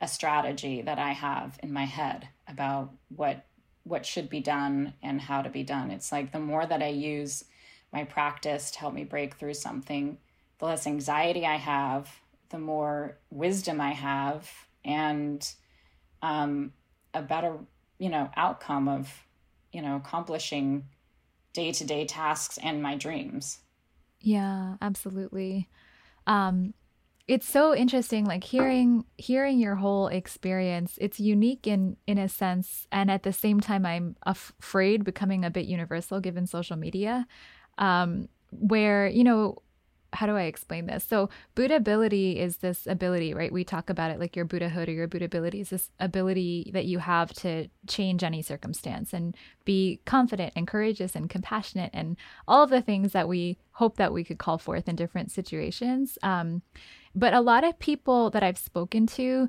a 0.00 0.06
strategy 0.06 0.80
that 0.80 0.96
I 0.96 1.10
have 1.10 1.58
in 1.60 1.72
my 1.72 1.86
head 1.86 2.28
about 2.46 2.92
what 3.14 3.44
what 3.82 4.06
should 4.06 4.30
be 4.30 4.38
done 4.38 4.94
and 5.02 5.20
how 5.20 5.42
to 5.42 5.50
be 5.50 5.64
done. 5.64 5.90
It's 5.90 6.12
like 6.12 6.30
the 6.30 6.38
more 6.38 6.64
that 6.64 6.84
I 6.84 6.88
use 6.88 7.44
my 7.92 8.04
practice 8.04 8.70
to 8.70 8.78
help 8.78 8.94
me 8.94 9.02
break 9.02 9.34
through 9.34 9.54
something, 9.54 10.18
the 10.60 10.66
less 10.66 10.86
anxiety 10.86 11.44
I 11.44 11.56
have, 11.56 12.08
the 12.50 12.60
more 12.60 13.16
wisdom 13.30 13.80
I 13.80 13.90
have, 13.90 14.48
and 14.84 15.52
um, 16.22 16.72
a 17.12 17.22
better, 17.22 17.56
you 17.98 18.08
know, 18.08 18.30
outcome 18.36 18.86
of, 18.86 19.12
you 19.72 19.82
know, 19.82 19.96
accomplishing 19.96 20.84
day 21.52 21.72
to 21.72 21.84
day 21.84 22.04
tasks 22.04 22.58
and 22.62 22.82
my 22.82 22.96
dreams. 22.96 23.58
Yeah, 24.20 24.76
absolutely. 24.80 25.68
Um, 26.26 26.74
it's 27.30 27.48
so 27.48 27.74
interesting 27.74 28.24
like 28.24 28.42
hearing 28.42 29.04
hearing 29.16 29.60
your 29.60 29.76
whole 29.76 30.08
experience 30.08 30.98
it's 31.00 31.20
unique 31.20 31.64
in 31.64 31.96
in 32.08 32.18
a 32.18 32.28
sense 32.28 32.88
and 32.90 33.08
at 33.08 33.22
the 33.22 33.32
same 33.32 33.60
time 33.60 33.86
i'm 33.86 34.16
afraid 34.24 35.04
becoming 35.04 35.44
a 35.44 35.50
bit 35.50 35.64
universal 35.64 36.18
given 36.18 36.44
social 36.44 36.76
media 36.76 37.24
um 37.78 38.28
where 38.50 39.06
you 39.06 39.22
know 39.22 39.56
how 40.12 40.26
do 40.26 40.36
I 40.36 40.42
explain 40.42 40.86
this? 40.86 41.04
So, 41.04 41.28
Buddhability 41.54 42.36
is 42.36 42.58
this 42.58 42.86
ability, 42.86 43.34
right? 43.34 43.52
We 43.52 43.64
talk 43.64 43.90
about 43.90 44.10
it 44.10 44.18
like 44.18 44.34
your 44.34 44.44
Buddhahood 44.44 44.88
or 44.88 44.92
your 44.92 45.08
Buddhability 45.08 45.60
is 45.60 45.70
this 45.70 45.90
ability 46.00 46.70
that 46.74 46.86
you 46.86 46.98
have 46.98 47.32
to 47.34 47.68
change 47.86 48.24
any 48.24 48.42
circumstance 48.42 49.12
and 49.12 49.36
be 49.64 50.00
confident 50.04 50.52
and 50.56 50.66
courageous 50.66 51.14
and 51.14 51.30
compassionate 51.30 51.90
and 51.92 52.16
all 52.48 52.62
of 52.62 52.70
the 52.70 52.82
things 52.82 53.12
that 53.12 53.28
we 53.28 53.58
hope 53.72 53.96
that 53.96 54.12
we 54.12 54.24
could 54.24 54.38
call 54.38 54.58
forth 54.58 54.88
in 54.88 54.96
different 54.96 55.30
situations. 55.30 56.18
Um, 56.22 56.62
but 57.14 57.34
a 57.34 57.40
lot 57.40 57.64
of 57.64 57.78
people 57.78 58.30
that 58.30 58.42
I've 58.42 58.58
spoken 58.58 59.06
to, 59.08 59.48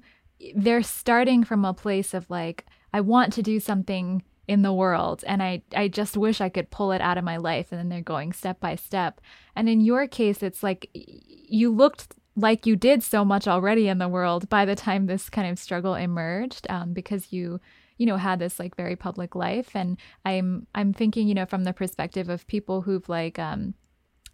they're 0.56 0.84
starting 0.84 1.44
from 1.44 1.66
a 1.66 1.74
place 1.74 2.14
of 2.14 2.30
like, 2.30 2.66
I 2.94 3.02
want 3.02 3.34
to 3.34 3.42
do 3.42 3.60
something 3.60 4.24
in 4.48 4.62
the 4.64 4.74
world 4.74 5.24
and 5.28 5.42
I 5.42 5.62
I 5.76 5.88
just 5.88 6.18
wish 6.18 6.42
I 6.42 6.50
could 6.50 6.72
pull 6.72 6.92
it 6.92 7.02
out 7.02 7.18
of 7.18 7.24
my 7.24 7.38
life 7.38 7.72
and 7.72 7.80
then 7.80 7.90
they're 7.90 8.02
going 8.02 8.34
step 8.34 8.60
by 8.60 8.76
step. 8.76 9.22
And 9.56 9.70
in 9.70 9.82
your 9.82 10.08
case 10.08 10.44
it's 10.44 10.64
like 10.64 10.90
you 10.94 11.70
looked 11.72 12.16
like 12.36 12.66
you 12.66 12.76
did 12.76 13.04
so 13.04 13.26
much 13.26 13.48
already 13.48 13.88
in 13.88 13.98
the 13.98 14.08
world 14.08 14.50
by 14.50 14.66
the 14.66 14.76
time 14.76 15.06
this 15.06 15.30
kind 15.30 15.50
of 15.50 15.60
struggle 15.60 15.96
emerged 15.96 16.66
um, 16.70 16.94
because 16.94 17.32
you 17.32 17.60
you 17.98 18.06
know 18.06 18.18
had 18.18 18.40
this 18.40 18.58
like 18.58 18.76
very 18.76 18.96
public 18.96 19.36
life 19.36 19.76
and 19.76 19.96
i'm 20.26 20.66
i'm 20.74 20.92
thinking 20.92 21.28
you 21.28 21.36
know 21.36 21.46
from 21.46 21.66
the 21.66 21.74
perspective 21.74 22.30
of 22.30 22.48
people 22.48 22.82
who've 22.82 23.08
like 23.10 23.38
um 23.38 23.76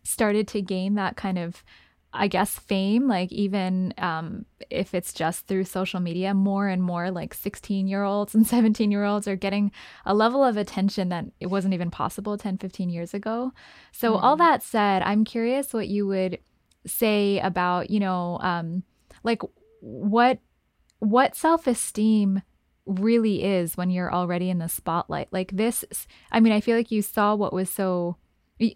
started 0.04 0.48
to 0.48 0.62
gain 0.62 0.96
that 0.96 1.18
kind 1.18 1.38
of 1.38 1.64
I 2.18 2.28
guess 2.28 2.58
fame, 2.58 3.08
like 3.08 3.32
even 3.32 3.94
um, 3.98 4.46
if 4.70 4.94
it's 4.94 5.14
just 5.14 5.48
through 5.48 5.66
social 5.66 6.00
media, 6.00 6.34
more 6.34 6.68
and 6.68 6.82
more 6.82 7.12
like 7.12 7.34
16 7.34 7.88
year 7.88 8.04
olds 8.04 8.34
and 8.36 8.46
17 8.56 8.92
year 8.92 9.04
olds 9.04 9.28
are 9.28 9.36
getting 9.36 9.72
a 10.06 10.14
level 10.14 10.44
of 10.44 10.58
attention 10.58 11.10
that 11.10 11.26
it 11.40 11.48
wasn't 11.48 11.74
even 11.74 11.92
possible 11.92 12.38
10, 12.38 12.58
15 12.58 12.90
years 12.90 13.14
ago. 13.14 13.54
So, 13.92 14.14
mm-hmm. 14.14 14.26
all 14.26 14.36
that 14.38 14.64
said, 14.64 15.04
I'm 15.04 15.24
curious 15.24 15.74
what 15.74 15.88
you 15.88 16.08
would 16.08 16.40
say 16.86 17.40
about, 17.40 17.90
you 17.90 18.00
know, 18.00 18.40
um, 18.42 18.84
like 19.24 19.42
what 19.80 20.40
what 21.00 21.36
self 21.36 21.68
esteem 21.68 22.42
really 22.88 23.44
is 23.44 23.78
when 23.78 23.90
you're 23.90 24.14
already 24.14 24.50
in 24.50 24.60
the 24.60 24.70
spotlight. 24.70 25.28
Like 25.32 25.52
this, 25.52 25.86
I 26.32 26.40
mean, 26.40 26.54
I 26.54 26.62
feel 26.62 26.76
like 26.76 26.92
you 26.92 27.02
saw 27.02 27.36
what 27.36 27.54
was 27.54 27.70
so 27.70 28.18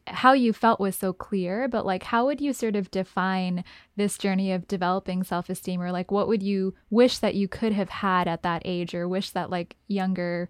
how 0.08 0.34
you 0.34 0.54
felt 0.54 0.80
was 0.80 0.96
so 0.96 1.12
clear, 1.12 1.68
but 1.68 1.86
like, 1.86 2.04
how 2.04 2.26
would 2.26 2.40
you 2.40 2.54
sort 2.54 2.76
of 2.76 2.92
define 2.92 3.64
this 3.96 4.18
journey 4.18 4.52
of 4.52 4.68
developing 4.68 5.24
self 5.24 5.50
esteem, 5.50 5.82
or 5.82 5.92
like, 5.92 6.12
what 6.12 6.28
would 6.28 6.44
you 6.44 6.76
wish 6.90 7.18
that 7.18 7.36
you 7.36 7.48
could 7.48 7.74
have 7.74 7.90
had 7.90 8.28
at 8.28 8.44
that 8.44 8.62
age, 8.64 8.94
or 8.94 9.08
wish 9.08 9.32
that 9.32 9.50
like 9.50 9.76
younger, 9.88 10.50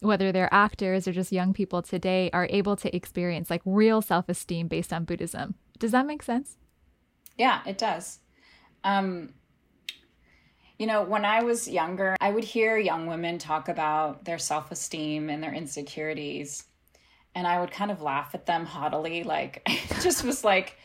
whether 0.00 0.32
they're 0.32 0.52
actors 0.52 1.06
or 1.06 1.12
just 1.12 1.32
young 1.32 1.52
people 1.52 1.80
today, 1.80 2.28
are 2.32 2.48
able 2.50 2.76
to 2.76 2.94
experience 2.94 3.50
like 3.50 3.62
real 3.64 4.02
self 4.02 4.28
esteem 4.28 4.66
based 4.66 4.92
on 4.92 5.04
Buddhism? 5.04 5.54
Does 5.78 5.92
that 5.92 6.06
make 6.06 6.22
sense? 6.22 6.56
Yeah, 7.38 7.60
it 7.66 7.78
does. 7.78 8.18
Um, 8.82 9.34
you 10.78 10.86
know, 10.86 11.02
when 11.02 11.24
I 11.24 11.42
was 11.42 11.68
younger, 11.68 12.16
I 12.20 12.30
would 12.30 12.44
hear 12.44 12.76
young 12.76 13.06
women 13.06 13.38
talk 13.38 13.68
about 13.68 14.24
their 14.24 14.38
self 14.38 14.72
esteem 14.72 15.30
and 15.30 15.40
their 15.42 15.54
insecurities 15.54 16.64
and 17.36 17.46
I 17.46 17.60
would 17.60 17.70
kind 17.70 17.90
of 17.90 18.00
laugh 18.00 18.30
at 18.34 18.46
them 18.46 18.64
haughtily. 18.64 19.22
Like, 19.22 19.62
it 19.66 20.00
just 20.00 20.24
was 20.24 20.42
like 20.42 20.76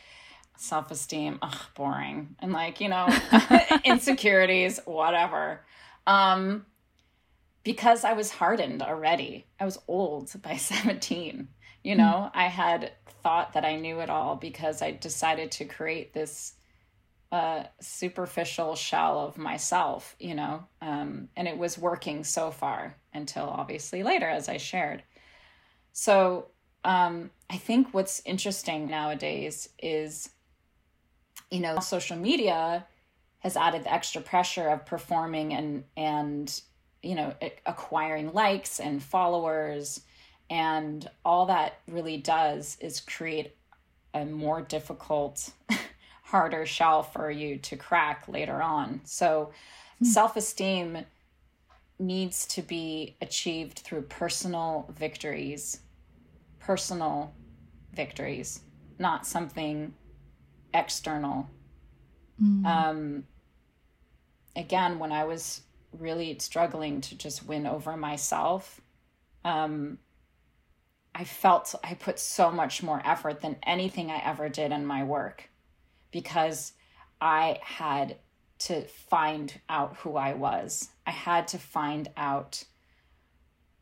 self 0.58 0.90
esteem, 0.90 1.38
ugh, 1.40 1.56
boring. 1.74 2.36
And 2.38 2.52
like, 2.52 2.80
you 2.80 2.90
know, 2.90 3.08
insecurities, 3.84 4.78
whatever. 4.84 5.64
Um, 6.06 6.66
because 7.64 8.04
I 8.04 8.12
was 8.12 8.30
hardened 8.30 8.82
already. 8.82 9.46
I 9.58 9.64
was 9.64 9.78
old 9.88 10.30
by 10.42 10.56
17. 10.58 11.48
You 11.82 11.96
know, 11.96 12.04
mm. 12.04 12.30
I 12.34 12.46
had 12.46 12.92
thought 13.22 13.54
that 13.54 13.64
I 13.64 13.76
knew 13.76 14.00
it 14.00 14.10
all 14.10 14.36
because 14.36 14.82
I 14.82 14.92
decided 14.92 15.50
to 15.52 15.64
create 15.64 16.12
this 16.12 16.52
uh, 17.32 17.64
superficial 17.80 18.76
shell 18.76 19.20
of 19.20 19.38
myself, 19.38 20.14
you 20.20 20.34
know, 20.34 20.64
um, 20.82 21.28
and 21.34 21.48
it 21.48 21.56
was 21.56 21.78
working 21.78 22.22
so 22.22 22.50
far 22.50 22.94
until 23.14 23.44
obviously 23.44 24.02
later, 24.02 24.28
as 24.28 24.48
I 24.48 24.58
shared. 24.58 25.02
So 25.92 26.46
um, 26.84 27.30
I 27.50 27.56
think 27.56 27.92
what's 27.92 28.22
interesting 28.24 28.88
nowadays 28.88 29.68
is 29.78 30.30
you 31.52 31.60
know, 31.60 31.78
social 31.80 32.16
media 32.16 32.86
has 33.40 33.56
added 33.56 33.84
the 33.84 33.92
extra 33.92 34.22
pressure 34.22 34.68
of 34.68 34.86
performing 34.86 35.52
and 35.52 35.84
and 35.96 36.62
you 37.02 37.14
know 37.14 37.34
acquiring 37.66 38.32
likes 38.32 38.80
and 38.80 39.02
followers. 39.02 40.00
And 40.48 41.08
all 41.24 41.46
that 41.46 41.78
really 41.86 42.16
does 42.16 42.78
is 42.80 43.00
create 43.00 43.54
a 44.14 44.24
more 44.24 44.62
difficult 44.62 45.50
harder 46.22 46.64
shell 46.66 47.02
for 47.02 47.30
you 47.30 47.58
to 47.58 47.76
crack 47.76 48.28
later 48.28 48.62
on. 48.62 49.02
So 49.04 49.52
mm. 50.02 50.06
self-esteem 50.06 51.04
needs 51.98 52.46
to 52.46 52.62
be 52.62 53.16
achieved 53.20 53.80
through 53.80 54.02
personal 54.02 54.92
victories 54.96 55.80
personal 56.64 57.34
victories 57.92 58.60
not 58.98 59.26
something 59.26 59.92
external 60.72 61.48
mm. 62.42 62.64
um 62.64 63.24
again 64.56 64.98
when 64.98 65.12
i 65.12 65.24
was 65.24 65.62
really 65.98 66.36
struggling 66.38 67.00
to 67.00 67.16
just 67.16 67.46
win 67.46 67.66
over 67.66 67.96
myself 67.96 68.80
um 69.44 69.98
i 71.14 71.24
felt 71.24 71.74
i 71.84 71.94
put 71.94 72.18
so 72.18 72.50
much 72.50 72.82
more 72.82 73.02
effort 73.04 73.40
than 73.40 73.56
anything 73.64 74.10
i 74.10 74.22
ever 74.24 74.48
did 74.48 74.72
in 74.72 74.86
my 74.86 75.02
work 75.04 75.50
because 76.10 76.72
i 77.20 77.58
had 77.62 78.16
to 78.58 78.82
find 78.82 79.60
out 79.68 79.96
who 79.96 80.16
i 80.16 80.32
was 80.32 80.90
i 81.06 81.10
had 81.10 81.48
to 81.48 81.58
find 81.58 82.08
out 82.16 82.64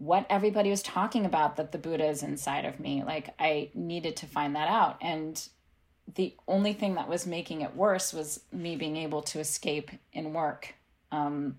what 0.01 0.26
everybody 0.28 0.68
was 0.68 0.82
talking 0.82 1.24
about 1.24 1.57
that 1.57 1.70
the 1.70 1.78
buddha 1.78 2.07
is 2.07 2.22
inside 2.22 2.64
of 2.64 2.80
me 2.80 3.05
like 3.05 3.32
i 3.38 3.70
needed 3.74 4.16
to 4.16 4.26
find 4.26 4.57
that 4.57 4.68
out 4.68 4.98
and 5.01 5.48
the 6.16 6.34
only 6.48 6.72
thing 6.72 6.94
that 6.96 7.09
was 7.09 7.26
making 7.26 7.61
it 7.61 7.76
worse 7.76 8.12
was 8.12 8.40
me 8.51 8.74
being 8.74 8.96
able 8.96 9.22
to 9.22 9.38
escape 9.38 9.92
in 10.12 10.32
work 10.32 10.74
um, 11.12 11.57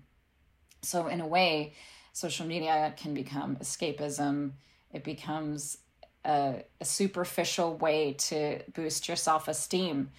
so, 0.82 1.06
in 1.06 1.20
a 1.20 1.26
way, 1.26 1.74
social 2.12 2.46
media 2.46 2.94
can 2.96 3.14
become 3.14 3.56
escapism. 3.56 4.52
It 4.92 5.04
becomes 5.04 5.78
a, 6.24 6.64
a 6.80 6.84
superficial 6.84 7.76
way 7.76 8.14
to 8.14 8.60
boost 8.72 9.08
your 9.08 9.16
self 9.16 9.48
esteem. 9.48 10.10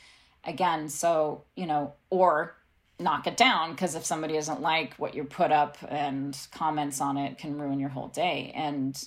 Again, 0.45 0.89
so, 0.89 1.43
you 1.55 1.65
know, 1.65 1.93
or 2.09 2.55
knock 3.03 3.27
it 3.27 3.37
down 3.37 3.71
because 3.71 3.95
if 3.95 4.05
somebody 4.05 4.33
doesn't 4.35 4.61
like 4.61 4.95
what 4.95 5.13
you 5.13 5.23
put 5.23 5.51
up 5.51 5.77
and 5.87 6.37
comments 6.51 7.01
on 7.01 7.17
it 7.17 7.37
can 7.37 7.59
ruin 7.59 7.79
your 7.79 7.89
whole 7.89 8.07
day. 8.07 8.51
And, 8.55 9.01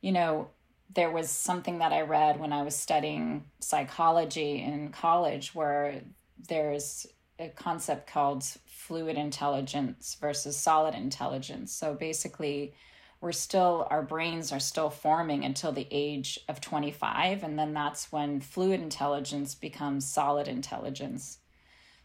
you 0.00 0.12
know, 0.12 0.48
there 0.94 1.10
was 1.10 1.30
something 1.30 1.78
that 1.78 1.92
I 1.92 2.02
read 2.02 2.40
when 2.40 2.52
I 2.52 2.62
was 2.62 2.74
studying 2.74 3.44
psychology 3.60 4.62
in 4.62 4.90
college 4.90 5.54
where 5.54 6.02
there's 6.48 7.06
a 7.38 7.48
concept 7.48 8.10
called 8.10 8.44
fluid 8.66 9.16
intelligence 9.16 10.16
versus 10.20 10.56
solid 10.56 10.94
intelligence. 10.94 11.72
So 11.72 11.94
basically, 11.94 12.74
we're 13.20 13.32
still, 13.32 13.86
our 13.90 14.02
brains 14.02 14.52
are 14.52 14.60
still 14.60 14.90
forming 14.90 15.44
until 15.44 15.72
the 15.72 15.86
age 15.90 16.38
of 16.48 16.60
25. 16.60 17.42
And 17.42 17.58
then 17.58 17.74
that's 17.74 18.12
when 18.12 18.40
fluid 18.40 18.80
intelligence 18.80 19.54
becomes 19.54 20.06
solid 20.06 20.48
intelligence. 20.48 21.38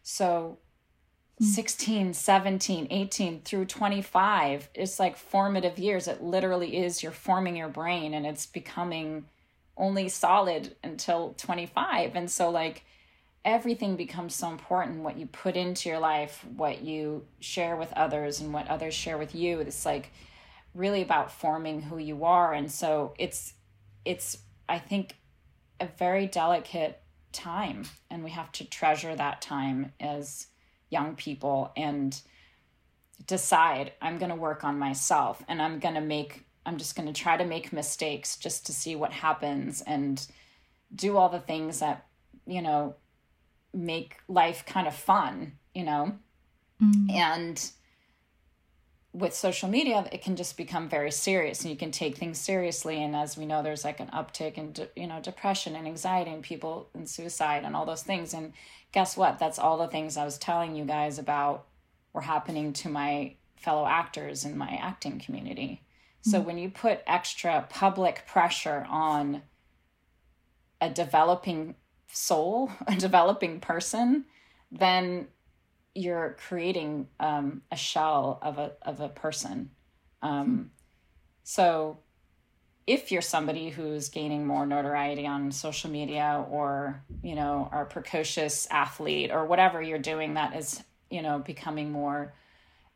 So 0.04 0.58
mm. 1.42 1.44
16, 1.44 2.14
17, 2.14 2.86
18 2.88 3.40
through 3.40 3.64
25, 3.64 4.68
it's 4.74 5.00
like 5.00 5.16
formative 5.16 5.78
years. 5.78 6.06
It 6.06 6.22
literally 6.22 6.76
is 6.76 7.02
you're 7.02 7.10
forming 7.10 7.56
your 7.56 7.68
brain 7.68 8.14
and 8.14 8.24
it's 8.24 8.46
becoming 8.46 9.24
only 9.76 10.08
solid 10.08 10.76
until 10.84 11.34
25. 11.36 12.14
And 12.14 12.30
so, 12.30 12.50
like, 12.50 12.84
everything 13.44 13.96
becomes 13.96 14.34
so 14.34 14.48
important 14.48 15.02
what 15.02 15.18
you 15.18 15.26
put 15.26 15.56
into 15.56 15.88
your 15.88 15.98
life 15.98 16.44
what 16.56 16.82
you 16.82 17.24
share 17.40 17.76
with 17.76 17.92
others 17.92 18.40
and 18.40 18.54
what 18.54 18.66
others 18.68 18.94
share 18.94 19.18
with 19.18 19.34
you 19.34 19.60
it's 19.60 19.84
like 19.84 20.10
really 20.74 21.02
about 21.02 21.30
forming 21.30 21.82
who 21.82 21.98
you 21.98 22.24
are 22.24 22.54
and 22.54 22.70
so 22.72 23.12
it's 23.18 23.52
it's 24.04 24.38
i 24.68 24.78
think 24.78 25.14
a 25.78 25.86
very 25.98 26.26
delicate 26.26 27.00
time 27.34 27.84
and 28.10 28.24
we 28.24 28.30
have 28.30 28.50
to 28.52 28.64
treasure 28.64 29.14
that 29.14 29.42
time 29.42 29.92
as 30.00 30.46
young 30.88 31.14
people 31.16 31.72
and 31.76 32.20
decide 33.26 33.92
i'm 34.00 34.18
going 34.18 34.30
to 34.30 34.36
work 34.36 34.64
on 34.64 34.78
myself 34.78 35.42
and 35.48 35.60
i'm 35.60 35.78
going 35.78 35.94
to 35.94 36.00
make 36.00 36.44
i'm 36.64 36.78
just 36.78 36.96
going 36.96 37.06
to 37.06 37.20
try 37.20 37.36
to 37.36 37.44
make 37.44 37.72
mistakes 37.72 38.36
just 38.36 38.66
to 38.66 38.72
see 38.72 38.96
what 38.96 39.12
happens 39.12 39.82
and 39.82 40.26
do 40.94 41.16
all 41.16 41.28
the 41.28 41.40
things 41.40 41.80
that 41.80 42.06
you 42.46 42.62
know 42.62 42.94
make 43.74 44.18
life 44.28 44.64
kind 44.64 44.86
of 44.86 44.94
fun, 44.94 45.52
you 45.74 45.84
know? 45.84 46.16
Mm. 46.82 47.12
And 47.12 47.70
with 49.14 49.32
social 49.32 49.68
media, 49.68 50.04
it 50.10 50.22
can 50.22 50.34
just 50.34 50.56
become 50.56 50.88
very 50.88 51.12
serious 51.12 51.60
and 51.60 51.70
you 51.70 51.76
can 51.76 51.92
take 51.92 52.16
things 52.16 52.36
seriously. 52.36 53.00
And 53.00 53.14
as 53.14 53.38
we 53.38 53.46
know, 53.46 53.62
there's 53.62 53.84
like 53.84 54.00
an 54.00 54.08
uptick 54.08 54.54
in, 54.54 54.72
de- 54.72 54.88
you 54.96 55.06
know, 55.06 55.20
depression 55.20 55.76
and 55.76 55.86
anxiety 55.86 56.32
and 56.32 56.42
people 56.42 56.88
and 56.94 57.08
suicide 57.08 57.62
and 57.64 57.76
all 57.76 57.86
those 57.86 58.02
things. 58.02 58.34
And 58.34 58.52
guess 58.90 59.16
what? 59.16 59.38
That's 59.38 59.60
all 59.60 59.78
the 59.78 59.86
things 59.86 60.16
I 60.16 60.24
was 60.24 60.36
telling 60.36 60.74
you 60.74 60.84
guys 60.84 61.20
about 61.20 61.66
were 62.12 62.22
happening 62.22 62.72
to 62.72 62.88
my 62.88 63.36
fellow 63.56 63.86
actors 63.86 64.44
in 64.44 64.58
my 64.58 64.78
acting 64.82 65.20
community. 65.20 65.82
Mm. 66.26 66.30
So 66.32 66.40
when 66.40 66.58
you 66.58 66.68
put 66.68 67.00
extra 67.06 67.66
public 67.70 68.24
pressure 68.26 68.84
on 68.90 69.42
a 70.80 70.90
developing 70.90 71.76
soul, 72.08 72.72
a 72.88 72.96
developing 72.96 73.60
person, 73.60 74.24
then 74.72 75.28
you're 75.94 76.36
creating 76.48 77.08
um, 77.20 77.62
a 77.70 77.76
shell 77.76 78.38
of 78.42 78.58
a 78.58 78.72
of 78.82 79.00
a 79.00 79.08
person. 79.08 79.70
Um, 80.22 80.46
hmm. 80.46 80.62
So, 81.44 81.98
if 82.86 83.12
you're 83.12 83.22
somebody 83.22 83.70
who's 83.70 84.08
gaining 84.08 84.46
more 84.46 84.66
notoriety 84.66 85.26
on 85.26 85.52
social 85.52 85.90
media, 85.90 86.44
or 86.50 87.02
you 87.22 87.34
know, 87.34 87.68
are 87.70 87.82
a 87.82 87.86
precocious 87.86 88.66
athlete, 88.70 89.30
or 89.30 89.46
whatever 89.46 89.80
you're 89.80 89.98
doing 89.98 90.34
that 90.34 90.56
is 90.56 90.82
you 91.10 91.22
know 91.22 91.38
becoming 91.38 91.92
more 91.92 92.34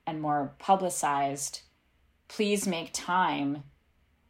and 0.07 0.20
more 0.20 0.55
publicized, 0.59 1.61
please 2.28 2.66
make 2.66 2.90
time 2.92 3.62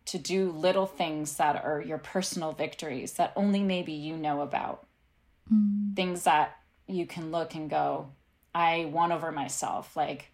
to 0.05 0.19
do 0.19 0.51
little 0.51 0.87
things 0.87 1.37
that 1.37 1.63
are 1.63 1.83
your 1.83 1.99
personal 1.99 2.53
victories 2.53 3.13
that 3.15 3.33
only 3.37 3.63
maybe 3.63 3.93
you 3.93 4.17
know 4.17 4.41
about. 4.41 4.87
Mm. 5.53 5.95
Things 5.95 6.25
that 6.25 6.57
you 6.87 7.07
can 7.07 7.31
look 7.31 7.55
and 7.55 7.69
go, 7.69 8.11
I 8.55 8.87
won 8.87 9.13
over 9.13 9.33
myself. 9.33 9.97
Like, 9.97 10.31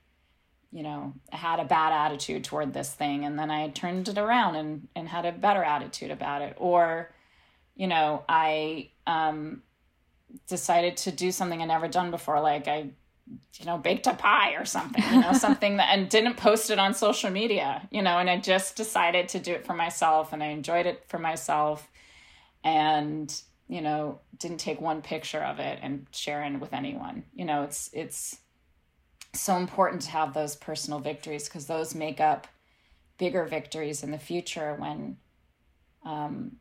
you 0.70 0.82
know, 0.82 1.14
I 1.32 1.36
had 1.36 1.60
a 1.60 1.64
bad 1.64 1.92
attitude 1.92 2.44
toward 2.44 2.72
this 2.72 2.92
thing 2.92 3.24
and 3.24 3.38
then 3.38 3.50
I 3.50 3.68
turned 3.68 4.08
it 4.08 4.18
around 4.18 4.56
and, 4.56 4.88
and 4.96 5.08
had 5.08 5.24
a 5.24 5.32
better 5.32 5.62
attitude 5.62 6.10
about 6.10 6.42
it. 6.42 6.54
Or, 6.56 7.12
you 7.76 7.86
know, 7.86 8.24
I 8.28 8.90
um, 9.06 9.62
decided 10.48 10.96
to 10.98 11.12
do 11.12 11.30
something 11.30 11.62
I 11.62 11.66
never 11.66 11.88
done 11.88 12.10
before. 12.10 12.40
Like 12.40 12.68
I 12.68 12.90
you 13.58 13.64
know, 13.64 13.78
baked 13.78 14.06
a 14.06 14.12
pie 14.12 14.52
or 14.52 14.66
something, 14.66 15.02
you 15.10 15.20
know, 15.20 15.32
something 15.46 15.78
that, 15.78 15.88
and 15.96 16.10
didn't 16.10 16.36
post 16.36 16.68
it 16.70 16.78
on 16.78 16.92
social 16.92 17.30
media, 17.30 17.88
you 17.90 18.02
know, 18.02 18.18
and 18.18 18.28
I 18.28 18.38
just 18.38 18.76
decided 18.76 19.30
to 19.30 19.38
do 19.38 19.52
it 19.52 19.64
for 19.64 19.72
myself 19.72 20.34
and 20.34 20.42
I 20.42 20.48
enjoyed 20.48 20.84
it 20.84 21.04
for 21.08 21.18
myself 21.18 21.88
and, 22.62 23.34
you 23.74 23.82
know, 23.82 24.20
didn't 24.38 24.58
take 24.58 24.80
one 24.80 25.02
picture 25.02 25.42
of 25.42 25.58
it 25.58 25.80
and 25.82 26.06
share 26.12 26.44
it 26.44 26.60
with 26.60 26.72
anyone. 26.72 27.24
You 27.34 27.44
know, 27.44 27.64
it's, 27.64 27.90
it's 27.92 28.38
so 29.32 29.56
important 29.56 30.02
to 30.02 30.10
have 30.10 30.32
those 30.32 30.54
personal 30.54 31.00
victories 31.00 31.48
because 31.48 31.66
those 31.66 31.92
make 31.92 32.20
up 32.20 32.46
bigger 33.18 33.44
victories 33.46 34.04
in 34.04 34.12
the 34.12 34.18
future 34.18 34.76
when, 34.78 35.16
um, 36.04 36.52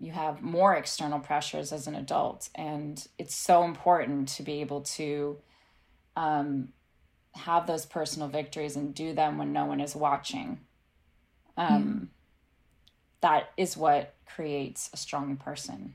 you 0.00 0.10
have 0.10 0.42
more 0.42 0.74
external 0.74 1.20
pressures 1.20 1.72
as 1.72 1.86
an 1.86 1.94
adult 1.94 2.48
and 2.56 3.06
it's 3.16 3.36
so 3.36 3.62
important 3.62 4.26
to 4.30 4.42
be 4.42 4.60
able 4.60 4.80
to 4.80 5.38
um, 6.16 6.70
have 7.36 7.68
those 7.68 7.86
personal 7.86 8.26
victories 8.26 8.74
and 8.74 8.92
do 8.92 9.14
them 9.14 9.38
when 9.38 9.52
no 9.52 9.66
one 9.66 9.80
is 9.80 9.94
watching. 9.94 10.58
Um, 11.56 12.10
That 13.20 13.50
is 13.56 13.76
what 13.76 14.14
creates 14.26 14.90
a 14.92 14.96
strong 14.96 15.36
person. 15.36 15.94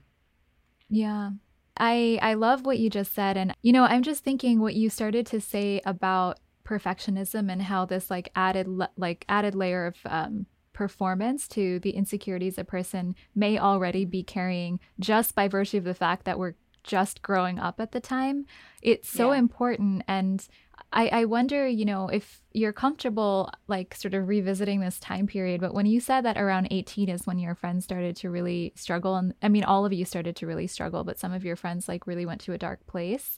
Yeah. 0.92 1.32
I 1.78 2.20
I 2.22 2.36
love 2.36 2.66
what 2.66 2.80
you 2.80 2.90
just 2.90 3.14
said 3.14 3.38
and 3.38 3.56
you 3.62 3.74
know, 3.74 3.86
I'm 3.86 4.04
just 4.04 4.24
thinking 4.24 4.60
what 4.60 4.76
you 4.76 4.90
started 4.90 5.26
to 5.28 5.42
say 5.42 5.82
about 5.86 6.40
perfectionism 6.64 7.52
and 7.52 7.62
how 7.64 7.86
this 7.86 8.12
like 8.12 8.30
added 8.36 8.68
like 8.98 9.26
added 9.28 9.56
layer 9.56 9.88
of 9.88 9.96
um 10.06 10.46
performance 10.74 11.48
to 11.48 11.80
the 11.80 11.92
insecurities 11.92 12.58
a 12.58 12.64
person 12.64 13.16
may 13.36 13.58
already 13.58 14.06
be 14.06 14.24
carrying 14.24 14.80
just 15.00 15.36
by 15.36 15.48
virtue 15.48 15.78
of 15.78 15.84
the 15.84 15.94
fact 15.94 16.26
that 16.26 16.40
we're 16.40 16.56
just 16.84 17.22
growing 17.22 17.60
up 17.60 17.80
at 17.80 17.92
the 17.92 18.00
time. 18.00 18.46
It's 18.82 19.10
so 19.10 19.32
yeah. 19.32 19.40
important. 19.40 20.04
And 20.08 20.46
I, 20.94 21.08
I 21.08 21.26
wonder, 21.26 21.66
you 21.68 21.86
know, 21.86 22.10
if 22.10 22.42
you're 22.52 22.74
comfortable 22.74 23.50
like 23.68 23.96
sort 23.96 24.14
of 24.14 24.28
revisiting 24.28 24.82
this 24.82 25.00
time 25.00 25.26
period, 25.26 25.62
but 25.62 25.74
when 25.74 25.86
you 25.86 26.02
said 26.02 26.26
that 26.26 26.38
around 26.38 26.68
18 26.70 27.08
is 27.08 27.26
when 27.26 27.40
your 27.40 27.56
friends 27.56 27.86
started 27.86 28.16
to 28.18 28.30
really 28.30 28.74
struggle, 28.76 29.16
and 29.16 29.34
I 29.42 29.48
mean, 29.48 29.64
all 29.64 29.86
of 29.86 29.94
you 29.94 30.04
started 30.04 30.36
to 30.38 30.48
really 30.48 30.68
struggle, 30.68 31.04
but 31.04 31.18
some 31.18 31.32
of 31.32 31.46
your 31.46 31.56
friends 31.56 31.88
like 31.88 32.08
really 32.08 32.26
went 32.26 32.42
to 32.42 32.54
a 32.54 32.58
dark 32.58 32.86
place. 32.88 33.38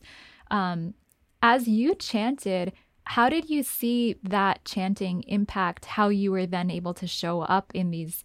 Um, 0.50 0.96
as 1.44 1.68
you 1.68 1.94
chanted, 1.94 2.74
how 3.06 3.30
did 3.30 3.50
you 3.50 3.62
see 3.62 4.16
that 4.24 4.66
chanting 4.66 5.24
impact 5.28 5.86
how 5.86 6.10
you 6.10 6.32
were 6.32 6.46
then 6.46 6.72
able 6.72 6.94
to 6.96 7.06
show 7.06 7.42
up 7.42 7.72
in 7.76 7.92
these 7.92 8.24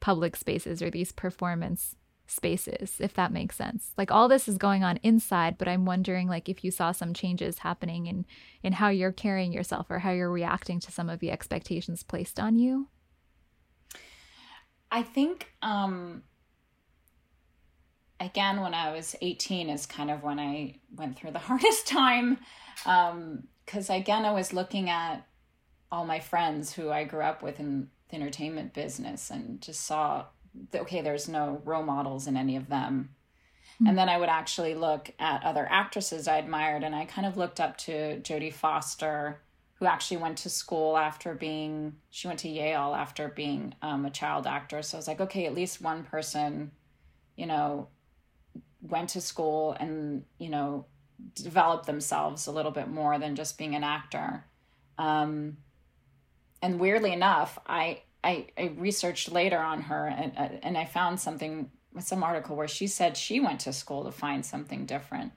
public 0.00 0.34
spaces 0.34 0.82
or 0.82 0.90
these 0.90 1.12
performance 1.12 1.96
spaces 2.26 2.96
if 3.00 3.14
that 3.14 3.32
makes 3.32 3.56
sense. 3.56 3.92
Like 3.96 4.10
all 4.10 4.28
this 4.28 4.48
is 4.48 4.58
going 4.58 4.82
on 4.84 4.98
inside 5.02 5.58
but 5.58 5.68
i'm 5.68 5.84
wondering 5.84 6.28
like 6.28 6.48
if 6.48 6.64
you 6.64 6.70
saw 6.70 6.92
some 6.92 7.14
changes 7.14 7.58
happening 7.58 8.06
in 8.06 8.24
in 8.62 8.74
how 8.74 8.88
you're 8.88 9.12
carrying 9.12 9.52
yourself 9.52 9.86
or 9.90 10.00
how 10.00 10.10
you're 10.10 10.30
reacting 10.30 10.80
to 10.80 10.92
some 10.92 11.10
of 11.10 11.20
the 11.20 11.30
expectations 11.30 12.02
placed 12.02 12.40
on 12.40 12.58
you? 12.58 12.88
I 14.90 15.02
think 15.02 15.52
um 15.62 16.22
again 18.20 18.60
when 18.60 18.74
i 18.74 18.92
was 18.92 19.16
18 19.20 19.68
is 19.68 19.86
kind 19.86 20.10
of 20.10 20.22
when 20.22 20.38
i 20.38 20.76
went 20.94 21.16
through 21.16 21.32
the 21.32 21.38
hardest 21.50 21.86
time 21.86 22.38
um 22.86 23.44
because 23.64 23.90
again 23.90 24.24
i 24.24 24.32
was 24.32 24.52
looking 24.52 24.88
at 24.88 25.26
all 25.90 26.04
my 26.04 26.20
friends 26.20 26.72
who 26.72 26.90
i 26.90 27.04
grew 27.04 27.22
up 27.22 27.42
with 27.42 27.58
in 27.58 27.88
the 28.08 28.16
entertainment 28.16 28.72
business 28.72 29.30
and 29.30 29.60
just 29.60 29.80
saw 29.80 30.24
okay, 30.74 31.00
there's 31.00 31.28
no 31.28 31.60
role 31.64 31.82
models 31.82 32.26
in 32.26 32.36
any 32.36 32.56
of 32.56 32.68
them. 32.68 33.10
Mm-hmm. 33.74 33.88
And 33.88 33.98
then 33.98 34.08
I 34.08 34.18
would 34.18 34.28
actually 34.28 34.74
look 34.74 35.10
at 35.18 35.44
other 35.44 35.66
actresses 35.68 36.28
I 36.28 36.38
admired, 36.38 36.84
and 36.84 36.94
I 36.94 37.06
kind 37.06 37.26
of 37.26 37.36
looked 37.36 37.60
up 37.60 37.76
to 37.78 38.20
Jodie 38.20 38.52
Foster, 38.52 39.40
who 39.74 39.86
actually 39.86 40.18
went 40.18 40.38
to 40.38 40.48
school 40.48 40.96
after 40.96 41.34
being, 41.34 41.96
she 42.10 42.28
went 42.28 42.38
to 42.40 42.48
Yale 42.48 42.94
after 42.94 43.28
being 43.28 43.74
um, 43.82 44.06
a 44.06 44.10
child 44.10 44.46
actor. 44.46 44.82
So 44.82 44.96
I 44.96 44.98
was 45.00 45.08
like, 45.08 45.20
okay, 45.20 45.46
at 45.46 45.54
least 45.54 45.80
one 45.82 46.04
person, 46.04 46.70
you 47.36 47.46
know, 47.46 47.88
went 48.80 49.08
to 49.10 49.20
school 49.20 49.76
and, 49.80 50.24
you 50.38 50.48
know, 50.48 50.86
developed 51.34 51.86
themselves 51.86 52.46
a 52.46 52.52
little 52.52 52.70
bit 52.70 52.88
more 52.88 53.18
than 53.18 53.34
just 53.34 53.58
being 53.58 53.74
an 53.74 53.82
actor. 53.82 54.44
Um, 54.98 55.56
and 56.62 56.78
weirdly 56.78 57.12
enough, 57.12 57.58
I 57.66 58.02
I, 58.24 58.46
I 58.58 58.72
researched 58.76 59.30
later 59.30 59.58
on 59.58 59.82
her 59.82 60.06
and, 60.06 60.32
uh, 60.36 60.48
and 60.62 60.78
I 60.78 60.86
found 60.86 61.20
something, 61.20 61.70
some 62.00 62.24
article 62.24 62.56
where 62.56 62.68
she 62.68 62.86
said 62.86 63.16
she 63.16 63.38
went 63.38 63.60
to 63.60 63.72
school 63.72 64.04
to 64.04 64.10
find 64.10 64.44
something 64.44 64.86
different, 64.86 65.32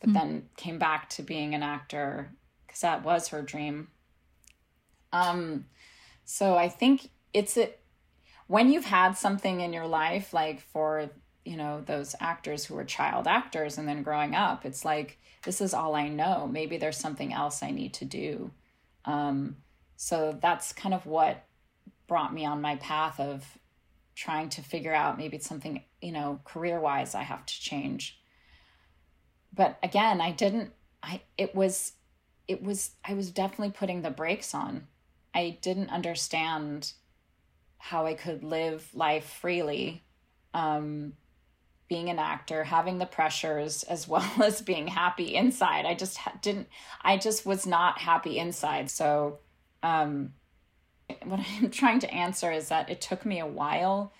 but 0.00 0.10
mm-hmm. 0.10 0.18
then 0.18 0.48
came 0.56 0.78
back 0.78 1.10
to 1.10 1.22
being 1.22 1.54
an 1.54 1.62
actor 1.62 2.32
because 2.66 2.80
that 2.80 3.04
was 3.04 3.28
her 3.28 3.42
dream. 3.42 3.88
Um, 5.12 5.66
so 6.24 6.56
I 6.56 6.68
think 6.68 7.10
it's 7.34 7.56
a, 7.58 7.70
when 8.46 8.72
you've 8.72 8.86
had 8.86 9.12
something 9.12 9.60
in 9.60 9.72
your 9.72 9.86
life, 9.86 10.32
like 10.32 10.60
for, 10.60 11.10
you 11.44 11.56
know, 11.56 11.82
those 11.82 12.14
actors 12.18 12.64
who 12.64 12.74
were 12.74 12.84
child 12.84 13.26
actors 13.26 13.78
and 13.78 13.86
then 13.86 14.02
growing 14.02 14.34
up, 14.34 14.64
it's 14.64 14.84
like, 14.84 15.18
this 15.44 15.60
is 15.60 15.74
all 15.74 15.94
I 15.94 16.08
know. 16.08 16.48
Maybe 16.50 16.76
there's 16.78 16.96
something 16.96 17.32
else 17.32 17.62
I 17.62 17.70
need 17.70 17.94
to 17.94 18.04
do. 18.04 18.52
Um, 19.04 19.56
so 19.96 20.38
that's 20.40 20.72
kind 20.72 20.94
of 20.94 21.04
what 21.04 21.44
brought 22.06 22.34
me 22.34 22.44
on 22.44 22.60
my 22.60 22.76
path 22.76 23.18
of 23.20 23.44
trying 24.14 24.48
to 24.50 24.62
figure 24.62 24.94
out 24.94 25.18
maybe 25.18 25.36
it's 25.36 25.48
something, 25.48 25.82
you 26.00 26.12
know, 26.12 26.40
career 26.44 26.80
wise 26.80 27.14
I 27.14 27.22
have 27.22 27.46
to 27.46 27.60
change. 27.60 28.20
But 29.54 29.78
again, 29.82 30.20
I 30.20 30.30
didn't, 30.32 30.72
I, 31.02 31.22
it 31.36 31.54
was, 31.54 31.92
it 32.48 32.62
was, 32.62 32.92
I 33.04 33.14
was 33.14 33.30
definitely 33.30 33.72
putting 33.72 34.02
the 34.02 34.10
brakes 34.10 34.54
on. 34.54 34.86
I 35.34 35.58
didn't 35.62 35.90
understand 35.90 36.92
how 37.78 38.06
I 38.06 38.14
could 38.14 38.44
live 38.44 38.88
life 38.94 39.24
freely. 39.24 40.04
Um, 40.54 41.14
being 41.92 42.08
an 42.08 42.18
actor, 42.18 42.64
having 42.64 42.96
the 42.96 43.04
pressures 43.04 43.82
as 43.96 44.08
well 44.08 44.30
as 44.42 44.62
being 44.62 44.86
happy 44.86 45.34
inside. 45.34 45.84
I 45.84 45.94
just 45.94 46.16
ha- 46.16 46.38
didn't, 46.40 46.68
I 47.02 47.18
just 47.18 47.44
was 47.44 47.66
not 47.66 47.98
happy 47.98 48.38
inside. 48.38 48.90
So, 48.90 49.40
um, 49.82 50.32
what 51.24 51.40
I'm 51.60 51.70
trying 51.70 52.00
to 52.00 52.12
answer 52.12 52.50
is 52.50 52.68
that 52.68 52.90
it 52.90 53.00
took 53.00 53.24
me 53.24 53.40
a 53.40 53.46
while 53.46 54.12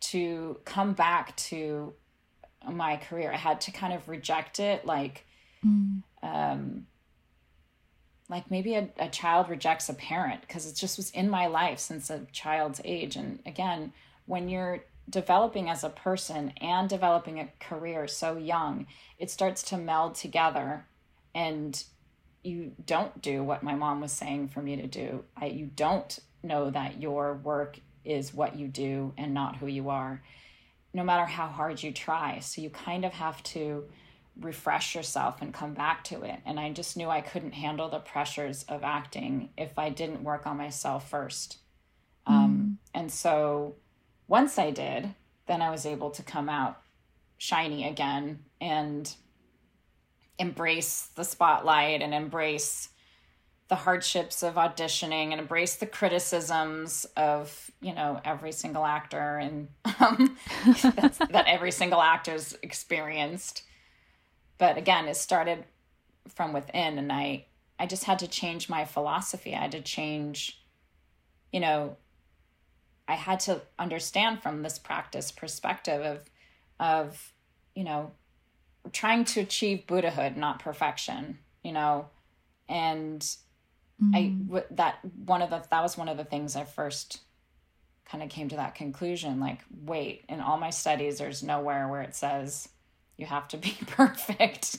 to 0.00 0.58
come 0.64 0.92
back 0.94 1.36
to 1.36 1.94
my 2.70 2.96
career. 2.96 3.32
I 3.32 3.36
had 3.36 3.60
to 3.62 3.72
kind 3.72 3.92
of 3.92 4.08
reject 4.08 4.60
it 4.60 4.84
like 4.84 5.26
mm. 5.64 6.02
um 6.22 6.86
like 8.28 8.50
maybe 8.50 8.74
a, 8.74 8.88
a 8.98 9.08
child 9.08 9.48
rejects 9.48 9.88
a 9.88 9.94
parent 9.94 10.40
because 10.40 10.66
it 10.66 10.74
just 10.74 10.96
was 10.96 11.10
in 11.10 11.28
my 11.28 11.46
life 11.46 11.78
since 11.78 12.08
a 12.08 12.26
child's 12.32 12.80
age. 12.84 13.14
And 13.14 13.40
again, 13.44 13.92
when 14.24 14.48
you're 14.48 14.84
developing 15.10 15.68
as 15.68 15.84
a 15.84 15.90
person 15.90 16.52
and 16.60 16.88
developing 16.88 17.38
a 17.38 17.52
career 17.60 18.08
so 18.08 18.38
young, 18.38 18.86
it 19.18 19.30
starts 19.30 19.62
to 19.64 19.76
meld 19.76 20.14
together 20.14 20.86
and 21.34 21.84
you 22.42 22.72
don't 22.86 23.20
do 23.20 23.42
what 23.42 23.62
my 23.62 23.74
mom 23.74 24.00
was 24.00 24.12
saying 24.12 24.48
for 24.48 24.62
me 24.62 24.76
to 24.76 24.86
do. 24.86 25.24
I, 25.36 25.46
you 25.46 25.66
don't 25.66 26.18
know 26.42 26.70
that 26.70 27.00
your 27.00 27.34
work 27.34 27.78
is 28.04 28.34
what 28.34 28.56
you 28.56 28.68
do 28.68 29.12
and 29.16 29.32
not 29.32 29.56
who 29.56 29.66
you 29.66 29.90
are, 29.90 30.22
no 30.92 31.04
matter 31.04 31.24
how 31.24 31.46
hard 31.46 31.82
you 31.82 31.92
try. 31.92 32.40
So 32.40 32.60
you 32.60 32.70
kind 32.70 33.04
of 33.04 33.12
have 33.12 33.42
to 33.44 33.84
refresh 34.40 34.94
yourself 34.94 35.42
and 35.42 35.52
come 35.52 35.74
back 35.74 36.04
to 36.04 36.22
it. 36.22 36.40
And 36.46 36.58
I 36.58 36.72
just 36.72 36.96
knew 36.96 37.08
I 37.08 37.20
couldn't 37.20 37.52
handle 37.52 37.88
the 37.88 37.98
pressures 37.98 38.64
of 38.68 38.82
acting 38.82 39.50
if 39.56 39.78
I 39.78 39.90
didn't 39.90 40.24
work 40.24 40.46
on 40.46 40.56
myself 40.56 41.08
first. 41.08 41.58
Mm. 42.28 42.32
Um, 42.32 42.78
and 42.94 43.12
so 43.12 43.76
once 44.28 44.58
I 44.58 44.70
did, 44.70 45.14
then 45.46 45.60
I 45.60 45.70
was 45.70 45.84
able 45.84 46.10
to 46.10 46.22
come 46.22 46.48
out 46.48 46.80
shiny 47.36 47.86
again 47.88 48.38
and 48.60 49.12
embrace 50.38 51.10
the 51.14 51.24
spotlight 51.24 52.00
and 52.00 52.14
embrace 52.14 52.88
the 53.68 53.76
hardships 53.76 54.42
of 54.42 54.54
auditioning 54.54 55.30
and 55.30 55.40
embrace 55.40 55.76
the 55.76 55.86
criticisms 55.86 57.06
of 57.16 57.70
you 57.80 57.94
know 57.94 58.20
every 58.24 58.52
single 58.52 58.84
actor 58.84 59.38
and 59.38 59.68
um, 60.00 60.36
that 61.30 61.44
every 61.46 61.70
single 61.70 62.00
actor's 62.00 62.56
experienced. 62.62 63.62
But 64.58 64.76
again 64.76 65.06
it 65.08 65.16
started 65.16 65.64
from 66.28 66.52
within 66.52 66.98
and 66.98 67.12
i 67.12 67.46
i 67.80 67.86
just 67.86 68.04
had 68.04 68.20
to 68.20 68.28
change 68.28 68.68
my 68.68 68.84
philosophy. 68.84 69.54
I 69.54 69.62
had 69.62 69.72
to 69.72 69.82
change 69.82 70.62
you 71.52 71.60
know 71.60 71.96
i 73.08 73.14
had 73.14 73.40
to 73.40 73.60
understand 73.78 74.40
from 74.42 74.62
this 74.62 74.78
practice 74.78 75.32
perspective 75.32 76.00
of 76.00 76.20
of 76.78 77.32
you 77.74 77.82
know 77.82 78.12
trying 78.92 79.24
to 79.24 79.40
achieve 79.40 79.86
buddhahood 79.86 80.36
not 80.36 80.60
perfection 80.60 81.38
you 81.62 81.72
know? 81.72 82.08
And 82.68 83.24
mm-hmm. 84.00 84.56
I 84.56 84.64
that 84.72 84.98
one 85.24 85.42
of 85.42 85.50
the 85.50 85.62
that 85.70 85.82
was 85.82 85.96
one 85.96 86.08
of 86.08 86.16
the 86.16 86.24
things 86.24 86.54
I 86.56 86.64
first 86.64 87.20
kind 88.04 88.22
of 88.22 88.30
came 88.30 88.48
to 88.50 88.56
that 88.56 88.74
conclusion 88.74 89.40
like 89.40 89.60
wait 89.84 90.24
in 90.28 90.40
all 90.40 90.58
my 90.58 90.70
studies 90.70 91.18
there's 91.18 91.42
nowhere 91.42 91.88
where 91.88 92.02
it 92.02 92.14
says 92.14 92.68
you 93.16 93.26
have 93.26 93.48
to 93.48 93.56
be 93.56 93.76
perfect 93.86 94.78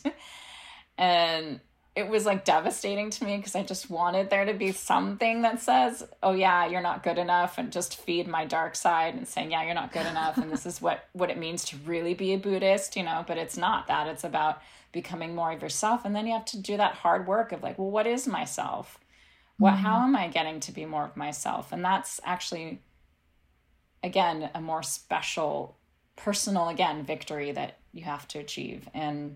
and 0.97 1.59
it 1.95 2.07
was 2.07 2.25
like 2.25 2.43
devastating 2.43 3.11
to 3.11 3.23
me 3.23 3.37
because 3.37 3.55
I 3.55 3.63
just 3.63 3.89
wanted 3.89 4.29
there 4.29 4.45
to 4.45 4.53
be 4.53 4.71
something 4.71 5.43
that 5.43 5.61
says, 5.61 6.03
"Oh 6.23 6.33
yeah, 6.33 6.65
you're 6.65 6.81
not 6.81 7.03
good 7.03 7.19
enough," 7.19 7.59
and 7.59 7.71
just 7.71 8.01
feed 8.01 8.27
my 8.27 8.45
dark 8.45 8.75
side 8.75 9.13
and 9.13 9.27
saying, 9.27 9.51
"Yeah, 9.51 9.63
you're 9.63 9.75
not 9.75 9.91
good 9.91 10.07
enough," 10.07 10.37
and 10.37 10.51
this 10.51 10.65
is 10.65 10.81
what 10.81 11.07
what 11.13 11.29
it 11.29 11.37
means 11.37 11.63
to 11.65 11.77
really 11.85 12.15
be 12.15 12.33
a 12.33 12.37
Buddhist, 12.37 12.95
you 12.95 13.03
know. 13.03 13.23
But 13.27 13.37
it's 13.37 13.57
not 13.57 13.87
that; 13.87 14.07
it's 14.07 14.23
about 14.23 14.61
becoming 14.91 15.35
more 15.35 15.51
of 15.51 15.61
yourself, 15.61 16.03
and 16.03 16.15
then 16.15 16.25
you 16.25 16.33
have 16.33 16.45
to 16.45 16.57
do 16.57 16.77
that 16.77 16.95
hard 16.95 17.27
work 17.27 17.51
of 17.51 17.61
like, 17.61 17.77
well, 17.77 17.91
what 17.91 18.07
is 18.07 18.27
myself? 18.27 18.97
What 19.57 19.75
how 19.75 19.97
mm-hmm. 19.97 20.09
am 20.09 20.15
i 20.15 20.27
getting 20.27 20.59
to 20.59 20.71
be 20.71 20.85
more 20.85 21.05
of 21.05 21.17
myself 21.17 21.71
and 21.71 21.83
that's 21.83 22.19
actually 22.23 22.81
again 24.03 24.49
a 24.53 24.61
more 24.61 24.83
special 24.83 25.77
personal 26.15 26.69
again 26.69 27.03
victory 27.03 27.51
that 27.51 27.79
you 27.91 28.03
have 28.03 28.27
to 28.27 28.39
achieve 28.39 28.87
and 28.93 29.35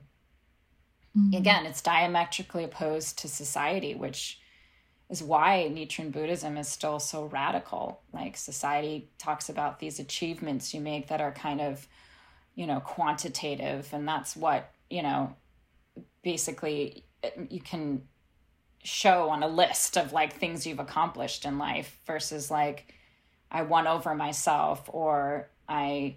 mm-hmm. 1.17 1.35
again 1.35 1.65
it's 1.65 1.81
diametrically 1.81 2.63
opposed 2.63 3.17
to 3.19 3.27
society 3.27 3.95
which 3.95 4.39
is 5.09 5.23
why 5.23 5.69
Nichiren 5.71 6.11
Buddhism 6.11 6.57
is 6.57 6.67
still 6.67 6.99
so 6.99 7.25
radical. 7.25 8.01
Like 8.11 8.35
society 8.35 9.09
talks 9.17 9.49
about 9.49 9.79
these 9.79 9.99
achievements 9.99 10.73
you 10.73 10.81
make 10.81 11.07
that 11.07 11.21
are 11.21 11.31
kind 11.31 11.61
of, 11.61 11.87
you 12.55 12.67
know, 12.67 12.79
quantitative, 12.81 13.89
and 13.93 14.07
that's 14.07 14.35
what 14.35 14.71
you 14.89 15.01
know. 15.01 15.35
Basically, 16.23 17.05
you 17.49 17.61
can 17.61 18.01
show 18.87 19.29
on 19.29 19.43
a 19.43 19.47
list 19.47 19.97
of 19.97 20.13
like 20.13 20.33
things 20.33 20.65
you've 20.65 20.79
accomplished 20.79 21.43
in 21.43 21.57
life 21.57 21.99
versus 22.05 22.49
like 22.49 22.93
I 23.51 23.63
won 23.63 23.85
over 23.85 24.15
myself 24.15 24.89
or 24.93 25.49
I 25.67 26.15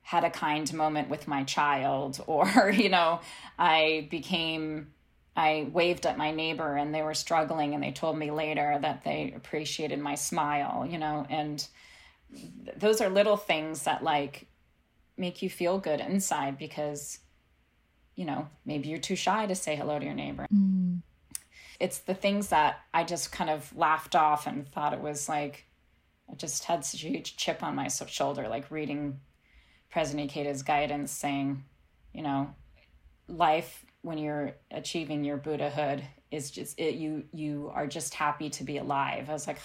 had 0.00 0.24
a 0.24 0.30
kind 0.30 0.72
moment 0.72 1.10
with 1.10 1.28
my 1.28 1.44
child 1.44 2.22
or 2.26 2.72
you 2.74 2.88
know 2.88 3.20
I 3.58 4.08
became 4.10 4.88
I 5.36 5.68
waved 5.70 6.06
at 6.06 6.16
my 6.16 6.30
neighbor 6.30 6.76
and 6.76 6.94
they 6.94 7.02
were 7.02 7.12
struggling 7.12 7.74
and 7.74 7.82
they 7.82 7.92
told 7.92 8.16
me 8.18 8.30
later 8.30 8.78
that 8.80 9.04
they 9.04 9.34
appreciated 9.36 9.98
my 9.98 10.14
smile, 10.14 10.86
you 10.90 10.96
know, 10.96 11.26
and 11.28 11.66
th- 12.34 12.78
those 12.78 13.02
are 13.02 13.10
little 13.10 13.36
things 13.36 13.82
that 13.82 14.02
like 14.02 14.46
make 15.18 15.42
you 15.42 15.50
feel 15.50 15.78
good 15.78 16.00
inside 16.00 16.56
because 16.56 17.18
you 18.14 18.24
know, 18.24 18.48
maybe 18.64 18.88
you're 18.88 18.98
too 18.98 19.14
shy 19.14 19.44
to 19.44 19.54
say 19.54 19.76
hello 19.76 19.98
to 19.98 20.04
your 20.04 20.14
neighbor. 20.14 20.46
Mm. 20.52 20.75
It's 21.80 21.98
the 21.98 22.14
things 22.14 22.48
that 22.48 22.80
I 22.94 23.04
just 23.04 23.32
kind 23.32 23.50
of 23.50 23.76
laughed 23.76 24.14
off 24.14 24.46
and 24.46 24.68
thought 24.68 24.92
it 24.92 25.00
was 25.00 25.28
like 25.28 25.66
I 26.30 26.34
just 26.34 26.64
had 26.64 26.84
such 26.84 27.04
a 27.04 27.08
huge 27.08 27.36
chip 27.36 27.62
on 27.62 27.74
my 27.74 27.88
shoulder 27.88 28.48
like 28.48 28.70
reading 28.70 29.20
President 29.90 30.30
Ikeda's 30.30 30.62
guidance 30.62 31.12
saying, 31.12 31.64
you 32.12 32.22
know, 32.22 32.54
life 33.28 33.84
when 34.02 34.18
you're 34.18 34.52
achieving 34.70 35.24
your 35.24 35.36
Buddhahood 35.36 36.02
is 36.30 36.50
just 36.50 36.78
it, 36.78 36.94
you 36.94 37.24
you 37.32 37.70
are 37.74 37.86
just 37.86 38.14
happy 38.14 38.50
to 38.50 38.64
be 38.64 38.78
alive. 38.78 39.28
I 39.28 39.32
was 39.32 39.46
like, 39.46 39.58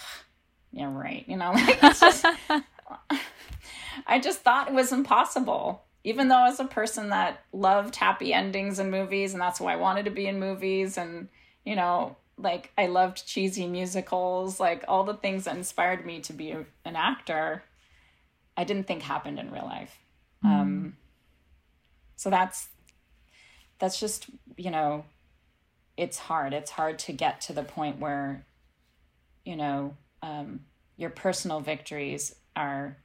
yeah, 0.72 0.92
right. 0.92 1.24
You 1.28 1.36
know, 1.36 1.52
like 1.54 1.78
it's 1.82 2.00
just 2.00 2.24
I 4.06 4.20
just 4.20 4.40
thought 4.40 4.68
it 4.68 4.74
was 4.74 4.92
impossible. 4.92 5.84
Even 6.04 6.28
though 6.28 6.36
I 6.36 6.48
was 6.48 6.58
a 6.58 6.64
person 6.64 7.10
that 7.10 7.44
loved 7.52 7.94
happy 7.94 8.32
endings 8.32 8.80
in 8.80 8.90
movies 8.90 9.34
and 9.34 9.40
that's 9.40 9.60
why 9.60 9.74
I 9.74 9.76
wanted 9.76 10.06
to 10.06 10.10
be 10.10 10.26
in 10.26 10.40
movies 10.40 10.98
and 10.98 11.28
you 11.64 11.76
know, 11.76 12.16
like 12.36 12.72
I 12.76 12.86
loved 12.86 13.26
cheesy 13.26 13.66
musicals, 13.66 14.58
like 14.58 14.84
all 14.88 15.04
the 15.04 15.14
things 15.14 15.44
that 15.44 15.56
inspired 15.56 16.04
me 16.04 16.20
to 16.20 16.32
be 16.32 16.50
a, 16.50 16.64
an 16.84 16.96
actor, 16.96 17.62
I 18.56 18.64
didn't 18.64 18.86
think 18.86 19.02
happened 19.02 19.38
in 19.38 19.50
real 19.50 19.64
life. 19.64 19.98
Mm. 20.44 20.48
Um 20.48 20.96
so 22.16 22.30
that's 22.30 22.68
that's 23.80 23.98
just 23.98 24.26
you 24.56 24.70
know 24.70 25.04
it's 25.96 26.18
hard 26.18 26.52
it's 26.52 26.70
hard 26.70 26.96
to 26.96 27.12
get 27.12 27.40
to 27.40 27.52
the 27.52 27.64
point 27.64 27.98
where 27.98 28.46
you 29.44 29.56
know 29.56 29.96
um, 30.22 30.60
your 30.96 31.10
personal 31.10 31.58
victories 31.58 32.36
are 32.54 32.96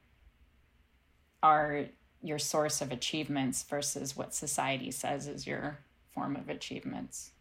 are 1.41 1.85
your 2.21 2.37
source 2.37 2.79
of 2.79 2.91
achievements 2.91 3.63
versus 3.63 4.15
what 4.15 4.35
society 4.35 4.91
says 4.91 5.27
is 5.27 5.47
your 5.47 5.79
form 6.13 6.35
of 6.35 6.47
achievements 6.47 7.31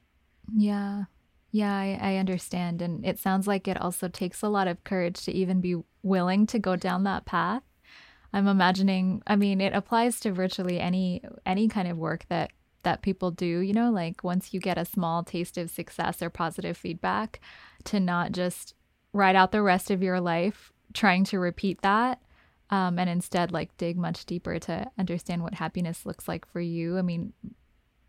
yeah 0.55 1.05
yeah 1.53 1.75
I, 1.75 1.99
I 2.01 2.17
understand 2.17 2.83
and 2.83 3.05
it 3.05 3.19
sounds 3.19 3.47
like 3.47 3.67
it 3.67 3.81
also 3.81 4.09
takes 4.09 4.43
a 4.43 4.49
lot 4.49 4.69
of 4.69 4.85
courage 4.85 5.25
to 5.25 5.33
even 5.33 5.61
be 5.61 5.77
willing 6.03 6.47
to 6.49 6.59
go 6.59 6.77
down 6.77 7.05
that 7.05 7.25
path 7.25 7.63
i'm 8.33 8.47
imagining 8.47 9.23
i 9.27 9.37
mean 9.37 9.61
it 9.61 9.73
applies 9.73 10.21
to 10.21 10.33
virtually 10.33 10.81
any 10.81 11.23
any 11.45 11.69
kind 11.69 11.89
of 11.89 11.97
work 11.97 12.27
that 12.29 12.51
that 12.87 13.03
people 13.03 13.33
do, 13.33 13.59
you 13.59 13.73
know, 13.73 13.91
like 13.91 14.23
once 14.23 14.55
you 14.55 14.61
get 14.61 14.79
a 14.79 14.85
small 14.85 15.25
taste 15.25 15.59
of 15.59 15.69
success 15.69 16.23
or 16.23 16.31
positive 16.31 16.77
feedback, 16.77 17.41
to 17.83 17.99
not 17.99 18.31
just 18.31 18.75
write 19.13 19.35
out 19.35 19.51
the 19.51 19.61
rest 19.61 19.91
of 19.91 20.05
your 20.05 20.21
life 20.21 20.73
trying 20.95 21.25
to 21.25 21.41
repeat 21.41 21.83
that. 21.83 22.21
Um, 22.71 22.97
and 23.01 23.11
instead, 23.11 23.51
like, 23.51 23.77
dig 23.77 23.97
much 23.97 24.25
deeper 24.25 24.61
to 24.61 24.89
understand 24.97 25.43
what 25.43 25.55
happiness 25.55 26.07
looks 26.07 26.29
like 26.29 26.47
for 26.47 26.61
you. 26.61 26.97
I 26.97 27.03
mean, 27.03 27.33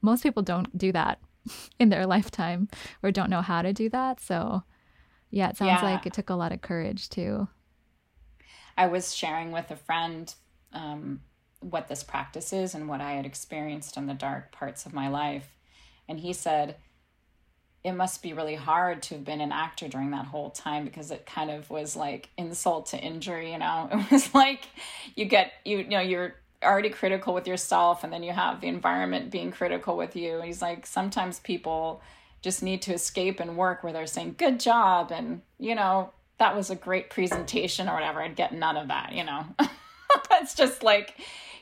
most 0.04 0.22
people 0.22 0.44
don't 0.44 0.78
do 0.78 0.92
that 0.92 1.20
in 1.80 1.90
their 1.90 2.06
lifetime 2.06 2.70
or 3.04 3.12
don't 3.12 3.30
know 3.30 3.42
how 3.42 3.62
to 3.62 3.74
do 3.74 3.90
that. 3.90 4.20
So, 4.20 4.64
yeah, 5.30 5.50
it 5.50 5.58
sounds 5.58 5.82
yeah. 5.82 5.84
like 5.84 6.06
it 6.06 6.14
took 6.14 6.30
a 6.30 6.36
lot 6.36 6.52
of 6.52 6.62
courage 6.62 7.10
too. 7.10 7.48
I 8.78 8.88
was 8.88 9.16
sharing 9.16 9.52
with 9.52 9.72
a 9.72 9.76
friend 9.76 10.34
um, 10.72 11.22
what 11.60 11.88
this 11.88 12.04
practice 12.04 12.54
is 12.54 12.76
and 12.76 12.88
what 12.88 13.02
I 13.02 13.14
had 13.14 13.26
experienced 13.26 13.98
in 13.98 14.06
the 14.06 14.14
dark 14.14 14.52
parts 14.52 14.86
of 14.86 14.94
my 14.94 15.08
life. 15.08 15.56
And 16.08 16.20
he 16.20 16.34
said, 16.34 16.76
it 17.84 17.94
must 17.94 18.22
be 18.22 18.34
really 18.34 18.56
hard 18.56 19.02
to 19.02 19.16
have 19.16 19.24
been 19.24 19.42
an 19.42 19.52
actor 19.52 19.88
during 19.88 20.12
that 20.12 20.26
whole 20.26 20.50
time 20.50 20.84
because 20.84 21.10
it 21.10 21.26
kind 21.26 21.50
of 21.50 21.70
was 21.70 21.96
like 21.96 22.30
insult 22.38 22.88
to 22.88 22.98
injury, 22.98 23.54
you 23.54 23.58
know? 23.58 23.90
It 23.94 24.12
was 24.12 24.34
like 24.34 24.68
you 25.16 25.26
get, 25.26 25.54
you, 25.64 25.80
you 25.80 25.88
know, 25.88 26.02
you're 26.02 26.36
already 26.64 26.90
critical 26.90 27.34
with 27.34 27.48
yourself 27.48 28.04
and 28.04 28.12
then 28.12 28.24
you 28.24 28.32
have 28.32 28.62
the 28.62 28.68
environment 28.68 29.32
being 29.32 29.52
critical 29.52 29.96
with 29.96 30.16
you. 30.16 30.42
he's 30.42 30.62
like, 30.62 30.86
sometimes 30.86 31.40
people 31.40 32.02
just 32.42 32.64
need 32.64 32.82
to 32.84 32.94
escape 32.94 33.40
and 33.40 33.58
work 33.58 33.84
where 33.84 33.94
they're 33.94 34.08
saying, 34.08 34.36
good 34.38 34.60
job. 34.60 35.12
And, 35.12 35.42
you 35.60 35.76
know, 35.76 36.12
that 36.40 36.56
was 36.56 36.70
a 36.70 36.76
great 36.76 37.10
presentation 37.10 37.90
or 37.90 37.94
whatever. 37.94 38.22
I'd 38.22 38.36
get 38.36 38.54
none 38.54 38.78
of 38.78 38.88
that, 38.88 39.14
you 39.14 39.24
know? 39.24 39.46
it's 40.32 40.56
just 40.56 40.84
like, 40.84 41.16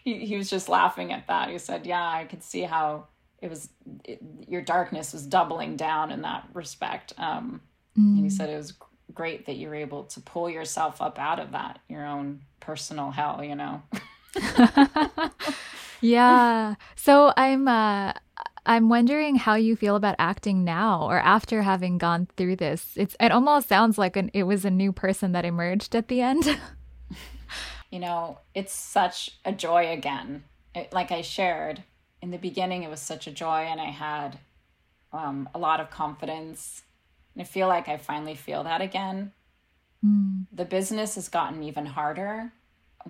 he, 0.06 0.20
he 0.20 0.38
was 0.38 0.50
just 0.50 0.70
laughing 0.70 1.12
at 1.12 1.28
that. 1.28 1.50
He 1.50 1.58
said, 1.58 1.86
"Yeah, 1.86 2.08
I 2.08 2.26
could 2.26 2.44
see 2.44 2.62
how 2.62 3.08
it 3.42 3.50
was 3.50 3.70
it, 4.06 4.20
your 4.48 4.62
darkness 4.62 5.12
was 5.12 5.26
doubling 5.26 5.76
down 5.76 6.12
in 6.12 6.22
that 6.22 6.48
respect." 6.54 7.12
Um, 7.18 7.62
mm. 7.98 8.16
And 8.16 8.20
he 8.20 8.26
mm. 8.28 8.32
said 8.32 8.50
it 8.50 8.56
was 8.56 8.76
great 9.14 9.48
that 9.48 9.56
you 9.56 9.68
were 9.68 9.76
able 9.76 10.04
to 10.04 10.22
pull 10.22 10.50
yourself 10.50 11.02
up 11.02 11.20
out 11.20 11.40
of 11.40 11.52
that, 11.52 11.80
your 11.90 12.06
own 12.06 12.42
personal 12.60 13.12
hell, 13.12 13.44
you 13.44 13.56
know. 13.56 13.82
yeah. 16.02 16.76
So 16.96 17.34
I'm 17.38 17.68
uh 17.68 18.14
I'm 18.66 18.90
wondering 18.90 19.36
how 19.36 19.56
you 19.56 19.76
feel 19.76 19.96
about 19.96 20.16
acting 20.18 20.64
now 20.64 21.08
or 21.08 21.20
after 21.20 21.62
having 21.62 21.98
gone 21.98 22.28
through 22.36 22.56
this. 22.56 22.94
It's 22.96 23.16
it 23.20 23.32
almost 23.32 23.70
sounds 23.70 23.98
like 23.98 24.16
an 24.16 24.32
it 24.34 24.44
was 24.44 24.66
a 24.66 24.72
new 24.72 24.92
person 24.92 25.34
that 25.34 25.46
emerged 25.46 25.96
at 25.96 26.08
the 26.08 26.22
end. 26.22 26.46
you 27.92 28.00
know, 28.00 28.40
it's 28.54 28.74
such 28.74 29.38
a 29.46 29.52
joy 29.52 29.92
again. 29.92 30.44
It, 30.74 30.92
like 30.92 31.12
I 31.12 31.22
shared 31.22 31.84
in 32.26 32.32
the 32.32 32.38
beginning, 32.40 32.82
it 32.82 32.90
was 32.90 33.02
such 33.02 33.28
a 33.28 33.32
joy, 33.32 33.68
and 33.70 33.80
I 33.80 33.92
had 33.92 34.40
um, 35.14 35.48
a 35.54 35.60
lot 35.60 35.80
of 35.80 35.92
confidence. 35.92 36.82
And 37.36 37.42
I 37.44 37.46
feel 37.46 37.68
like 37.68 37.88
I 37.88 37.98
finally 37.98 38.34
feel 38.34 38.64
that 38.64 38.82
again. 38.82 39.32
Mm. 40.04 40.48
The 40.52 40.66
business 40.66 41.16
has 41.16 41.30
gotten 41.30 41.62
even 41.62 41.86
harder, 41.86 42.52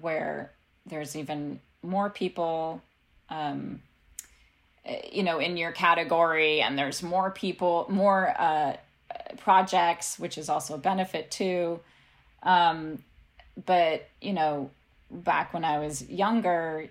where 0.01 0.54
there's 0.85 1.15
even 1.15 1.59
more 1.81 2.09
people, 2.09 2.81
um, 3.29 3.81
you 5.11 5.23
know, 5.23 5.39
in 5.39 5.57
your 5.57 5.71
category, 5.71 6.61
and 6.61 6.77
there's 6.77 7.01
more 7.01 7.31
people, 7.31 7.85
more 7.89 8.33
uh, 8.39 8.75
projects, 9.37 10.19
which 10.19 10.37
is 10.37 10.49
also 10.49 10.75
a 10.75 10.77
benefit 10.77 11.31
too. 11.31 11.79
Um, 12.43 12.99
but 13.63 14.07
you 14.21 14.33
know 14.33 14.69
back 15.09 15.53
when 15.53 15.63
i 15.63 15.79
was 15.79 16.07
younger 16.09 16.89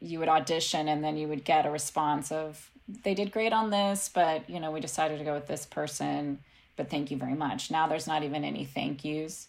you 0.00 0.18
would 0.18 0.28
audition 0.28 0.88
and 0.88 1.02
then 1.02 1.16
you 1.16 1.26
would 1.26 1.44
get 1.44 1.66
a 1.66 1.70
response 1.70 2.30
of 2.30 2.70
they 3.02 3.14
did 3.14 3.32
great 3.32 3.52
on 3.52 3.70
this 3.70 4.10
but 4.12 4.48
you 4.48 4.60
know 4.60 4.70
we 4.70 4.80
decided 4.80 5.18
to 5.18 5.24
go 5.24 5.34
with 5.34 5.46
this 5.46 5.66
person 5.66 6.38
but 6.76 6.90
thank 6.90 7.10
you 7.10 7.16
very 7.16 7.34
much 7.34 7.70
now 7.70 7.86
there's 7.86 8.06
not 8.06 8.22
even 8.22 8.44
any 8.44 8.64
thank 8.64 9.04
yous 9.04 9.48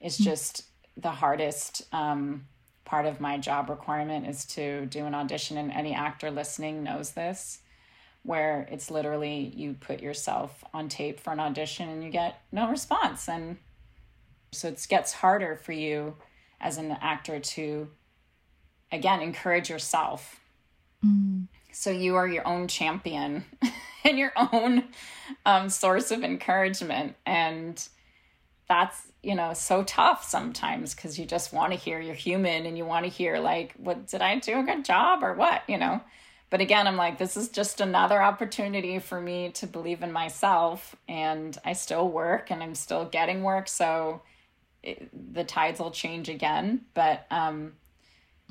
it's 0.00 0.18
hmm. 0.18 0.24
just 0.24 0.64
the 0.96 1.10
hardest 1.10 1.82
um, 1.92 2.46
part 2.88 3.06
of 3.06 3.20
my 3.20 3.38
job 3.38 3.70
requirement 3.70 4.26
is 4.26 4.44
to 4.44 4.86
do 4.86 5.06
an 5.06 5.14
audition 5.14 5.58
and 5.58 5.70
any 5.70 5.94
actor 5.94 6.30
listening 6.30 6.82
knows 6.82 7.12
this 7.12 7.60
where 8.24 8.66
it's 8.70 8.90
literally 8.90 9.52
you 9.54 9.74
put 9.74 10.00
yourself 10.00 10.64
on 10.74 10.88
tape 10.88 11.20
for 11.20 11.32
an 11.32 11.40
audition 11.40 11.88
and 11.88 12.02
you 12.02 12.10
get 12.10 12.42
no 12.50 12.68
response 12.68 13.28
and 13.28 13.56
so 14.52 14.68
it 14.68 14.86
gets 14.88 15.12
harder 15.12 15.56
for 15.56 15.72
you 15.72 16.16
as 16.60 16.78
an 16.78 16.96
actor 17.00 17.38
to, 17.38 17.88
again, 18.90 19.20
encourage 19.20 19.70
yourself. 19.70 20.40
Mm. 21.04 21.46
So 21.72 21.90
you 21.90 22.16
are 22.16 22.26
your 22.26 22.46
own 22.46 22.66
champion 22.66 23.44
and 24.04 24.18
your 24.18 24.32
own 24.36 24.84
um, 25.46 25.68
source 25.68 26.10
of 26.10 26.24
encouragement. 26.24 27.14
And 27.26 27.86
that's, 28.68 29.08
you 29.22 29.34
know, 29.34 29.54
so 29.54 29.82
tough 29.82 30.24
sometimes 30.24 30.94
because 30.94 31.18
you 31.18 31.24
just 31.24 31.52
want 31.52 31.72
to 31.72 31.78
hear 31.78 32.00
you're 32.00 32.14
human 32.14 32.66
and 32.66 32.76
you 32.76 32.84
want 32.84 33.04
to 33.04 33.10
hear, 33.10 33.38
like, 33.38 33.74
what 33.76 34.06
did 34.06 34.20
I 34.20 34.38
do 34.38 34.60
a 34.60 34.62
good 34.62 34.84
job 34.84 35.22
or 35.22 35.34
what, 35.34 35.62
you 35.66 35.78
know? 35.78 36.00
But 36.50 36.60
again, 36.60 36.86
I'm 36.86 36.96
like, 36.96 37.18
this 37.18 37.36
is 37.36 37.48
just 37.48 37.80
another 37.80 38.22
opportunity 38.22 38.98
for 38.98 39.20
me 39.20 39.50
to 39.52 39.66
believe 39.66 40.02
in 40.02 40.12
myself. 40.12 40.96
And 41.08 41.56
I 41.64 41.72
still 41.72 42.08
work 42.08 42.50
and 42.50 42.62
I'm 42.62 42.74
still 42.74 43.04
getting 43.04 43.42
work. 43.42 43.68
So, 43.68 44.22
it, 44.82 45.08
the 45.34 45.44
tides 45.44 45.80
will 45.80 45.90
change 45.90 46.28
again. 46.28 46.82
But 46.94 47.26
um, 47.30 47.72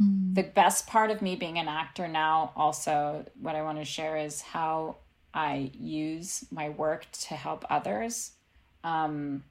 mm. 0.02 0.36
the 0.36 0.44
best 0.44 0.88
part 0.88 1.12
of 1.12 1.22
me 1.22 1.36
being 1.36 1.58
an 1.58 1.68
actor 1.68 2.08
now, 2.08 2.52
also, 2.56 3.26
what 3.40 3.56
I 3.56 3.62
want 3.64 3.78
to 3.78 3.86
share 3.86 4.18
is 4.18 4.42
how 4.42 4.98
I 5.34 5.72
use 5.80 6.46
my 6.52 6.70
work 6.70 7.06
to 7.12 7.36
help 7.36 7.66
others. 7.70 8.32
Um, 8.84 9.44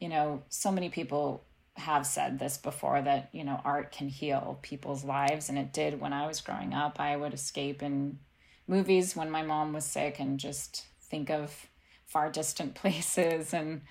you 0.00 0.08
know, 0.08 0.42
so 0.48 0.70
many 0.70 0.88
people 0.88 1.44
have 1.76 2.06
said 2.06 2.38
this 2.38 2.58
before 2.58 3.00
that, 3.02 3.28
you 3.32 3.44
know, 3.44 3.60
art 3.64 3.92
can 3.92 4.08
heal 4.08 4.58
people's 4.62 5.04
lives. 5.04 5.48
And 5.48 5.58
it 5.58 5.72
did 5.72 6.00
when 6.00 6.12
I 6.12 6.26
was 6.26 6.40
growing 6.40 6.74
up. 6.74 7.00
I 7.00 7.16
would 7.16 7.34
escape 7.34 7.82
in 7.82 8.18
movies 8.66 9.14
when 9.16 9.30
my 9.30 9.42
mom 9.42 9.72
was 9.72 9.84
sick 9.84 10.18
and 10.18 10.38
just 10.38 10.86
think 11.02 11.30
of 11.30 11.66
far 12.06 12.30
distant 12.30 12.74
places. 12.76 13.54
And 13.54 13.82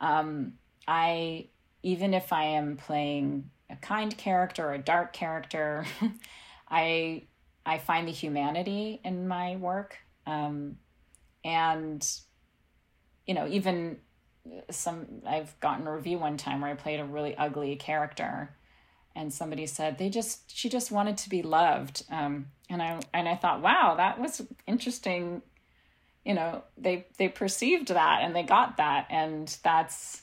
um, 0.00 0.54
I 0.86 1.48
even 1.84 2.14
if 2.14 2.32
I 2.32 2.44
am 2.44 2.76
playing 2.76 3.50
a 3.68 3.76
kind 3.76 4.16
character 4.16 4.68
or 4.68 4.74
a 4.74 4.78
dark 4.78 5.12
character, 5.12 5.84
I 6.70 7.24
I 7.66 7.78
find 7.78 8.06
the 8.06 8.12
humanity 8.12 9.00
in 9.04 9.28
my 9.28 9.56
work. 9.56 9.98
Um, 10.26 10.76
and 11.44 12.08
you 13.26 13.34
know 13.34 13.48
even 13.48 13.98
some 14.70 15.06
i've 15.26 15.58
gotten 15.60 15.86
a 15.86 15.94
review 15.94 16.18
one 16.18 16.36
time 16.36 16.60
where 16.60 16.70
i 16.70 16.74
played 16.74 17.00
a 17.00 17.04
really 17.04 17.36
ugly 17.36 17.76
character 17.76 18.54
and 19.14 19.32
somebody 19.32 19.66
said 19.66 19.98
they 19.98 20.08
just 20.08 20.54
she 20.54 20.68
just 20.68 20.90
wanted 20.90 21.16
to 21.18 21.28
be 21.28 21.42
loved. 21.42 22.04
Um, 22.10 22.46
and 22.68 22.82
i 22.82 23.00
and 23.12 23.28
i 23.28 23.36
thought 23.36 23.62
wow 23.62 23.94
that 23.96 24.18
was 24.18 24.42
interesting. 24.66 25.42
You 26.24 26.34
know 26.34 26.64
they 26.78 27.06
they 27.18 27.28
perceived 27.28 27.88
that 27.88 28.20
and 28.22 28.34
they 28.34 28.42
got 28.42 28.76
that. 28.76 29.06
And 29.10 29.54
that's 29.62 30.22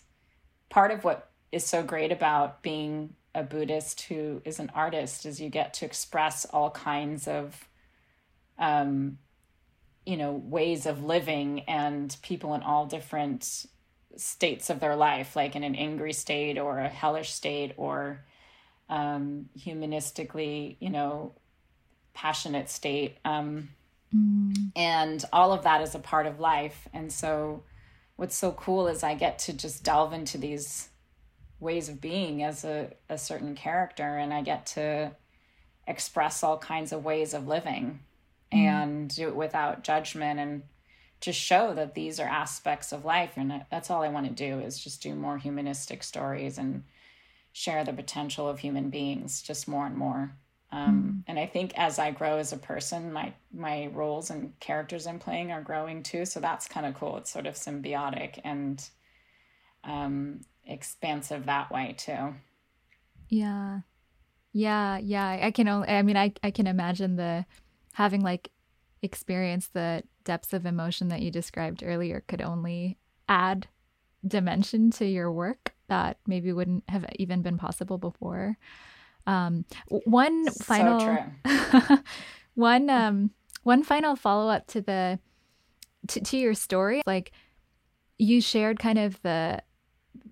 part 0.70 0.92
of 0.92 1.04
what 1.04 1.30
is 1.52 1.66
so 1.66 1.84
great 1.84 2.12
about 2.12 2.62
being 2.62 3.16
a 3.36 3.44
buddhist 3.44 4.02
who 4.02 4.42
is 4.44 4.60
an 4.60 4.72
artist 4.74 5.26
is 5.26 5.40
you 5.40 5.50
get 5.50 5.74
to 5.76 5.86
express 5.86 6.46
all 6.46 6.72
kinds 6.72 7.28
of 7.28 7.68
um 8.58 9.20
you 10.06 10.18
know 10.18 10.32
ways 10.32 10.88
of 10.88 11.04
living 11.04 11.62
and 11.62 12.18
people 12.24 12.56
in 12.56 12.64
all 12.64 12.88
different 12.88 13.68
states 14.20 14.70
of 14.70 14.80
their 14.80 14.96
life 14.96 15.36
like 15.36 15.56
in 15.56 15.64
an 15.64 15.76
angry 15.76 16.14
state 16.14 16.58
or 16.58 16.80
a 16.80 16.90
hellish 16.90 17.32
state 17.32 17.74
or 17.78 18.20
um 18.90 19.50
humanistically 19.58 20.76
you 20.80 20.90
know 20.90 21.34
passionate 22.14 22.70
state 22.70 23.18
um 23.24 23.70
Mm. 24.16 24.72
And 24.76 25.24
all 25.32 25.54
of 25.54 25.64
that 25.64 25.82
is 25.82 25.96
a 25.96 26.00
part 26.00 26.26
of 26.26 26.40
life. 26.40 26.88
And 26.94 27.12
so, 27.12 27.64
what's 28.16 28.36
so 28.36 28.52
cool 28.52 28.88
is 28.88 29.04
I 29.04 29.16
get 29.16 29.40
to 29.40 29.54
just 29.54 29.84
delve 29.84 30.14
into 30.14 30.38
these 30.38 30.90
ways 31.60 31.90
of 31.90 32.02
being 32.02 32.44
as 32.44 32.64
a, 32.64 32.92
a 33.10 33.18
certain 33.18 33.56
character, 33.56 34.18
and 34.18 34.34
I 34.34 34.42
get 34.42 34.66
to 34.68 35.12
express 35.88 36.44
all 36.44 36.58
kinds 36.58 36.92
of 36.92 37.04
ways 37.04 37.34
of 37.34 37.48
living 37.48 38.00
mm. 38.54 38.58
and 38.58 39.10
do 39.14 39.28
it 39.28 39.36
without 39.36 39.84
judgment 39.84 40.40
and 40.40 40.64
to 41.22 41.34
show 41.34 41.74
that 41.74 41.96
these 41.96 42.20
are 42.20 42.28
aspects 42.28 42.92
of 42.92 43.06
life. 43.06 43.34
And 43.36 43.66
that's 43.70 43.90
all 43.90 44.04
I 44.04 44.10
want 44.10 44.28
to 44.28 44.34
do 44.34 44.60
is 44.60 44.80
just 44.80 45.02
do 45.02 45.14
more 45.16 45.38
humanistic 45.38 46.04
stories 46.04 46.58
and 46.58 46.84
share 47.52 47.84
the 47.84 47.94
potential 47.94 48.48
of 48.48 48.60
human 48.60 48.90
beings 48.90 49.42
just 49.42 49.68
more 49.68 49.86
and 49.86 49.98
more. 49.98 50.36
Um, 50.72 51.04
mm. 51.04 51.24
And 51.28 51.40
I 51.40 51.48
think 51.48 51.78
as 51.78 51.98
I 52.00 52.12
grow 52.12 52.38
as 52.38 52.54
a 52.54 52.58
person, 52.58 53.12
my 53.12 53.34
my 53.52 53.88
roles 53.88 54.30
and 54.30 54.58
characters 54.60 55.08
I'm 55.08 55.20
playing 55.20 55.52
are 55.52 55.64
growing 55.64 56.04
too. 56.04 56.26
So 56.26 56.40
that's 56.40 56.68
kind 56.68 56.86
of 56.86 56.94
cool. 56.94 57.18
It's 57.18 57.32
sort 57.32 57.48
of 57.48 57.56
symbiotic 57.56 58.40
and 58.44 58.88
um, 59.84 60.42
expansive 60.66 61.48
that 61.48 61.72
way 61.72 61.96
too. 61.98 62.36
Yeah, 63.30 63.80
yeah, 64.54 65.00
yeah. 65.00 65.40
I 65.42 65.52
can 65.52 65.68
only. 65.68 65.90
I 65.90 66.04
mean, 66.04 66.18
I 66.18 66.34
I 66.44 66.52
can 66.52 66.68
imagine 66.68 67.16
the 67.16 67.46
having 67.94 68.22
like 68.22 68.52
experienced 69.02 69.74
the 69.74 70.04
depths 70.24 70.54
of 70.54 70.66
emotion 70.66 71.08
that 71.10 71.22
you 71.22 71.32
described 71.32 71.84
earlier 71.84 72.24
could 72.28 72.42
only 72.42 72.98
add 73.28 73.68
dimension 74.28 74.92
to 74.92 75.06
your 75.06 75.32
work 75.32 75.74
that 75.88 76.18
maybe 76.28 76.54
wouldn't 76.54 76.84
have 76.90 77.06
even 77.18 77.42
been 77.42 77.58
possible 77.58 77.98
before. 77.98 78.58
Um, 79.28 79.66
one 79.88 80.50
final, 80.52 81.18
one 82.56 82.90
um, 82.90 83.32
one 83.64 83.84
final 83.84 84.16
follow 84.16 84.50
up 84.50 84.68
to 84.68 84.82
the 84.82 85.20
to, 86.08 86.22
to 86.22 86.38
your 86.38 86.54
story, 86.54 87.02
like 87.06 87.32
you 88.18 88.42
shared 88.42 88.80
kind 88.80 89.00
of 89.00 89.22
the 89.22 89.62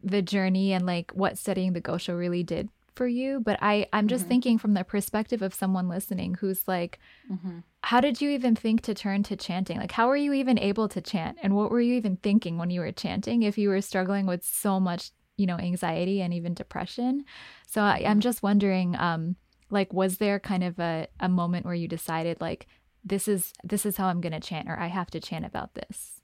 the 0.04 0.22
journey 0.22 0.74
and 0.74 0.86
like 0.86 1.12
what 1.12 1.38
studying 1.38 1.74
the 1.74 1.82
Gosho 1.82 2.18
really 2.18 2.44
did 2.44 2.70
for 2.96 3.08
you 3.08 3.40
but 3.40 3.60
i 3.62 3.88
i'm 3.94 4.08
just 4.08 4.24
mm-hmm. 4.24 4.30
thinking 4.30 4.58
from 4.58 4.74
the 4.74 4.84
perspective 4.84 5.44
of 5.44 5.54
someone 5.54 5.88
listening 5.88 6.34
who's 6.34 6.68
like 6.68 6.98
mm-hmm. 7.32 7.60
How 7.88 8.02
did 8.02 8.20
you 8.20 8.30
even 8.32 8.54
think 8.54 8.82
to 8.82 8.94
turn 8.94 9.24
to 9.24 9.38
chanting? 9.38 9.78
Like 9.78 9.94
how 9.94 10.10
were 10.10 10.18
you 10.18 10.34
even 10.34 10.60
able 10.60 10.90
to 10.90 11.00
chant? 11.00 11.38
And 11.42 11.56
what 11.56 11.72
were 11.72 11.80
you 11.80 11.94
even 11.94 12.18
thinking 12.18 12.58
when 12.58 12.70
you 12.70 12.82
were 12.82 12.92
chanting 12.92 13.44
if 13.44 13.58
you 13.58 13.70
were 13.70 13.80
struggling 13.80 14.26
with 14.26 14.44
so 14.44 14.78
much 14.78 15.12
you 15.38 15.46
know 15.46 15.58
anxiety 15.58 16.22
and 16.22 16.34
even 16.34 16.54
depression? 16.54 17.24
So 17.66 17.80
I, 17.80 18.00
am 18.00 18.20
just 18.20 18.44
wondering 18.44 18.98
um 18.98 19.38
like 19.70 19.94
was 19.94 20.18
there 20.18 20.38
kind 20.38 20.66
of 20.66 20.78
a, 20.80 21.08
a 21.22 21.30
moment 21.30 21.66
where 21.66 21.74
you 21.74 21.88
decided 21.88 22.42
like 22.42 22.68
this 23.06 23.26
is 23.30 23.54
this 23.64 23.86
is 23.86 23.96
how 23.96 24.08
i'm 24.08 24.20
going 24.20 24.34
to 24.34 24.42
chant 24.42 24.68
or 24.68 24.78
i 24.78 24.88
have 24.88 25.10
to 25.12 25.22
chant 25.22 25.46
about 25.46 25.74
this? 25.74 26.20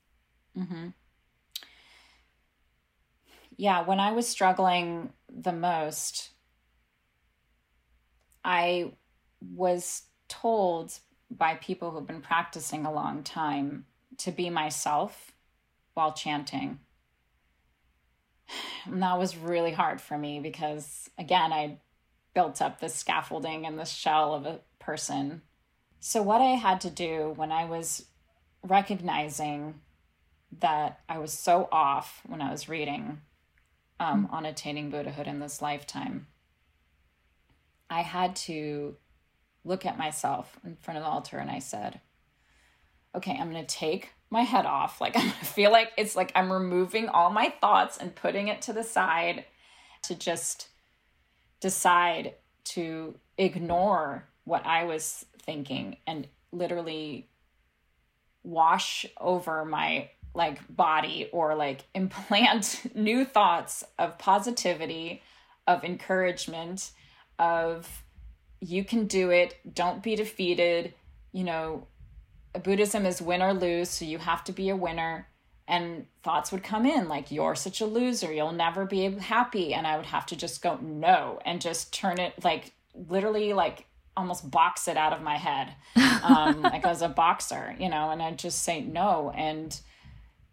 Mm-hmm. 0.58 0.88
yeah 3.56 3.86
when 3.86 4.02
i 4.02 4.12
was 4.12 4.28
struggling 4.28 5.14
the 5.34 5.54
most 5.54 6.32
i 8.44 8.92
was 9.40 10.04
told 10.28 11.00
by 11.38 11.56
people 11.56 11.92
who've 11.92 12.08
been 12.08 12.22
practicing 12.22 12.86
a 12.86 12.94
long 12.94 13.24
time 13.24 13.86
to 14.20 14.32
be 14.32 14.50
myself 14.50 15.32
while 15.94 16.14
chanting 16.14 16.80
and 18.86 19.02
that 19.02 19.18
was 19.18 19.38
really 19.38 19.72
hard 19.72 20.02
for 20.02 20.18
me 20.18 20.40
because, 20.40 21.10
again, 21.18 21.54
I 21.54 21.80
built 22.34 22.62
up 22.62 22.80
this 22.80 22.96
scaffolding 22.96 23.66
and 23.66 23.80
this 23.80 23.90
shell 23.90 24.34
of 24.34 24.46
a 24.46 24.60
person. 24.80 25.42
So, 26.00 26.22
what 26.22 26.42
I 26.42 26.56
had 26.56 26.82
to 26.82 26.90
do 26.90 27.34
when 27.36 27.52
I 27.52 27.66
was 27.66 28.06
recognizing 28.62 29.76
that 30.60 31.00
I 31.10 31.18
was 31.18 31.34
so 31.34 31.68
off 31.72 32.22
when 32.28 32.42
I 32.42 32.52
was 32.52 32.70
reading 32.70 33.22
um, 34.00 34.28
on 34.32 34.46
attaining 34.46 34.90
Buddhahood 34.90 35.28
in 35.28 35.40
this 35.40 35.62
lifetime, 35.62 36.28
I 37.90 38.02
had 38.02 38.36
to 38.38 38.98
look 39.66 39.86
at 39.86 39.98
myself 39.98 40.58
in 40.66 40.76
front 40.76 40.98
of 40.98 41.04
the 41.04 41.10
altar 41.10 41.38
and 41.38 41.50
I 41.50 41.60
said, 41.60 42.00
okay, 43.16 43.38
I'm 43.40 43.52
going 43.52 43.66
to 43.66 43.76
take 43.76 44.10
my 44.30 44.42
head 44.42 44.66
off. 44.66 45.00
Like 45.00 45.16
I 45.18 45.30
feel 45.30 45.72
like 45.72 45.92
it's 45.98 46.16
like 46.16 46.32
I'm 46.36 46.52
removing 46.52 47.08
all 47.10 47.30
my 47.30 47.54
thoughts 47.62 47.98
and 47.98 48.16
putting 48.16 48.48
it 48.48 48.62
to 48.64 48.74
the 48.74 48.84
side 48.84 49.46
to 50.04 50.16
just 50.16 50.68
decide 51.62 52.34
to 52.66 53.16
ignore 53.38 54.26
what 54.44 54.66
I 54.66 54.84
was 54.84 55.26
thinking 55.40 55.98
and 56.06 56.28
literally 56.52 57.30
wash 58.44 59.06
over 59.20 59.64
my 59.64 60.10
like 60.36 60.60
body 60.76 61.30
or 61.32 61.56
like 61.56 61.86
implant 61.94 62.96
new 62.96 63.24
thoughts 63.24 63.84
of 63.98 64.18
positivity, 64.18 65.22
of 65.68 65.84
encouragement, 65.84 66.92
of 67.40 68.03
you 68.64 68.86
can 68.86 69.08
do 69.08 69.30
it, 69.30 69.56
don't 69.74 70.02
be 70.02 70.16
defeated, 70.16 70.94
you 71.32 71.44
know, 71.44 71.88
Buddhism 72.64 73.06
is 73.06 73.22
win 73.22 73.42
or 73.42 73.54
lose, 73.54 73.90
so 73.90 74.06
you 74.06 74.20
have 74.20 74.44
to 74.46 74.52
be 74.52 74.70
a 74.70 74.76
winner. 74.76 75.28
And 75.68 76.06
thoughts 76.24 76.52
would 76.52 76.64
come 76.64 76.86
in 76.86 77.08
like, 77.10 77.32
you're 77.32 77.56
such 77.56 77.82
a 77.82 77.86
loser, 77.86 78.32
you'll 78.32 78.52
never 78.52 78.86
be 78.86 79.10
happy. 79.16 79.74
And 79.74 79.88
I 79.88 79.98
would 79.98 80.06
have 80.06 80.26
to 80.28 80.36
just 80.36 80.62
go, 80.62 80.78
no, 80.82 81.40
and 81.46 81.62
just 81.62 81.94
turn 81.94 82.20
it 82.20 82.44
like 82.44 82.74
literally 82.94 83.54
like 83.54 83.86
almost 84.16 84.50
box 84.50 84.88
it 84.88 84.98
out 84.98 85.14
of 85.14 85.22
my 85.22 85.38
head, 85.38 85.74
um, 86.24 86.62
like 86.62 86.86
as 86.86 87.02
a 87.02 87.10
boxer, 87.10 87.76
you 87.80 87.90
know, 87.90 88.12
and 88.12 88.22
I'd 88.22 88.40
just 88.40 88.62
say 88.62 88.82
no. 88.82 89.32
And 89.36 89.78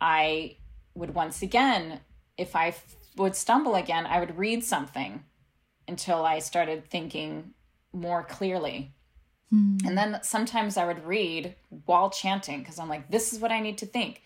I 0.01 0.57
would 0.95 1.15
once 1.15 1.43
again, 1.43 2.01
if 2.39 2.57
I 2.57 2.69
f- 2.69 2.97
would 3.17 3.37
stumble 3.37 3.75
again, 3.75 4.07
I 4.07 4.21
would 4.21 4.39
read 4.39 4.65
something 4.65 5.25
until 5.87 6.25
I 6.25 6.39
started 6.39 6.89
thinking 6.89 7.53
more 7.93 8.22
clearly 8.22 8.93
Mm. 9.53 9.84
And 9.86 9.99
then 9.99 10.20
sometimes 10.22 10.76
I 10.76 10.86
would 10.86 11.05
read 11.05 11.55
while 11.84 12.11
chanting 12.11 12.61
because 12.61 12.78
I'm 12.78 12.88
like, 12.88 13.11
this 13.11 13.32
is 13.32 13.41
what 13.41 13.51
I 13.51 13.61
need 13.61 13.78
to 13.78 13.86
think. 13.86 14.22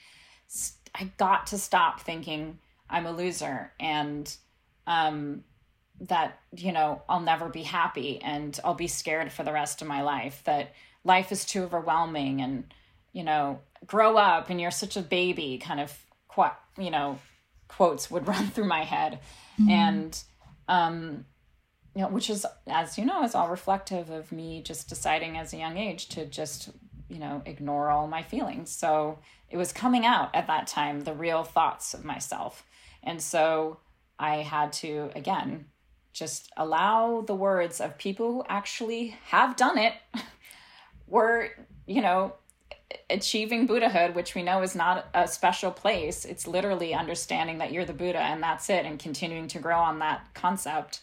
I 0.95 1.11
got 1.17 1.49
to 1.49 1.59
stop 1.59 2.01
thinking 2.01 2.59
I'm 2.91 3.07
a 3.07 3.13
loser 3.13 3.73
and 3.81 4.33
um, 4.87 5.45
that, 6.01 6.39
you 6.55 6.73
know, 6.73 7.03
I'll 7.09 7.21
never 7.21 7.49
be 7.49 7.63
happy 7.63 8.21
and 8.23 8.59
I'll 8.65 8.75
be 8.75 8.87
scared 8.87 9.33
for 9.33 9.43
the 9.43 9.53
rest 9.53 9.81
of 9.81 9.89
my 9.89 10.03
life, 10.03 10.43
that 10.45 10.75
life 11.05 11.33
is 11.33 11.45
too 11.45 11.63
overwhelming 11.63 12.43
and, 12.43 12.73
you 13.13 13.25
know, 13.25 13.61
grow 13.87 14.17
up 14.19 14.51
and 14.51 14.61
you're 14.61 14.71
such 14.71 14.97
a 14.97 15.03
baby 15.03 15.59
kind 15.59 15.81
of, 15.81 15.97
quote, 16.29 16.53
you 16.79 16.91
know, 16.91 17.19
quotes 17.69 18.11
would 18.11 18.29
run 18.29 18.49
through 18.49 18.69
my 18.69 18.85
head. 18.85 19.21
Mm. 19.59 19.71
And, 19.71 20.23
um, 20.69 21.25
you 21.95 22.03
know, 22.03 22.09
which 22.09 22.29
is, 22.29 22.45
as 22.67 22.99
you 22.99 23.05
know, 23.05 23.23
is 23.23 23.35
all 23.35 23.49
reflective 23.49 24.11
of 24.11 24.33
me 24.33 24.63
just 24.63 24.89
deciding 24.89 25.37
as 25.37 25.53
a 25.53 25.59
young 25.59 25.77
age 25.77 26.09
to 26.11 26.27
just, 26.27 26.71
you 27.09 27.19
know, 27.19 27.43
ignore 27.47 27.91
all 27.91 28.09
my 28.09 28.23
feelings. 28.23 28.71
So 28.71 29.19
it 29.49 29.57
was 29.57 29.73
coming 29.73 30.05
out 30.05 30.35
at 30.35 30.49
that 30.49 30.67
time, 30.67 31.03
the 31.03 31.13
real 31.13 31.45
thoughts 31.45 31.95
of 31.95 32.05
myself. 32.05 32.65
And 33.03 33.23
so 33.23 33.79
I 34.19 34.37
had 34.37 34.73
to, 34.75 35.11
again, 35.15 35.67
just 36.13 36.51
allow 36.57 37.21
the 37.21 37.35
words 37.35 37.81
of 37.81 37.99
people 37.99 38.33
who 38.33 38.45
actually 38.49 39.17
have 39.27 39.57
done 39.57 39.79
it, 39.79 39.95
were, 41.07 41.51
you 41.87 42.03
know, 42.03 42.35
achieving 43.11 43.67
Buddhahood, 43.67 44.15
which 44.15 44.35
we 44.35 44.43
know 44.43 44.63
is 44.63 44.75
not 44.75 45.07
a 45.15 45.29
special 45.29 45.71
place. 45.71 46.25
It's 46.25 46.47
literally 46.47 46.95
understanding 46.95 47.59
that 47.59 47.73
you're 47.73 47.85
the 47.85 47.93
Buddha 47.93 48.19
and 48.19 48.43
that's 48.43 48.69
it, 48.71 48.85
and 48.85 48.99
continuing 48.99 49.49
to 49.49 49.59
grow 49.59 49.79
on 49.79 50.01
that 50.01 50.35
concept 50.35 51.01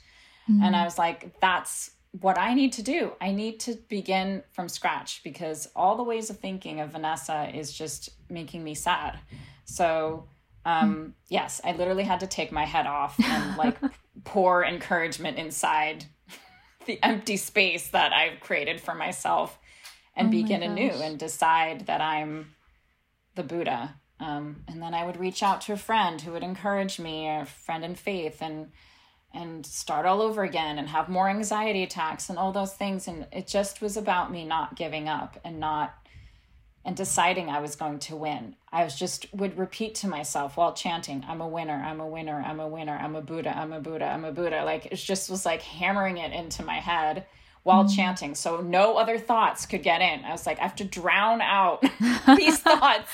Mm-hmm. 0.50 0.64
And 0.64 0.76
I 0.76 0.84
was 0.84 0.98
like, 0.98 1.39
that's 1.39 1.92
what 2.20 2.38
I 2.38 2.54
need 2.54 2.74
to 2.74 2.84
do. 2.84 3.14
I 3.22 3.32
need 3.32 3.60
to 3.62 3.76
begin 3.88 4.44
from 4.52 4.68
scratch 4.68 5.22
because 5.24 5.70
all 5.76 5.96
the 5.96 6.04
ways 6.04 6.30
of 6.30 6.39
thinking 6.39 6.82
of 6.82 6.92
Vanessa 6.92 7.50
is 7.54 7.72
just 7.72 8.10
making 8.30 8.64
me 8.64 8.76
sad. 8.76 9.20
So, 9.66 10.28
um, 10.66 11.16
yes, 11.30 11.62
I 11.64 11.72
literally 11.72 12.04
had 12.04 12.20
to 12.20 12.28
take 12.28 12.52
my 12.52 12.66
head 12.66 12.86
off 12.86 13.18
and 13.24 13.58
like 13.58 13.78
pour 14.26 14.66
encouragement 14.66 15.38
inside 15.38 16.06
the 16.86 17.00
empty 17.02 17.38
space 17.38 17.89
that 17.89 18.12
I've 18.12 18.42
created 18.42 18.82
for 18.82 18.94
myself 18.94 19.58
and 20.16 20.28
oh 20.28 20.32
begin 20.32 20.64
anew 20.64 20.92
and 20.92 21.18
decide 21.18 21.86
that 21.88 22.02
I'm 22.02 22.54
the 23.36 23.44
Buddha. 23.44 23.96
Um, 24.20 24.64
and 24.68 24.82
then 24.82 24.94
I 24.94 25.06
would 25.06 25.18
reach 25.18 25.42
out 25.42 25.62
to 25.62 25.74
a 25.74 25.78
friend 25.78 26.22
who 26.22 26.34
would 26.34 26.44
encourage 26.44 27.00
me, 27.00 27.28
a 27.28 27.46
friend 27.46 27.84
in 27.84 27.96
faith, 27.96 28.42
and 28.42 28.72
and 29.34 29.66
start 29.66 30.06
all 30.06 30.22
over 30.22 30.44
again 30.44 30.78
and 30.78 30.90
have 30.90 31.10
more 31.10 31.30
anxiety 31.30 31.84
attacks 31.84 32.30
and 32.30 32.38
all 32.38 32.52
those 32.52 32.74
things 32.74 33.08
and 33.08 33.28
it 33.32 33.48
just 33.48 33.82
was 33.82 33.98
about 33.98 34.32
me 34.32 34.46
not 34.46 34.76
giving 34.76 35.08
up 35.08 35.40
and 35.44 35.60
not 35.60 35.96
and 36.84 36.96
deciding 36.96 37.50
I 37.50 37.60
was 37.60 37.76
going 37.76 38.00
to 38.00 38.16
win. 38.16 38.56
I 38.72 38.84
was 38.84 38.96
just 38.96 39.32
would 39.34 39.58
repeat 39.58 39.96
to 39.96 40.08
myself 40.08 40.58
while 40.58 40.74
chanting, 40.74 41.24
I'm 41.28 41.42
a 41.42 41.48
winner, 41.48 41.74
I'm 41.74 42.00
a 42.00 42.08
winner, 42.08 42.44
I'm 42.46 42.60
a 42.60 42.68
winner, 42.68 42.98
I'm 43.00 43.16
a 43.16 43.22
Buddha, 43.22 43.56
I'm 43.56 43.72
a 43.72 43.80
Buddha, 43.80 44.06
I'm 44.06 44.26
a 44.26 44.32
Buddha. 44.32 44.64
Like 44.66 44.88
it 44.88 44.96
just 44.96 45.30
was 45.30 45.46
like 45.46 45.62
hammering 45.62 46.18
it 46.18 46.32
into 46.32 46.64
my 46.64 46.80
head 46.80 47.26
while 47.64 47.86
mm. 47.86 47.96
chanting. 47.96 48.34
So 48.34 48.62
no 48.62 48.98
other 48.98 49.20
thoughts 49.20 49.66
could 49.68 49.84
get 49.84 50.02
in. 50.02 50.26
I 50.26 50.32
was 50.32 50.48
like, 50.48 50.60
I 50.60 50.64
have 50.64 50.76
to 50.78 50.84
drown 50.84 51.42
out 51.42 51.84
these 52.36 52.60
thoughts. 52.60 53.12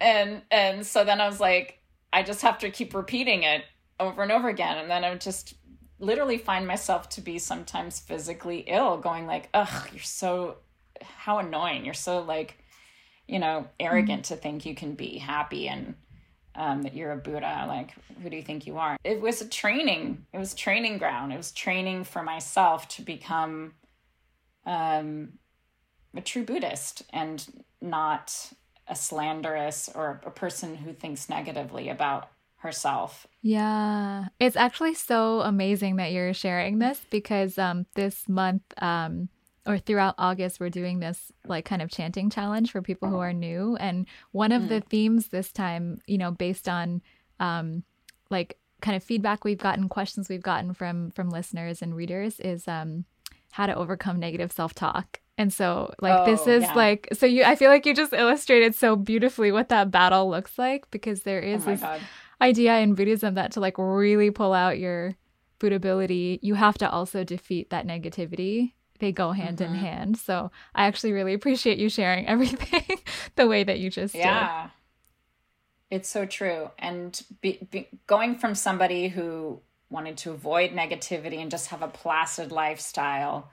And 0.00 0.42
and 0.50 0.86
so 0.86 1.04
then 1.04 1.20
I 1.20 1.26
was 1.26 1.40
like, 1.40 1.78
I 2.12 2.22
just 2.22 2.40
have 2.42 2.58
to 2.60 2.70
keep 2.70 2.94
repeating 2.94 3.42
it 3.42 3.64
over 4.00 4.22
and 4.22 4.32
over 4.32 4.48
again 4.48 4.78
and 4.78 4.90
then 4.90 5.04
i 5.04 5.10
would 5.10 5.20
just 5.20 5.54
literally 5.98 6.38
find 6.38 6.66
myself 6.66 7.08
to 7.10 7.20
be 7.20 7.38
sometimes 7.38 8.00
physically 8.00 8.64
ill 8.66 8.96
going 8.96 9.26
like 9.26 9.48
ugh 9.54 9.88
you're 9.92 10.02
so 10.02 10.56
how 11.02 11.38
annoying. 11.38 11.84
You're 11.84 11.94
so 11.94 12.20
like 12.20 12.56
you 13.26 13.38
know 13.38 13.68
arrogant 13.78 14.24
mm-hmm. 14.24 14.34
to 14.34 14.40
think 14.40 14.66
you 14.66 14.74
can 14.74 14.94
be 14.94 15.18
happy 15.18 15.68
and 15.68 15.94
um, 16.54 16.82
that 16.82 16.94
you're 16.94 17.12
a 17.12 17.16
buddha. 17.16 17.64
Like 17.68 17.94
who 18.22 18.30
do 18.30 18.36
you 18.36 18.42
think 18.42 18.66
you 18.66 18.78
are? 18.78 18.96
It 19.04 19.20
was 19.20 19.40
a 19.40 19.48
training 19.48 20.26
it 20.32 20.38
was 20.38 20.54
training 20.54 20.98
ground. 20.98 21.32
It 21.32 21.36
was 21.36 21.52
training 21.52 22.04
for 22.04 22.22
myself 22.22 22.88
to 22.88 23.02
become 23.02 23.74
um, 24.66 25.34
a 26.14 26.20
true 26.20 26.44
buddhist 26.44 27.02
and 27.10 27.64
not 27.80 28.52
a 28.88 28.96
slanderous 28.96 29.88
or 29.94 30.20
a 30.26 30.30
person 30.30 30.74
who 30.74 30.92
thinks 30.92 31.28
negatively 31.28 31.88
about 31.88 32.28
herself. 32.60 33.26
Yeah. 33.40 34.26
It's 34.38 34.56
actually 34.56 34.92
so 34.92 35.40
amazing 35.40 35.96
that 35.96 36.12
you're 36.12 36.34
sharing 36.34 36.78
this 36.78 37.00
because 37.10 37.56
um 37.56 37.86
this 37.94 38.28
month 38.28 38.62
um 38.82 39.30
or 39.66 39.78
throughout 39.78 40.14
August 40.18 40.60
we're 40.60 40.68
doing 40.68 41.00
this 41.00 41.32
like 41.46 41.64
kind 41.64 41.80
of 41.80 41.90
chanting 41.90 42.28
challenge 42.28 42.70
for 42.70 42.82
people 42.82 43.08
who 43.08 43.18
are 43.18 43.32
new 43.32 43.76
and 43.76 44.06
one 44.32 44.52
of 44.52 44.64
mm. 44.64 44.68
the 44.68 44.80
themes 44.82 45.28
this 45.28 45.52
time, 45.52 46.00
you 46.06 46.18
know, 46.18 46.30
based 46.30 46.68
on 46.68 47.00
um 47.38 47.82
like 48.28 48.58
kind 48.82 48.96
of 48.96 49.02
feedback 49.02 49.42
we've 49.42 49.58
gotten, 49.58 49.88
questions 49.88 50.28
we've 50.28 50.42
gotten 50.42 50.74
from 50.74 51.10
from 51.12 51.30
listeners 51.30 51.80
and 51.80 51.96
readers 51.96 52.40
is 52.40 52.68
um 52.68 53.06
how 53.52 53.64
to 53.64 53.74
overcome 53.74 54.20
negative 54.20 54.52
self-talk. 54.52 55.20
And 55.38 55.50
so 55.50 55.94
like 56.02 56.20
oh, 56.20 56.26
this 56.26 56.46
is 56.46 56.64
yeah. 56.64 56.74
like 56.74 57.08
so 57.14 57.24
you 57.24 57.42
I 57.42 57.56
feel 57.56 57.70
like 57.70 57.86
you 57.86 57.94
just 57.94 58.12
illustrated 58.12 58.74
so 58.74 58.96
beautifully 58.96 59.50
what 59.50 59.70
that 59.70 59.90
battle 59.90 60.28
looks 60.28 60.58
like 60.58 60.90
because 60.90 61.22
there 61.22 61.40
is 61.40 61.66
oh 61.66 61.70
this 61.70 61.80
God 61.80 62.02
idea 62.40 62.78
in 62.78 62.94
Buddhism 62.94 63.34
that 63.34 63.52
to 63.52 63.60
like 63.60 63.78
really 63.78 64.30
pull 64.30 64.52
out 64.52 64.78
your 64.78 65.16
Buddhability, 65.58 66.38
you 66.42 66.54
have 66.54 66.78
to 66.78 66.90
also 66.90 67.22
defeat 67.22 67.70
that 67.70 67.86
negativity. 67.86 68.72
They 68.98 69.12
go 69.12 69.32
hand 69.32 69.58
mm-hmm. 69.58 69.74
in 69.74 69.80
hand. 69.80 70.16
So 70.18 70.50
I 70.74 70.86
actually 70.86 71.12
really 71.12 71.34
appreciate 71.34 71.78
you 71.78 71.88
sharing 71.88 72.26
everything 72.28 72.98
the 73.36 73.46
way 73.46 73.64
that 73.64 73.78
you 73.78 73.90
just 73.90 74.14
yeah. 74.14 74.62
did. 74.62 74.70
It's 75.98 76.08
so 76.08 76.24
true. 76.24 76.70
And 76.78 77.20
be, 77.40 77.66
be, 77.70 77.88
going 78.06 78.36
from 78.36 78.54
somebody 78.54 79.08
who 79.08 79.60
wanted 79.90 80.16
to 80.18 80.30
avoid 80.30 80.70
negativity 80.70 81.38
and 81.38 81.50
just 81.50 81.68
have 81.68 81.82
a 81.82 81.88
placid 81.88 82.52
lifestyle 82.52 83.50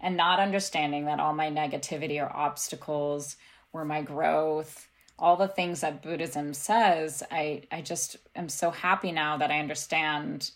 and 0.00 0.16
not 0.16 0.40
understanding 0.40 1.04
that 1.04 1.20
all 1.20 1.34
my 1.34 1.50
negativity 1.50 2.22
or 2.22 2.34
obstacles 2.34 3.36
were 3.72 3.84
my 3.84 4.00
growth 4.00 4.88
all 5.18 5.36
the 5.36 5.48
things 5.48 5.80
that 5.80 6.02
Buddhism 6.02 6.54
says, 6.54 7.22
I 7.30 7.62
I 7.70 7.82
just 7.82 8.16
am 8.34 8.48
so 8.48 8.70
happy 8.70 9.12
now 9.12 9.36
that 9.36 9.50
I 9.50 9.60
understand 9.60 10.50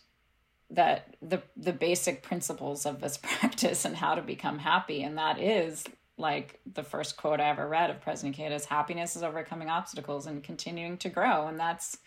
that 0.71 1.15
the 1.23 1.43
the 1.57 1.73
basic 1.73 2.23
principles 2.23 2.85
of 2.87 3.01
this 3.01 3.17
practice 3.23 3.85
and 3.85 3.97
how 3.97 4.15
to 4.15 4.23
become 4.23 4.59
happy 4.59 5.03
and 5.03 5.17
that 5.19 5.41
is 5.41 5.85
like 6.19 6.61
the 6.75 6.83
first 6.83 7.17
quote 7.17 7.41
I 7.41 7.49
ever 7.49 7.69
read 7.69 7.91
of 7.91 8.01
President 8.01 8.37
Ikeda 8.37 8.65
happiness 8.65 9.15
is 9.17 9.23
overcoming 9.23 9.71
obstacles 9.71 10.27
and 10.27 10.43
continuing 10.43 10.99
to 10.99 11.09
grow 11.09 11.47
and 11.47 11.59
that's 11.59 11.99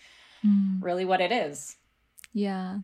mm. 0.45 0.77
really 0.81 1.05
what 1.05 1.21
it 1.21 1.31
is. 1.31 1.77
Yeah. 2.33 2.79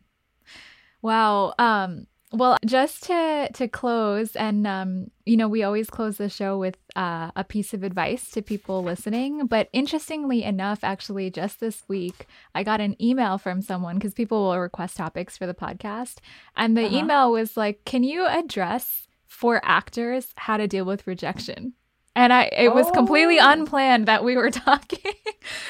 Wow. 1.02 1.54
Um 1.58 2.06
well, 2.32 2.58
just 2.66 3.04
to 3.04 3.48
to 3.54 3.68
close, 3.68 4.36
and 4.36 4.66
um, 4.66 5.10
you 5.24 5.36
know, 5.36 5.48
we 5.48 5.62
always 5.62 5.88
close 5.88 6.18
the 6.18 6.28
show 6.28 6.58
with 6.58 6.76
uh, 6.98 7.30
a 7.36 7.44
piece 7.44 7.72
of 7.72 7.84
advice 7.84 8.28
to 8.32 8.42
people 8.42 8.82
listening. 8.82 9.46
But 9.46 9.68
interestingly 9.72 10.42
enough, 10.42 10.80
actually, 10.82 11.30
just 11.30 11.60
this 11.60 11.84
week, 11.86 12.26
I 12.56 12.64
got 12.64 12.80
an 12.80 13.00
email 13.00 13.38
from 13.38 13.62
someone 13.62 13.96
because 13.96 14.14
people 14.14 14.42
will 14.42 14.58
request 14.58 14.96
topics 14.96 15.38
for 15.38 15.46
the 15.46 15.54
podcast, 15.54 16.16
and 16.56 16.76
the 16.76 16.86
uh-huh. 16.86 16.96
email 16.96 17.30
was 17.30 17.56
like, 17.56 17.84
"Can 17.84 18.02
you 18.02 18.26
address 18.26 19.06
for 19.28 19.60
actors 19.64 20.34
how 20.36 20.56
to 20.56 20.66
deal 20.66 20.84
with 20.84 21.06
rejection?" 21.06 21.74
and 22.16 22.32
I 22.32 22.50
it 22.50 22.74
was 22.74 22.86
oh. 22.88 22.90
completely 22.90 23.38
unplanned 23.38 24.06
that 24.06 24.24
we 24.24 24.36
were 24.36 24.50
talking. 24.66 25.12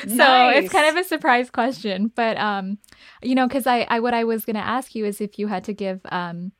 so 0.07 0.15
nice. 0.15 0.65
it's 0.65 0.73
kind 0.73 0.89
of 0.89 0.97
a 0.97 1.07
surprise 1.07 1.51
question, 1.51 2.11
but 2.15 2.39
um 2.39 2.79
you 3.23 3.35
know 3.35 3.49
cuz 3.49 3.67
I 3.67 3.87
I 3.91 4.01
what 4.01 4.15
I 4.15 4.25
was 4.25 4.47
going 4.47 4.57
to 4.57 4.67
ask 4.77 4.95
you 4.95 5.05
is 5.05 5.21
if 5.21 5.39
you 5.39 5.49
had 5.49 5.63
to 5.65 5.75
give 5.75 6.01
um 6.07 6.53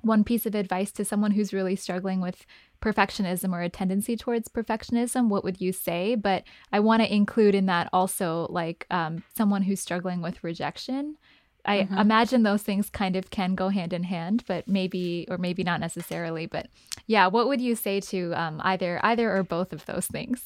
one 0.00 0.24
piece 0.24 0.46
of 0.46 0.54
advice 0.54 0.92
to 0.92 1.04
someone 1.04 1.32
who's 1.32 1.52
really 1.52 1.76
struggling 1.76 2.20
with 2.20 2.46
perfectionism 2.80 3.52
or 3.52 3.62
a 3.62 3.68
tendency 3.68 4.16
towards 4.16 4.48
perfectionism, 4.48 5.28
what 5.28 5.44
would 5.44 5.60
you 5.60 5.72
say? 5.72 6.14
But 6.14 6.44
I 6.72 6.80
want 6.80 7.02
to 7.02 7.12
include 7.12 7.54
in 7.54 7.66
that 7.66 7.88
also 7.92 8.46
like 8.50 8.86
um, 8.90 9.22
someone 9.36 9.62
who's 9.62 9.80
struggling 9.80 10.22
with 10.22 10.42
rejection. 10.44 11.16
I 11.64 11.80
mm-hmm. 11.80 11.98
imagine 11.98 12.42
those 12.44 12.62
things 12.62 12.88
kind 12.88 13.16
of 13.16 13.30
can 13.30 13.54
go 13.54 13.68
hand 13.68 13.92
in 13.92 14.04
hand, 14.04 14.44
but 14.46 14.68
maybe 14.68 15.26
or 15.28 15.36
maybe 15.36 15.64
not 15.64 15.80
necessarily. 15.80 16.46
But 16.46 16.68
yeah, 17.06 17.26
what 17.26 17.48
would 17.48 17.60
you 17.60 17.74
say 17.74 18.00
to 18.00 18.32
um, 18.34 18.60
either 18.64 19.00
either 19.02 19.36
or 19.36 19.42
both 19.42 19.72
of 19.72 19.84
those 19.86 20.06
things? 20.06 20.44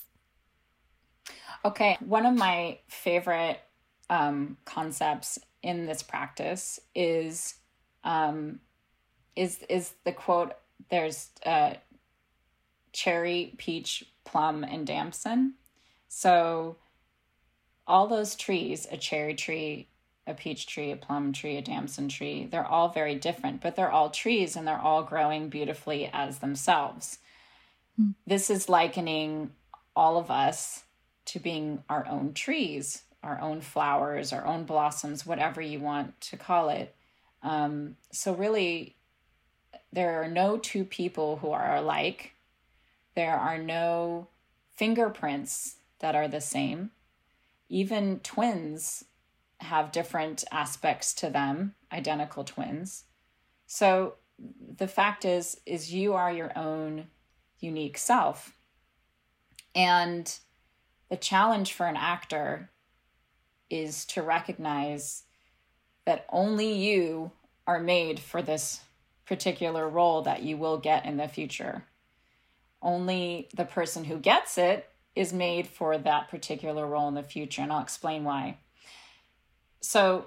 Okay, 1.65 1.99
one 2.01 2.25
of 2.25 2.35
my 2.35 2.79
favorite 2.89 3.61
um, 4.09 4.57
concepts 4.65 5.39
in 5.63 5.85
this 5.85 6.03
practice 6.03 6.81
is 6.95 7.55
um, 8.03 8.61
is 9.37 9.63
is 9.69 9.93
the 10.05 10.13
quote. 10.13 10.53
There's 10.91 11.29
uh, 11.45 11.75
cherry, 12.93 13.55
peach, 13.59 14.05
plum, 14.25 14.65
and 14.65 14.87
damson. 14.87 15.55
So 16.09 16.77
all 17.87 18.07
those 18.07 18.35
trees, 18.35 18.87
a 18.91 18.97
cherry 18.97 19.35
tree, 19.35 19.89
a 20.27 20.35
peach 20.35 20.67
tree, 20.67 20.93
a 20.93 20.97
plum 20.97 21.33
tree, 21.33 21.57
a 21.57 21.63
damson 21.63 22.09
tree. 22.09 22.47
They're 22.51 22.67
all 22.67 22.89
very 22.89 23.15
different, 23.15 23.61
but 23.61 23.77
they're 23.77 23.91
all 23.91 24.11
trees 24.11 24.57
and 24.57 24.67
they're 24.67 24.79
all 24.79 25.03
growing 25.03 25.49
beautifully 25.49 26.09
as 26.13 26.39
themselves. 26.39 27.19
Mm. 28.01 28.15
This 28.27 28.51
is 28.51 28.69
likening 28.69 29.53
all 29.97 30.19
of 30.19 30.31
us 30.31 30.85
to 31.27 31.39
being 31.39 31.83
our 31.89 32.07
own 32.07 32.33
trees, 32.33 33.03
our 33.23 33.41
own 33.41 33.61
flowers, 33.61 34.33
our 34.33 34.47
own 34.47 34.65
blossoms, 34.65 35.27
whatever 35.27 35.61
you 35.61 35.81
want 35.81 36.21
to 36.21 36.37
call 36.37 36.71
it. 36.71 36.95
Um, 37.43 37.97
so, 38.13 38.35
really, 38.35 38.97
there 39.93 40.23
are 40.23 40.29
no 40.29 40.59
two 40.59 40.85
people 40.85 41.37
who 41.37 41.51
are 41.51 41.77
alike. 41.77 42.33
There 43.15 43.37
are 43.37 43.59
no 43.59 44.29
fingerprints 44.75 45.77
that 45.99 46.15
are 46.15 46.29
the 46.29 46.41
same. 46.41 46.91
Even 47.69 48.21
twins 48.21 49.05
have 49.61 49.93
different 49.93 50.45
aspects 50.51 51.13
to 51.15 51.31
them, 51.31 51.75
identical 51.93 52.45
twins. 52.45 53.05
So 53.67 54.15
the 54.77 54.89
fact 54.89 55.25
is 55.25 55.61
is 55.67 55.93
you 55.93 56.15
are 56.15 56.33
your 56.33 56.57
own 56.57 57.09
unique 57.59 57.99
self. 57.99 58.55
And 59.75 60.35
the 61.11 61.17
challenge 61.17 61.73
for 61.73 61.87
an 61.87 61.97
actor 61.97 62.71
is 63.69 64.05
to 64.07 64.23
recognize 64.23 65.25
that 66.07 66.27
only 66.31 66.73
you 66.73 67.31
are 67.67 67.81
made 67.81 68.19
for 68.19 68.43
this 68.43 68.81
particular 69.27 69.89
role 69.89 70.23
that 70.23 70.43
you 70.43 70.57
will 70.57 70.79
get 70.79 71.05
in 71.05 71.19
the 71.19 71.29
future. 71.29 71.85
Only 72.83 73.49
the 73.55 73.65
person 73.65 74.05
who 74.05 74.19
gets 74.19 74.59
it 74.59 74.89
is 75.15 75.33
made 75.33 75.67
for 75.67 75.99
that 75.99 76.29
particular 76.29 76.87
role 76.87 77.09
in 77.09 77.15
the 77.15 77.23
future, 77.23 77.63
and 77.63 77.73
I'll 77.73 77.83
explain 77.83 78.25
why. 78.25 78.59
So, 79.81 80.27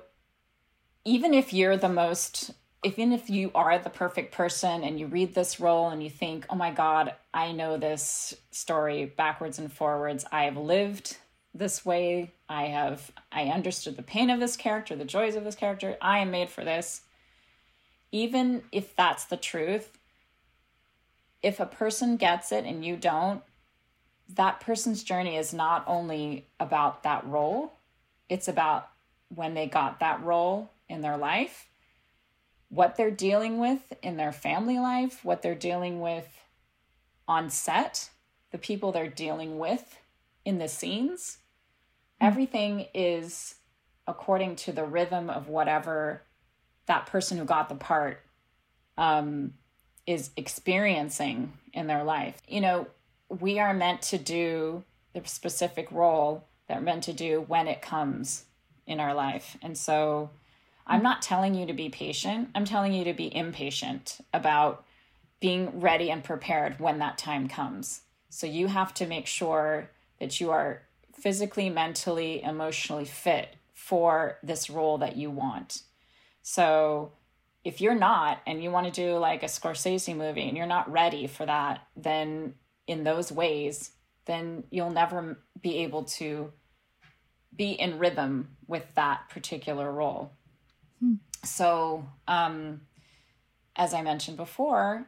even 1.05 1.33
if 1.33 1.53
you're 1.53 1.77
the 1.77 1.89
most 1.89 2.51
even 2.83 3.13
if 3.13 3.29
you 3.29 3.49
are 3.55 3.79
the 3.79 3.89
perfect 3.89 4.33
person 4.33 4.83
and 4.83 4.99
you 4.99 5.07
read 5.07 5.33
this 5.33 5.59
role 5.59 5.89
and 5.89 6.03
you 6.03 6.09
think, 6.09 6.45
oh 6.49 6.55
my 6.55 6.71
God, 6.71 7.13
I 7.33 7.51
know 7.51 7.77
this 7.77 8.33
story 8.51 9.05
backwards 9.05 9.57
and 9.57 9.71
forwards, 9.71 10.25
I 10.31 10.43
have 10.43 10.57
lived 10.57 11.17
this 11.53 11.85
way, 11.85 12.33
I 12.49 12.65
have, 12.65 13.11
I 13.31 13.45
understood 13.45 13.95
the 13.95 14.03
pain 14.03 14.29
of 14.29 14.39
this 14.39 14.57
character, 14.57 14.95
the 14.95 15.05
joys 15.05 15.35
of 15.35 15.43
this 15.43 15.55
character, 15.55 15.97
I 16.01 16.19
am 16.19 16.31
made 16.31 16.49
for 16.49 16.63
this. 16.63 17.01
Even 18.11 18.63
if 18.71 18.95
that's 18.95 19.25
the 19.25 19.37
truth, 19.37 19.97
if 21.43 21.59
a 21.59 21.65
person 21.65 22.15
gets 22.15 22.51
it 22.51 22.63
and 22.63 22.83
you 22.83 22.95
don't, 22.95 23.43
that 24.29 24.61
person's 24.61 25.03
journey 25.03 25.35
is 25.35 25.53
not 25.53 25.83
only 25.85 26.47
about 26.59 27.03
that 27.03 27.27
role, 27.27 27.73
it's 28.29 28.47
about 28.47 28.89
when 29.27 29.53
they 29.53 29.67
got 29.67 29.99
that 29.99 30.23
role 30.23 30.71
in 30.87 31.01
their 31.01 31.17
life, 31.17 31.67
what 32.69 32.95
they're 32.95 33.11
dealing 33.11 33.59
with 33.59 33.93
in 34.01 34.15
their 34.15 34.31
family 34.31 34.79
life, 34.79 35.23
what 35.23 35.41
they're 35.41 35.53
dealing 35.53 35.99
with 35.99 36.27
on 37.27 37.49
set, 37.49 38.09
the 38.51 38.57
people 38.57 38.91
they're 38.91 39.07
dealing 39.07 39.59
with 39.59 39.99
in 40.45 40.57
the 40.57 40.67
scenes. 40.67 41.37
Mm-hmm. 42.21 42.27
Everything 42.27 42.87
is 42.93 43.55
according 44.07 44.55
to 44.55 44.71
the 44.71 44.85
rhythm 44.85 45.29
of 45.29 45.49
whatever 45.49 46.23
that 46.85 47.05
person 47.05 47.37
who 47.37 47.45
got 47.45 47.69
the 47.69 47.75
part 47.75 48.21
um, 48.97 49.53
is 50.05 50.31
experiencing 50.35 51.53
in 51.73 51.87
their 51.87 52.03
life. 52.03 52.41
You 52.47 52.61
know, 52.61 52.87
we 53.29 53.59
are 53.59 53.73
meant 53.73 54.01
to 54.03 54.17
do 54.17 54.83
the 55.13 55.21
specific 55.25 55.91
role 55.91 56.45
that 56.67 56.77
we're 56.77 56.83
meant 56.83 57.03
to 57.03 57.13
do 57.13 57.41
when 57.41 57.67
it 57.67 57.81
comes 57.81 58.45
in 58.85 58.99
our 58.99 59.13
life. 59.13 59.57
And 59.61 59.77
so 59.77 60.29
I'm 60.85 61.03
not 61.03 61.21
telling 61.21 61.55
you 61.55 61.65
to 61.65 61.73
be 61.73 61.89
patient, 61.89 62.49
I'm 62.55 62.65
telling 62.65 62.93
you 62.93 63.03
to 63.05 63.13
be 63.13 63.33
impatient 63.33 64.19
about 64.33 64.85
being 65.39 65.79
ready 65.79 66.09
and 66.09 66.23
prepared 66.23 66.79
when 66.79 66.99
that 66.99 67.17
time 67.17 67.47
comes. 67.47 68.01
So 68.29 68.47
you 68.47 68.67
have 68.67 68.93
to 68.95 69.05
make 69.05 69.27
sure 69.27 69.89
that 70.19 70.39
you 70.39 70.51
are 70.51 70.83
physically, 71.13 71.69
mentally, 71.69 72.41
emotionally 72.41 73.05
fit 73.05 73.55
for 73.73 74.37
this 74.41 74.69
role 74.69 74.97
that 74.97 75.15
you 75.15 75.29
want. 75.29 75.83
So 76.41 77.11
if 77.63 77.79
you're 77.79 77.95
not 77.95 78.41
and 78.45 78.61
you 78.61 78.71
want 78.71 78.93
to 78.93 79.01
do 79.01 79.17
like 79.17 79.43
a 79.43 79.47
Scorsese 79.47 80.15
movie 80.15 80.47
and 80.47 80.57
you're 80.57 80.65
not 80.65 80.91
ready 80.91 81.27
for 81.27 81.45
that, 81.45 81.81
then 81.95 82.55
in 82.87 83.03
those 83.03 83.31
ways, 83.31 83.91
then 84.25 84.63
you'll 84.69 84.91
never 84.91 85.39
be 85.61 85.79
able 85.79 86.03
to 86.03 86.51
be 87.55 87.71
in 87.71 87.99
rhythm 87.99 88.55
with 88.67 88.93
that 88.95 89.29
particular 89.29 89.91
role. 89.91 90.31
Hmm. 90.99 91.15
So, 91.43 92.07
um, 92.27 92.81
as 93.75 93.93
I 93.93 94.01
mentioned 94.01 94.37
before, 94.37 95.07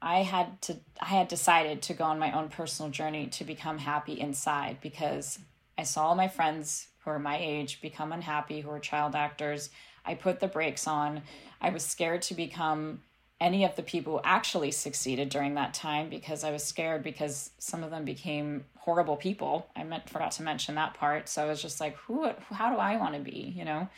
I 0.00 0.22
had 0.22 0.60
to 0.62 0.76
I 1.00 1.06
had 1.06 1.28
decided 1.28 1.82
to 1.82 1.94
go 1.94 2.04
on 2.04 2.18
my 2.18 2.32
own 2.32 2.48
personal 2.48 2.90
journey 2.90 3.26
to 3.28 3.44
become 3.44 3.78
happy 3.78 4.20
inside 4.20 4.78
because 4.80 5.38
I 5.78 5.84
saw 5.84 6.14
my 6.14 6.28
friends 6.28 6.88
who 6.98 7.10
are 7.10 7.18
my 7.18 7.38
age 7.38 7.80
become 7.80 8.12
unhappy 8.12 8.60
who 8.60 8.70
are 8.70 8.80
child 8.80 9.14
actors. 9.14 9.70
I 10.06 10.14
put 10.14 10.40
the 10.40 10.48
brakes 10.48 10.86
on. 10.86 11.22
I 11.60 11.70
was 11.70 11.84
scared 11.84 12.22
to 12.22 12.34
become 12.34 13.00
any 13.40 13.64
of 13.64 13.76
the 13.76 13.82
people 13.82 14.14
who 14.14 14.20
actually 14.24 14.70
succeeded 14.70 15.28
during 15.28 15.54
that 15.54 15.74
time 15.74 16.08
because 16.08 16.42
I 16.42 16.52
was 16.52 16.64
scared 16.64 17.02
because 17.02 17.50
some 17.58 17.84
of 17.84 17.90
them 17.90 18.04
became 18.04 18.64
horrible 18.78 19.16
people. 19.16 19.68
I 19.76 19.84
meant 19.84 20.08
forgot 20.08 20.30
to 20.32 20.42
mention 20.42 20.76
that 20.76 20.94
part. 20.94 21.28
So 21.28 21.42
I 21.42 21.46
was 21.46 21.60
just 21.60 21.80
like, 21.80 21.96
who 21.96 22.30
how 22.50 22.70
do 22.70 22.76
I 22.76 22.96
want 22.96 23.14
to 23.14 23.20
be, 23.20 23.52
you 23.54 23.64
know? 23.64 23.88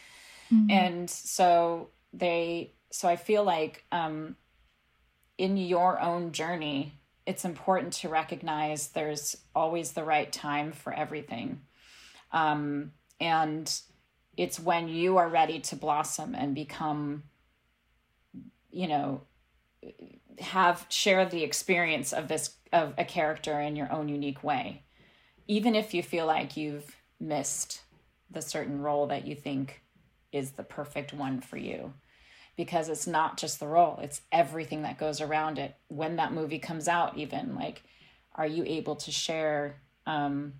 Mm-hmm. 0.52 0.70
And 0.70 1.10
so 1.10 1.90
they 2.12 2.72
so 2.90 3.08
I 3.08 3.16
feel 3.16 3.44
like 3.44 3.84
um 3.92 4.36
in 5.36 5.56
your 5.56 6.00
own 6.00 6.32
journey, 6.32 6.94
it's 7.24 7.44
important 7.44 7.92
to 7.92 8.08
recognize 8.08 8.88
there's 8.88 9.36
always 9.54 9.92
the 9.92 10.04
right 10.04 10.32
time 10.32 10.72
for 10.72 10.92
everything. 10.92 11.60
Um 12.32 12.92
and 13.20 13.80
it's 14.38 14.60
when 14.60 14.88
you 14.88 15.16
are 15.16 15.28
ready 15.28 15.58
to 15.58 15.76
blossom 15.76 16.34
and 16.34 16.54
become 16.54 17.24
you 18.70 18.86
know 18.86 19.22
have 20.38 20.86
share 20.88 21.26
the 21.26 21.42
experience 21.42 22.12
of 22.12 22.28
this 22.28 22.54
of 22.72 22.94
a 22.96 23.04
character 23.04 23.60
in 23.60 23.76
your 23.76 23.92
own 23.92 24.08
unique 24.08 24.42
way. 24.44 24.84
Even 25.48 25.74
if 25.74 25.92
you 25.92 26.02
feel 26.02 26.26
like 26.26 26.56
you've 26.56 26.96
missed 27.18 27.82
the 28.30 28.40
certain 28.40 28.80
role 28.80 29.06
that 29.08 29.26
you 29.26 29.34
think 29.34 29.82
is 30.30 30.52
the 30.52 30.62
perfect 30.62 31.12
one 31.12 31.40
for 31.40 31.56
you. 31.56 31.94
Because 32.56 32.88
it's 32.88 33.06
not 33.06 33.38
just 33.38 33.58
the 33.58 33.66
role 33.66 33.98
it's 34.02 34.20
everything 34.30 34.82
that 34.82 34.98
goes 34.98 35.20
around 35.20 35.58
it. 35.58 35.74
When 35.88 36.16
that 36.16 36.32
movie 36.32 36.60
comes 36.60 36.86
out 36.86 37.18
even 37.18 37.56
like 37.56 37.82
are 38.36 38.46
you 38.46 38.62
able 38.64 38.94
to 38.94 39.10
share 39.10 39.80
um, 40.06 40.52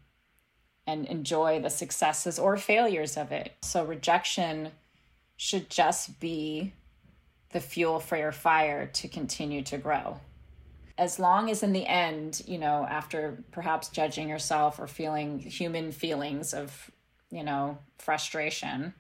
and 0.89 1.05
enjoy 1.05 1.61
the 1.61 1.69
successes 1.69 2.39
or 2.39 2.57
failures 2.57 3.19
of 3.19 3.31
it 3.31 3.53
so 3.61 3.85
rejection 3.85 4.71
should 5.37 5.69
just 5.69 6.19
be 6.19 6.73
the 7.53 7.61
fuel 7.61 8.01
for 8.01 8.17
your 8.17 8.33
fire 8.33 8.87
to 8.87 9.07
continue 9.07 9.63
to 9.63 9.77
grow. 9.77 10.19
As 10.97 11.19
long 11.19 11.51
as 11.51 11.63
in 11.63 11.75
the 11.75 11.87
end, 11.87 12.41
you 12.47 12.59
know, 12.59 12.87
after 12.89 13.45
perhaps 13.53 13.91
judging 13.91 14.31
yourself 14.31 14.81
or 14.81 14.87
feeling 14.87 15.39
human 15.39 15.93
feelings 15.93 16.55
of, 16.55 16.91
you 17.31 17.45
know, 17.45 17.79
frustration, 17.99 18.95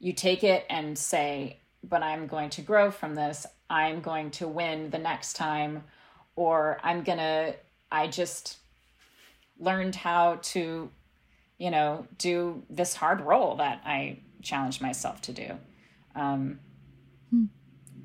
you 0.00 0.14
take 0.14 0.42
it 0.42 0.64
and 0.70 0.98
say, 0.98 1.60
but 1.84 2.02
I'm 2.02 2.26
going 2.26 2.48
to 2.50 2.62
grow 2.62 2.90
from 2.90 3.14
this. 3.14 3.46
I'm 3.68 4.00
going 4.00 4.30
to 4.32 4.48
win 4.48 4.88
the 4.88 4.98
next 4.98 5.34
time. 5.34 5.84
Or 6.34 6.80
I'm 6.82 7.02
going 7.02 7.18
to, 7.18 7.54
I 7.92 8.06
just 8.06 8.56
learned 9.58 9.94
how 9.96 10.38
to, 10.42 10.90
you 11.58 11.70
know, 11.70 12.06
do 12.16 12.62
this 12.70 12.94
hard 12.94 13.20
role 13.20 13.56
that 13.56 13.82
I 13.84 14.20
challenged 14.42 14.80
myself 14.80 15.20
to 15.22 15.32
do. 15.32 15.58
Um, 16.14 16.60
Hmm. 17.30 17.44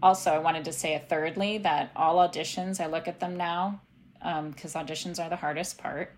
Also, 0.02 0.32
I 0.32 0.40
wanted 0.40 0.66
to 0.66 0.74
say 0.74 0.96
a 0.96 1.00
thirdly 1.00 1.60
that 1.60 1.92
all 1.96 2.18
auditions, 2.18 2.82
I 2.82 2.88
look 2.88 3.08
at 3.08 3.20
them 3.20 3.38
now 3.38 3.82
because 4.20 4.76
um, 4.76 4.86
auditions 4.86 5.24
are 5.24 5.30
the 5.30 5.36
hardest 5.36 5.78
part, 5.78 6.14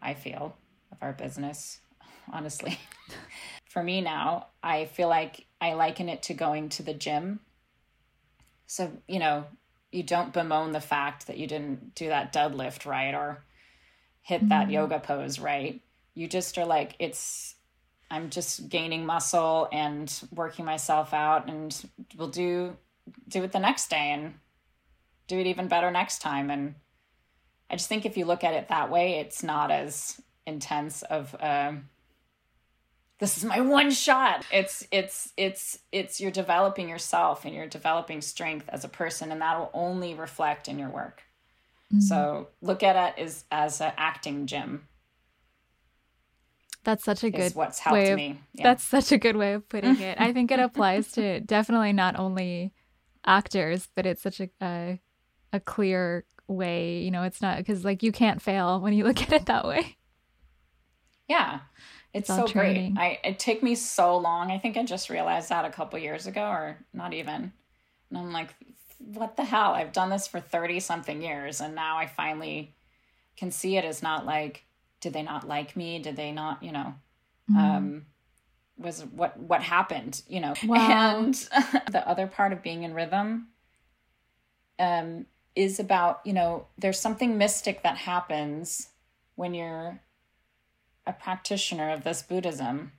I 0.00 0.14
feel, 0.14 0.56
of 0.92 0.98
our 1.00 1.12
business, 1.12 1.80
honestly. 2.32 2.78
For 3.70 3.82
me 3.82 4.00
now, 4.00 4.48
I 4.62 4.86
feel 4.86 5.08
like 5.08 5.46
I 5.60 5.74
liken 5.74 6.08
it 6.08 6.22
to 6.24 6.34
going 6.34 6.70
to 6.70 6.82
the 6.82 6.94
gym. 6.94 7.40
So, 8.66 8.90
you 9.06 9.18
know, 9.18 9.44
you 9.92 10.02
don't 10.02 10.32
bemoan 10.32 10.72
the 10.72 10.80
fact 10.80 11.26
that 11.26 11.38
you 11.38 11.46
didn't 11.46 11.94
do 11.94 12.08
that 12.08 12.32
deadlift 12.32 12.86
right 12.86 13.14
or 13.14 13.44
hit 14.28 14.40
mm-hmm. 14.40 14.50
that 14.50 14.70
yoga 14.70 15.00
pose 15.00 15.38
right. 15.38 15.80
You 16.14 16.28
just 16.28 16.58
are 16.58 16.66
like, 16.66 16.94
it's 16.98 17.54
I'm 18.10 18.28
just 18.28 18.68
gaining 18.68 19.06
muscle 19.06 19.68
and 19.72 20.12
working 20.34 20.66
myself 20.66 21.14
out 21.14 21.48
and 21.48 21.74
we'll 22.16 22.28
do 22.28 22.76
do 23.26 23.42
it 23.42 23.52
the 23.52 23.58
next 23.58 23.88
day 23.88 24.10
and 24.12 24.34
do 25.28 25.38
it 25.38 25.46
even 25.46 25.68
better 25.68 25.90
next 25.90 26.20
time 26.20 26.50
and 26.50 26.74
I 27.70 27.76
just 27.76 27.88
think 27.88 28.04
if 28.04 28.16
you 28.16 28.24
look 28.24 28.44
at 28.44 28.54
it 28.54 28.68
that 28.68 28.90
way 28.90 29.18
it's 29.18 29.42
not 29.42 29.70
as 29.70 30.20
intense 30.46 31.02
of 31.02 31.34
um, 31.40 31.88
this 33.18 33.36
is 33.36 33.44
my 33.44 33.60
one 33.60 33.90
shot 33.90 34.44
it's 34.50 34.86
it's 34.90 35.32
it's 35.36 35.78
it's 35.92 36.20
you're 36.20 36.30
developing 36.30 36.88
yourself 36.88 37.44
and 37.44 37.54
you're 37.54 37.66
developing 37.66 38.20
strength 38.22 38.68
as 38.70 38.84
a 38.84 38.88
person 38.88 39.32
and 39.32 39.42
that 39.42 39.58
will 39.58 39.70
only 39.74 40.14
reflect 40.14 40.68
in 40.68 40.78
your 40.78 40.90
work 40.90 41.22
mm-hmm. 41.92 42.00
so 42.00 42.48
look 42.60 42.82
at 42.82 42.96
it 42.96 43.22
as 43.22 43.44
as 43.50 43.80
an 43.80 43.92
acting 43.96 44.46
gym 44.46 44.88
that's 46.88 47.04
such 47.04 47.22
a 47.22 47.30
good 47.30 47.54
what's 47.54 47.78
helped 47.78 47.92
way 47.92 48.10
of, 48.12 48.16
me. 48.16 48.40
Yeah. 48.54 48.62
That's 48.62 48.82
such 48.82 49.12
a 49.12 49.18
good 49.18 49.36
way 49.36 49.52
of 49.52 49.68
putting 49.68 50.00
it. 50.00 50.18
I 50.18 50.32
think 50.32 50.50
it 50.50 50.58
applies 50.58 51.12
to 51.12 51.38
definitely 51.40 51.92
not 51.92 52.18
only 52.18 52.72
actors, 53.26 53.88
but 53.94 54.06
it's 54.06 54.22
such 54.22 54.40
a 54.40 54.48
a, 54.62 54.98
a 55.52 55.60
clear 55.60 56.24
way. 56.46 57.00
You 57.00 57.10
know, 57.10 57.24
it's 57.24 57.42
not 57.42 57.58
because 57.58 57.84
like 57.84 58.02
you 58.02 58.10
can't 58.10 58.40
fail 58.40 58.80
when 58.80 58.94
you 58.94 59.04
look 59.04 59.20
at 59.20 59.32
it 59.32 59.46
that 59.46 59.66
way. 59.66 59.98
Yeah, 61.28 61.60
it's, 62.14 62.30
it's 62.30 62.38
so 62.38 62.46
training. 62.46 62.94
great. 62.94 63.20
I 63.22 63.28
it 63.28 63.38
took 63.38 63.62
me 63.62 63.74
so 63.74 64.16
long. 64.16 64.50
I 64.50 64.58
think 64.58 64.78
I 64.78 64.82
just 64.82 65.10
realized 65.10 65.50
that 65.50 65.66
a 65.66 65.70
couple 65.70 65.98
years 65.98 66.26
ago, 66.26 66.42
or 66.42 66.78
not 66.94 67.12
even. 67.12 67.52
And 68.08 68.18
I'm 68.18 68.32
like, 68.32 68.54
what 68.98 69.36
the 69.36 69.44
hell? 69.44 69.72
I've 69.72 69.92
done 69.92 70.10
this 70.10 70.26
for 70.26 70.40
thirty 70.40 70.80
something 70.80 71.22
years, 71.22 71.60
and 71.60 71.74
now 71.74 71.98
I 71.98 72.06
finally 72.06 72.74
can 73.38 73.50
see 73.52 73.76
it 73.76 73.84
as 73.84 74.02
not 74.02 74.26
like 74.26 74.64
did 75.00 75.12
they 75.12 75.22
not 75.22 75.46
like 75.46 75.76
me 75.76 76.00
did 76.00 76.16
they 76.16 76.32
not 76.32 76.60
you 76.62 76.72
know 76.72 76.94
mm. 77.50 77.56
um 77.56 78.06
was 78.76 79.04
what 79.04 79.38
what 79.38 79.62
happened 79.62 80.22
you 80.28 80.40
know 80.40 80.54
wow. 80.64 81.18
and 81.18 81.34
the 81.92 82.02
other 82.06 82.26
part 82.26 82.52
of 82.52 82.62
being 82.62 82.82
in 82.82 82.94
rhythm 82.94 83.46
um 84.78 85.24
is 85.54 85.78
about 85.78 86.20
you 86.24 86.32
know 86.32 86.66
there's 86.76 86.98
something 86.98 87.38
mystic 87.38 87.82
that 87.82 87.96
happens 87.96 88.88
when 89.36 89.54
you're 89.54 90.00
a 91.06 91.12
practitioner 91.12 91.90
of 91.90 92.02
this 92.02 92.22
buddhism 92.22 92.92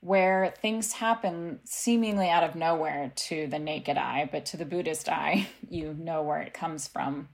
where 0.00 0.54
things 0.62 0.92
happen 0.92 1.60
seemingly 1.64 2.28
out 2.28 2.44
of 2.44 2.54
nowhere 2.54 3.12
to 3.16 3.46
the 3.48 3.58
naked 3.58 3.98
eye, 3.98 4.28
but 4.30 4.46
to 4.46 4.56
the 4.56 4.64
Buddhist 4.64 5.08
eye, 5.08 5.48
you 5.70 5.94
know 5.94 6.22
where 6.22 6.40
it 6.40 6.54
comes 6.54 6.86
from. 6.86 7.28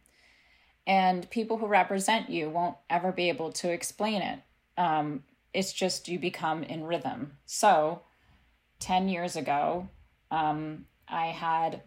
And 0.86 1.28
people 1.30 1.58
who 1.58 1.66
represent 1.66 2.30
you 2.30 2.50
won't 2.50 2.76
ever 2.90 3.12
be 3.12 3.28
able 3.28 3.52
to 3.52 3.70
explain 3.70 4.22
it. 4.22 4.40
Um, 4.76 5.22
it's 5.52 5.72
just 5.72 6.08
you 6.08 6.18
become 6.18 6.62
in 6.62 6.84
rhythm. 6.84 7.38
So, 7.46 8.02
10 8.80 9.08
years 9.08 9.36
ago, 9.36 9.88
um, 10.30 10.86
I 11.08 11.26
had 11.26 11.82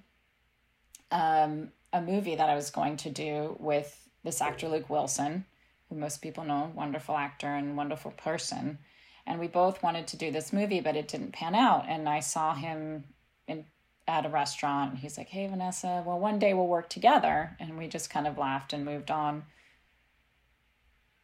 um, 1.12 1.72
a 1.94 2.02
movie 2.02 2.36
that 2.36 2.50
I 2.50 2.56
was 2.56 2.70
going 2.70 2.98
to 2.98 3.10
do 3.10 3.56
with 3.60 4.10
this 4.24 4.42
actor, 4.42 4.68
Luke 4.68 4.90
Wilson, 4.90 5.46
who 5.90 5.96
most 5.96 6.22
people 6.22 6.44
know, 6.44 6.72
wonderful 6.74 7.16
actor 7.16 7.48
and 7.48 7.78
wonderful 7.78 8.12
person. 8.12 8.80
And 9.28 9.40
we 9.40 9.48
both 9.48 9.84
wanted 9.84 10.08
to 10.08 10.18
do 10.18 10.32
this 10.32 10.54
movie, 10.54 10.80
but 10.80 10.96
it 10.96 11.08
didn't 11.08 11.34
pan 11.34 11.54
out. 11.54 11.86
And 11.88 12.08
I 12.08 12.22
saw 12.22 12.56
him 12.56 13.04
in 13.48 13.66
at 14.08 14.26
a 14.26 14.30
restaurant. 14.30 14.98
He's 14.98 15.18
like, 15.18 15.28
Hey, 15.28 15.48
Vanessa, 15.48 16.02
well, 16.06 16.18
one 16.18 16.40
day 16.40 16.54
we'll 16.54 16.68
work 16.68 16.90
together. 16.90 17.56
And 17.60 17.78
we 17.78 17.88
just 17.88 18.10
kind 18.10 18.26
of 18.26 18.38
laughed 18.38 18.72
and 18.72 18.86
moved 18.86 19.12
on. 19.12 19.44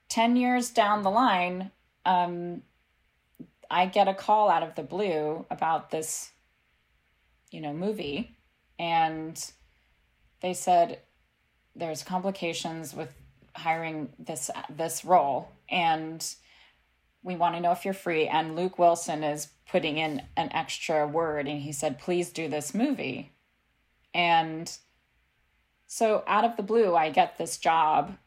10 0.09 0.35
years 0.35 0.69
down 0.69 1.01
the 1.01 1.09
line, 1.09 1.71
um, 2.05 2.61
I 3.71 3.85
get 3.85 4.07
a 4.07 4.13
call 4.13 4.49
out 4.49 4.61
of 4.61 4.75
the 4.75 4.83
blue 4.83 5.45
about 5.49 5.89
this, 5.89 6.31
you 7.51 7.61
know, 7.61 7.73
movie. 7.73 8.35
And 8.77 9.43
they 10.41 10.53
said 10.53 10.99
there's 11.75 12.03
complications 12.03 12.93
with 12.93 13.15
hiring 13.55 14.09
this 14.19 14.49
this 14.69 15.05
role 15.05 15.49
and 15.69 16.35
we 17.23 17.35
want 17.35 17.55
to 17.55 17.61
know 17.61 17.71
if 17.71 17.85
you're 17.85 17.93
free 17.93 18.27
and 18.27 18.55
luke 18.55 18.77
wilson 18.77 19.23
is 19.23 19.49
putting 19.69 19.97
in 19.97 20.21
an 20.37 20.51
extra 20.51 21.07
word 21.07 21.47
and 21.47 21.61
he 21.61 21.71
said 21.71 21.99
please 21.99 22.31
do 22.31 22.47
this 22.47 22.73
movie. 22.73 23.31
And 24.13 24.71
so 25.87 26.23
out 26.27 26.45
of 26.45 26.57
the 26.57 26.63
blue 26.63 26.95
i 26.95 27.09
get 27.09 27.37
this 27.37 27.57
job 27.57 28.17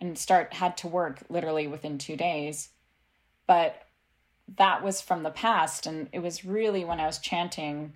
and 0.00 0.18
start 0.18 0.54
had 0.54 0.76
to 0.78 0.88
work 0.88 1.22
literally 1.28 1.66
within 1.66 1.98
two 1.98 2.16
days. 2.16 2.70
But 3.46 3.82
that 4.56 4.82
was 4.82 5.00
from 5.00 5.22
the 5.22 5.30
past 5.30 5.86
and 5.86 6.08
it 6.12 6.20
was 6.20 6.44
really 6.44 6.84
when 6.84 7.00
i 7.00 7.06
was 7.06 7.18
chanting 7.18 7.92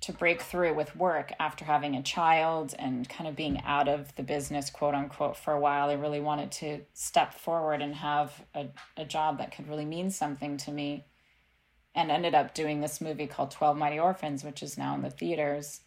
to 0.00 0.12
break 0.12 0.42
through 0.42 0.74
with 0.74 0.94
work 0.94 1.32
after 1.40 1.64
having 1.64 1.96
a 1.96 2.02
child 2.02 2.74
and 2.78 3.08
kind 3.08 3.28
of 3.28 3.34
being 3.34 3.60
out 3.64 3.88
of 3.88 4.14
the 4.14 4.22
business, 4.22 4.70
quote 4.70 4.94
unquote, 4.94 5.36
for 5.36 5.52
a 5.52 5.60
while. 5.60 5.90
I 5.90 5.94
really 5.94 6.20
wanted 6.20 6.52
to 6.52 6.82
step 6.94 7.34
forward 7.34 7.82
and 7.82 7.94
have 7.96 8.44
a, 8.54 8.66
a 8.96 9.04
job 9.04 9.38
that 9.38 9.54
could 9.54 9.68
really 9.68 9.84
mean 9.84 10.10
something 10.10 10.56
to 10.58 10.70
me. 10.70 11.04
And 11.94 12.12
ended 12.12 12.34
up 12.34 12.54
doing 12.54 12.80
this 12.80 13.00
movie 13.00 13.26
called 13.26 13.50
12 13.50 13.76
Mighty 13.76 13.98
Orphans, 13.98 14.44
which 14.44 14.62
is 14.62 14.78
now 14.78 14.94
in 14.94 15.02
the 15.02 15.10
theaters 15.10 15.80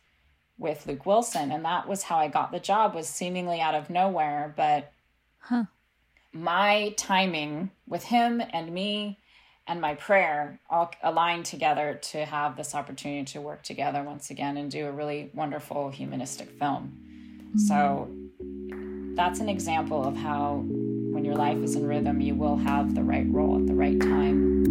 with 0.58 0.86
Luke 0.86 1.06
Wilson. 1.06 1.52
And 1.52 1.64
that 1.64 1.88
was 1.88 2.04
how 2.04 2.18
I 2.18 2.28
got 2.28 2.52
the 2.52 2.60
job, 2.60 2.94
was 2.94 3.08
seemingly 3.08 3.62
out 3.62 3.76
of 3.76 3.90
nowhere. 3.90 4.54
But 4.58 4.92
huh. 5.40 5.66
my 6.34 6.94
timing 6.98 7.72
with 7.88 8.04
him 8.04 8.42
and 8.52 8.74
me 8.74 9.20
and 9.72 9.80
my 9.80 9.96
prayer 9.96 10.60
all 10.70 10.92
aligned 11.02 11.46
together 11.46 11.98
to 12.02 12.26
have 12.26 12.58
this 12.58 12.76
opportunity 12.76 13.24
to 13.24 13.40
work 13.40 13.64
together 13.64 14.04
once 14.04 14.30
again 14.30 14.58
and 14.58 14.70
do 14.70 14.86
a 14.86 14.92
really 14.92 15.32
wonderful 15.34 15.90
humanistic 15.90 16.50
film. 16.60 16.92
So 17.56 18.10
that's 19.16 19.40
an 19.40 19.48
example 19.48 20.06
of 20.06 20.18
how 20.18 20.66
when 20.66 21.24
your 21.24 21.36
life 21.36 21.60
is 21.60 21.78
in 21.78 21.88
rhythm, 21.88 22.20
you 22.20 22.36
will 22.36 22.58
have 22.58 22.96
the 22.96 23.02
right 23.02 23.26
role 23.30 23.60
at 23.60 23.68
the 23.68 23.74
right 23.74 23.98
time. 23.98 24.71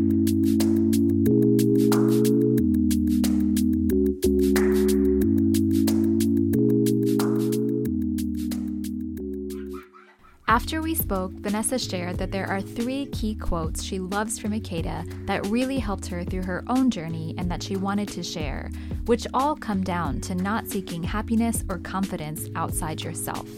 After 10.61 10.83
we 10.83 10.95
spoke, 10.95 11.33
Vanessa 11.33 11.79
shared 11.79 12.19
that 12.19 12.33
there 12.33 12.47
are 12.47 12.61
three 12.61 13.07
key 13.07 13.35
quotes 13.35 13.83
she 13.83 13.99
loves 13.99 14.39
from 14.39 14.53
Ikeda 14.53 15.27
that 15.27 15.47
really 15.47 15.79
helped 15.79 16.07
her 16.09 16.23
through 16.23 16.43
her 16.43 16.63
own 16.69 16.91
journey 16.91 17.35
and 17.39 17.51
that 17.51 17.63
she 17.63 17.77
wanted 17.77 18.09
to 18.09 18.23
share, 18.23 18.71
which 19.07 19.27
all 19.33 19.57
come 19.57 19.83
down 19.83 20.21
to 20.21 20.35
not 20.35 20.67
seeking 20.67 21.03
happiness 21.03 21.65
or 21.71 21.79
confidence 21.79 22.47
outside 22.55 23.01
yourself. 23.01 23.49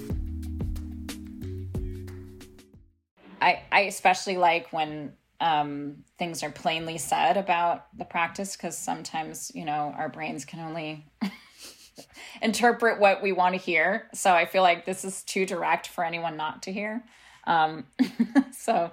I, 3.43 3.65
I 3.73 3.81
especially 3.81 4.37
like 4.37 4.73
when 4.73 5.13
um, 5.41 6.05
things 6.21 6.45
are 6.45 6.53
plainly 6.53 6.99
said 6.99 7.37
about 7.37 7.89
the 7.99 8.05
practice 8.05 8.57
because 8.57 8.79
sometimes, 8.79 9.51
you 9.57 9.65
know, 9.65 9.93
our 9.99 10.09
brains 10.09 10.45
can 10.45 10.61
only 10.61 11.05
interpret 12.43 13.01
what 13.01 13.23
we 13.23 13.33
want 13.33 13.55
to 13.55 13.61
hear. 13.61 14.09
So 14.15 14.33
I 14.33 14.47
feel 14.47 14.63
like 14.63 14.85
this 14.85 15.05
is 15.05 15.23
too 15.23 15.47
direct 15.47 15.89
for 15.89 16.05
anyone 16.05 16.37
not 16.37 16.63
to 16.65 16.73
hear. 16.73 17.05
Um, 17.45 17.85
so 18.53 18.91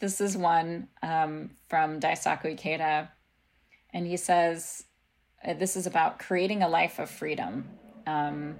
this 0.00 0.20
is 0.20 0.36
one 0.36 0.88
um, 1.02 1.50
from 1.68 2.00
Daisaku 2.00 2.58
Ikeda, 2.58 3.08
and 3.92 4.06
he 4.06 4.16
says, 4.16 4.84
uh, 5.46 5.54
This 5.54 5.76
is 5.76 5.86
about 5.86 6.18
creating 6.18 6.62
a 6.62 6.68
life 6.68 6.98
of 6.98 7.10
freedom. 7.10 7.68
Um, 8.06 8.56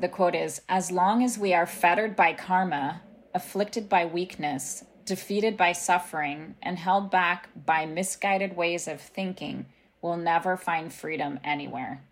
the 0.00 0.08
quote 0.08 0.34
is 0.34 0.62
As 0.68 0.90
long 0.90 1.22
as 1.22 1.38
we 1.38 1.52
are 1.52 1.66
fettered 1.66 2.16
by 2.16 2.32
karma, 2.32 3.02
afflicted 3.34 3.88
by 3.88 4.06
weakness, 4.06 4.84
defeated 5.04 5.56
by 5.56 5.72
suffering, 5.72 6.54
and 6.62 6.78
held 6.78 7.10
back 7.10 7.48
by 7.66 7.84
misguided 7.84 8.56
ways 8.56 8.86
of 8.86 9.00
thinking, 9.00 9.66
we'll 10.00 10.16
never 10.16 10.56
find 10.56 10.92
freedom 10.92 11.40
anywhere. 11.44 12.02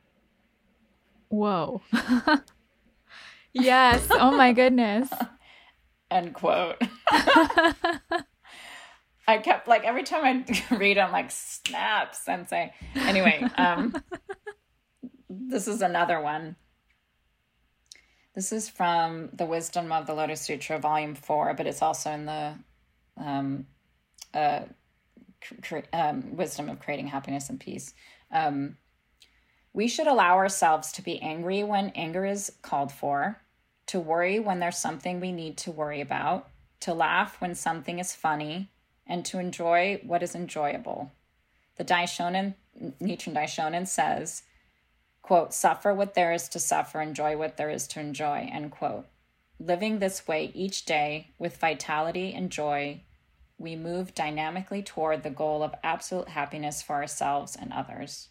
Whoa. 1.28 1.82
yes. 3.52 4.06
Oh 4.10 4.36
my 4.36 4.52
goodness. 4.52 5.10
End 6.10 6.34
quote. 6.34 6.82
I 9.28 9.36
kept 9.38 9.68
like 9.68 9.84
every 9.84 10.04
time 10.04 10.44
I 10.48 10.74
read, 10.76 10.96
I'm 10.96 11.12
like, 11.12 11.30
snap, 11.30 12.14
sensei. 12.14 12.72
Anyway, 12.94 13.44
um, 13.58 13.94
this 15.28 15.68
is 15.68 15.82
another 15.82 16.20
one. 16.20 16.56
This 18.34 18.52
is 18.52 18.70
from 18.70 19.28
the 19.34 19.44
Wisdom 19.44 19.92
of 19.92 20.06
the 20.06 20.14
Lotus 20.14 20.40
Sutra, 20.40 20.78
Volume 20.78 21.14
Four, 21.14 21.52
but 21.54 21.66
it's 21.66 21.82
also 21.82 22.10
in 22.12 22.24
the 22.24 22.54
um, 23.18 23.66
uh, 24.32 24.60
cre- 25.62 25.78
um, 25.92 26.36
Wisdom 26.36 26.68
of 26.70 26.78
Creating 26.80 27.08
Happiness 27.08 27.50
and 27.50 27.60
Peace. 27.60 27.92
Um, 28.32 28.76
we 29.72 29.88
should 29.88 30.06
allow 30.06 30.36
ourselves 30.36 30.92
to 30.92 31.02
be 31.02 31.20
angry 31.20 31.62
when 31.62 31.90
anger 31.90 32.24
is 32.24 32.52
called 32.62 32.92
for, 32.92 33.40
to 33.86 34.00
worry 34.00 34.38
when 34.38 34.60
there's 34.60 34.78
something 34.78 35.20
we 35.20 35.32
need 35.32 35.56
to 35.58 35.70
worry 35.70 36.00
about, 36.00 36.48
to 36.80 36.94
laugh 36.94 37.40
when 37.40 37.54
something 37.54 37.98
is 37.98 38.14
funny, 38.14 38.70
and 39.06 39.24
to 39.24 39.38
enjoy 39.38 40.00
what 40.04 40.22
is 40.22 40.34
enjoyable. 40.34 41.10
The 41.76 41.84
Daishonin, 41.84 42.54
Nichiren 43.00 43.34
Daishonin 43.34 43.86
says, 43.86 44.42
quote, 45.22 45.54
suffer 45.54 45.94
what 45.94 46.14
there 46.14 46.32
is 46.32 46.48
to 46.50 46.58
suffer, 46.58 47.00
enjoy 47.00 47.36
what 47.36 47.56
there 47.56 47.70
is 47.70 47.86
to 47.88 48.00
enjoy, 48.00 48.48
end 48.52 48.70
quote. 48.70 49.06
Living 49.60 49.98
this 49.98 50.28
way 50.28 50.52
each 50.54 50.84
day 50.84 51.28
with 51.38 51.56
vitality 51.56 52.32
and 52.32 52.50
joy, 52.50 53.00
we 53.58 53.74
move 53.74 54.14
dynamically 54.14 54.82
toward 54.82 55.22
the 55.22 55.30
goal 55.30 55.62
of 55.62 55.74
absolute 55.82 56.28
happiness 56.28 56.80
for 56.80 56.94
ourselves 56.96 57.56
and 57.56 57.72
others. 57.72 58.28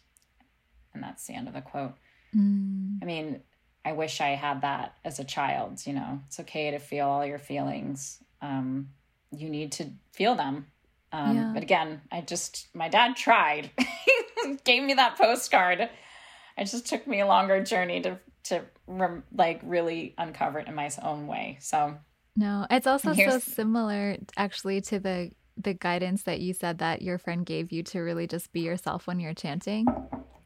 And 0.94 1.02
that's 1.02 1.26
the 1.26 1.34
end 1.34 1.48
of 1.48 1.54
the 1.54 1.60
quote. 1.60 1.94
Mm. 2.34 2.98
I 3.02 3.04
mean, 3.04 3.40
I 3.84 3.92
wish 3.92 4.20
I 4.20 4.30
had 4.30 4.62
that 4.62 4.96
as 5.04 5.18
a 5.18 5.24
child. 5.24 5.86
You 5.86 5.94
know, 5.94 6.20
it's 6.26 6.40
okay 6.40 6.70
to 6.70 6.78
feel 6.78 7.06
all 7.06 7.24
your 7.24 7.38
feelings. 7.38 8.22
Um, 8.42 8.90
you 9.30 9.48
need 9.48 9.72
to 9.72 9.90
feel 10.12 10.34
them. 10.34 10.66
Um, 11.12 11.36
yeah. 11.36 11.50
But 11.54 11.62
again, 11.62 12.02
I 12.12 12.20
just, 12.20 12.68
my 12.74 12.88
dad 12.88 13.16
tried, 13.16 13.70
He 14.04 14.56
gave 14.64 14.82
me 14.82 14.94
that 14.94 15.16
postcard. 15.16 15.80
It 15.80 16.64
just 16.64 16.86
took 16.86 17.06
me 17.06 17.20
a 17.20 17.26
longer 17.26 17.62
journey 17.62 18.00
to, 18.02 18.18
to 18.44 18.62
rem- 18.86 19.24
like 19.34 19.60
really 19.62 20.14
uncover 20.18 20.58
it 20.58 20.68
in 20.68 20.74
my 20.74 20.90
own 21.02 21.26
way. 21.26 21.58
So, 21.60 21.96
no, 22.36 22.66
it's 22.70 22.86
also 22.86 23.14
so 23.14 23.38
similar 23.38 24.16
actually 24.36 24.80
to 24.82 25.00
the 25.00 25.30
the 25.56 25.74
guidance 25.74 26.22
that 26.22 26.40
you 26.40 26.54
said 26.54 26.78
that 26.78 27.02
your 27.02 27.18
friend 27.18 27.44
gave 27.44 27.72
you 27.72 27.82
to 27.82 27.98
really 27.98 28.28
just 28.28 28.52
be 28.52 28.60
yourself 28.60 29.08
when 29.08 29.18
you're 29.18 29.34
chanting. 29.34 29.86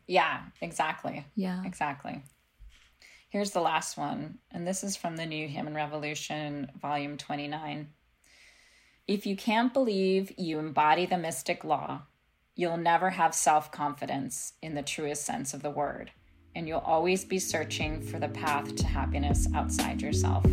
Yeah, 0.06 0.40
exactly. 0.60 1.24
Yeah. 1.34 1.62
Exactly. 1.64 2.22
Here's 3.28 3.52
the 3.52 3.60
last 3.60 3.96
one, 3.96 4.38
and 4.50 4.66
this 4.66 4.84
is 4.84 4.96
from 4.96 5.16
the 5.16 5.24
New 5.24 5.48
Human 5.48 5.74
Revolution, 5.74 6.70
volume 6.78 7.16
29. 7.16 7.88
If 9.08 9.26
you 9.26 9.36
can't 9.36 9.72
believe 9.72 10.32
you 10.36 10.58
embody 10.58 11.06
the 11.06 11.16
mystic 11.16 11.64
law, 11.64 12.02
you'll 12.54 12.76
never 12.76 13.10
have 13.10 13.34
self 13.34 13.72
confidence 13.72 14.52
in 14.62 14.74
the 14.74 14.82
truest 14.82 15.24
sense 15.24 15.54
of 15.54 15.62
the 15.62 15.70
word, 15.70 16.10
and 16.54 16.68
you'll 16.68 16.80
always 16.80 17.24
be 17.24 17.38
searching 17.38 18.02
for 18.02 18.18
the 18.18 18.28
path 18.28 18.76
to 18.76 18.86
happiness 18.86 19.48
outside 19.54 20.02
yourself. 20.02 20.44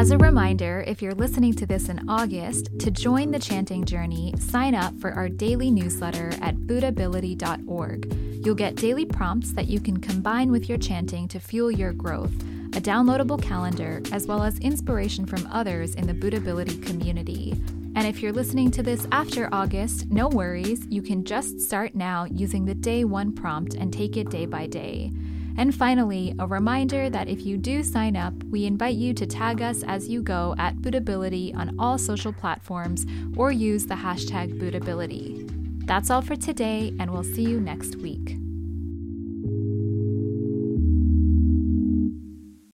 As 0.00 0.12
a 0.12 0.16
reminder, 0.16 0.82
if 0.86 1.02
you're 1.02 1.12
listening 1.12 1.52
to 1.56 1.66
this 1.66 1.90
in 1.90 2.08
August, 2.08 2.70
to 2.78 2.90
join 2.90 3.30
the 3.30 3.38
chanting 3.38 3.84
journey, 3.84 4.32
sign 4.38 4.74
up 4.74 4.98
for 4.98 5.12
our 5.12 5.28
daily 5.28 5.70
newsletter 5.70 6.30
at 6.40 6.56
buddhability.org. 6.56 8.14
You'll 8.42 8.54
get 8.54 8.76
daily 8.76 9.04
prompts 9.04 9.52
that 9.52 9.66
you 9.66 9.78
can 9.78 10.00
combine 10.00 10.50
with 10.50 10.70
your 10.70 10.78
chanting 10.78 11.28
to 11.28 11.38
fuel 11.38 11.70
your 11.70 11.92
growth, 11.92 12.32
a 12.74 12.80
downloadable 12.80 13.42
calendar, 13.42 14.00
as 14.10 14.26
well 14.26 14.42
as 14.42 14.58
inspiration 14.60 15.26
from 15.26 15.46
others 15.52 15.94
in 15.94 16.06
the 16.06 16.14
Buddhability 16.14 16.82
community. 16.86 17.50
And 17.94 18.06
if 18.06 18.22
you're 18.22 18.32
listening 18.32 18.70
to 18.70 18.82
this 18.82 19.06
after 19.12 19.50
August, 19.52 20.06
no 20.06 20.28
worries, 20.28 20.86
you 20.86 21.02
can 21.02 21.26
just 21.26 21.60
start 21.60 21.94
now 21.94 22.24
using 22.24 22.64
the 22.64 22.74
day 22.74 23.04
one 23.04 23.34
prompt 23.34 23.74
and 23.74 23.92
take 23.92 24.16
it 24.16 24.30
day 24.30 24.46
by 24.46 24.66
day. 24.66 25.12
And 25.60 25.74
finally, 25.74 26.34
a 26.38 26.46
reminder 26.46 27.10
that 27.10 27.28
if 27.28 27.44
you 27.44 27.58
do 27.58 27.82
sign 27.82 28.16
up, 28.16 28.32
we 28.44 28.64
invite 28.64 28.94
you 28.94 29.12
to 29.12 29.26
tag 29.26 29.60
us 29.60 29.82
as 29.82 30.08
you 30.08 30.22
go 30.22 30.54
at 30.56 30.76
Buddhability 30.76 31.54
on 31.54 31.78
all 31.78 31.98
social 31.98 32.32
platforms 32.32 33.04
or 33.36 33.52
use 33.52 33.84
the 33.84 33.94
hashtag 33.94 34.58
Buddhability. 34.58 35.84
That's 35.84 36.08
all 36.08 36.22
for 36.22 36.34
today, 36.34 36.94
and 36.98 37.10
we'll 37.10 37.24
see 37.24 37.42
you 37.42 37.60
next 37.60 37.96
week. 37.96 38.39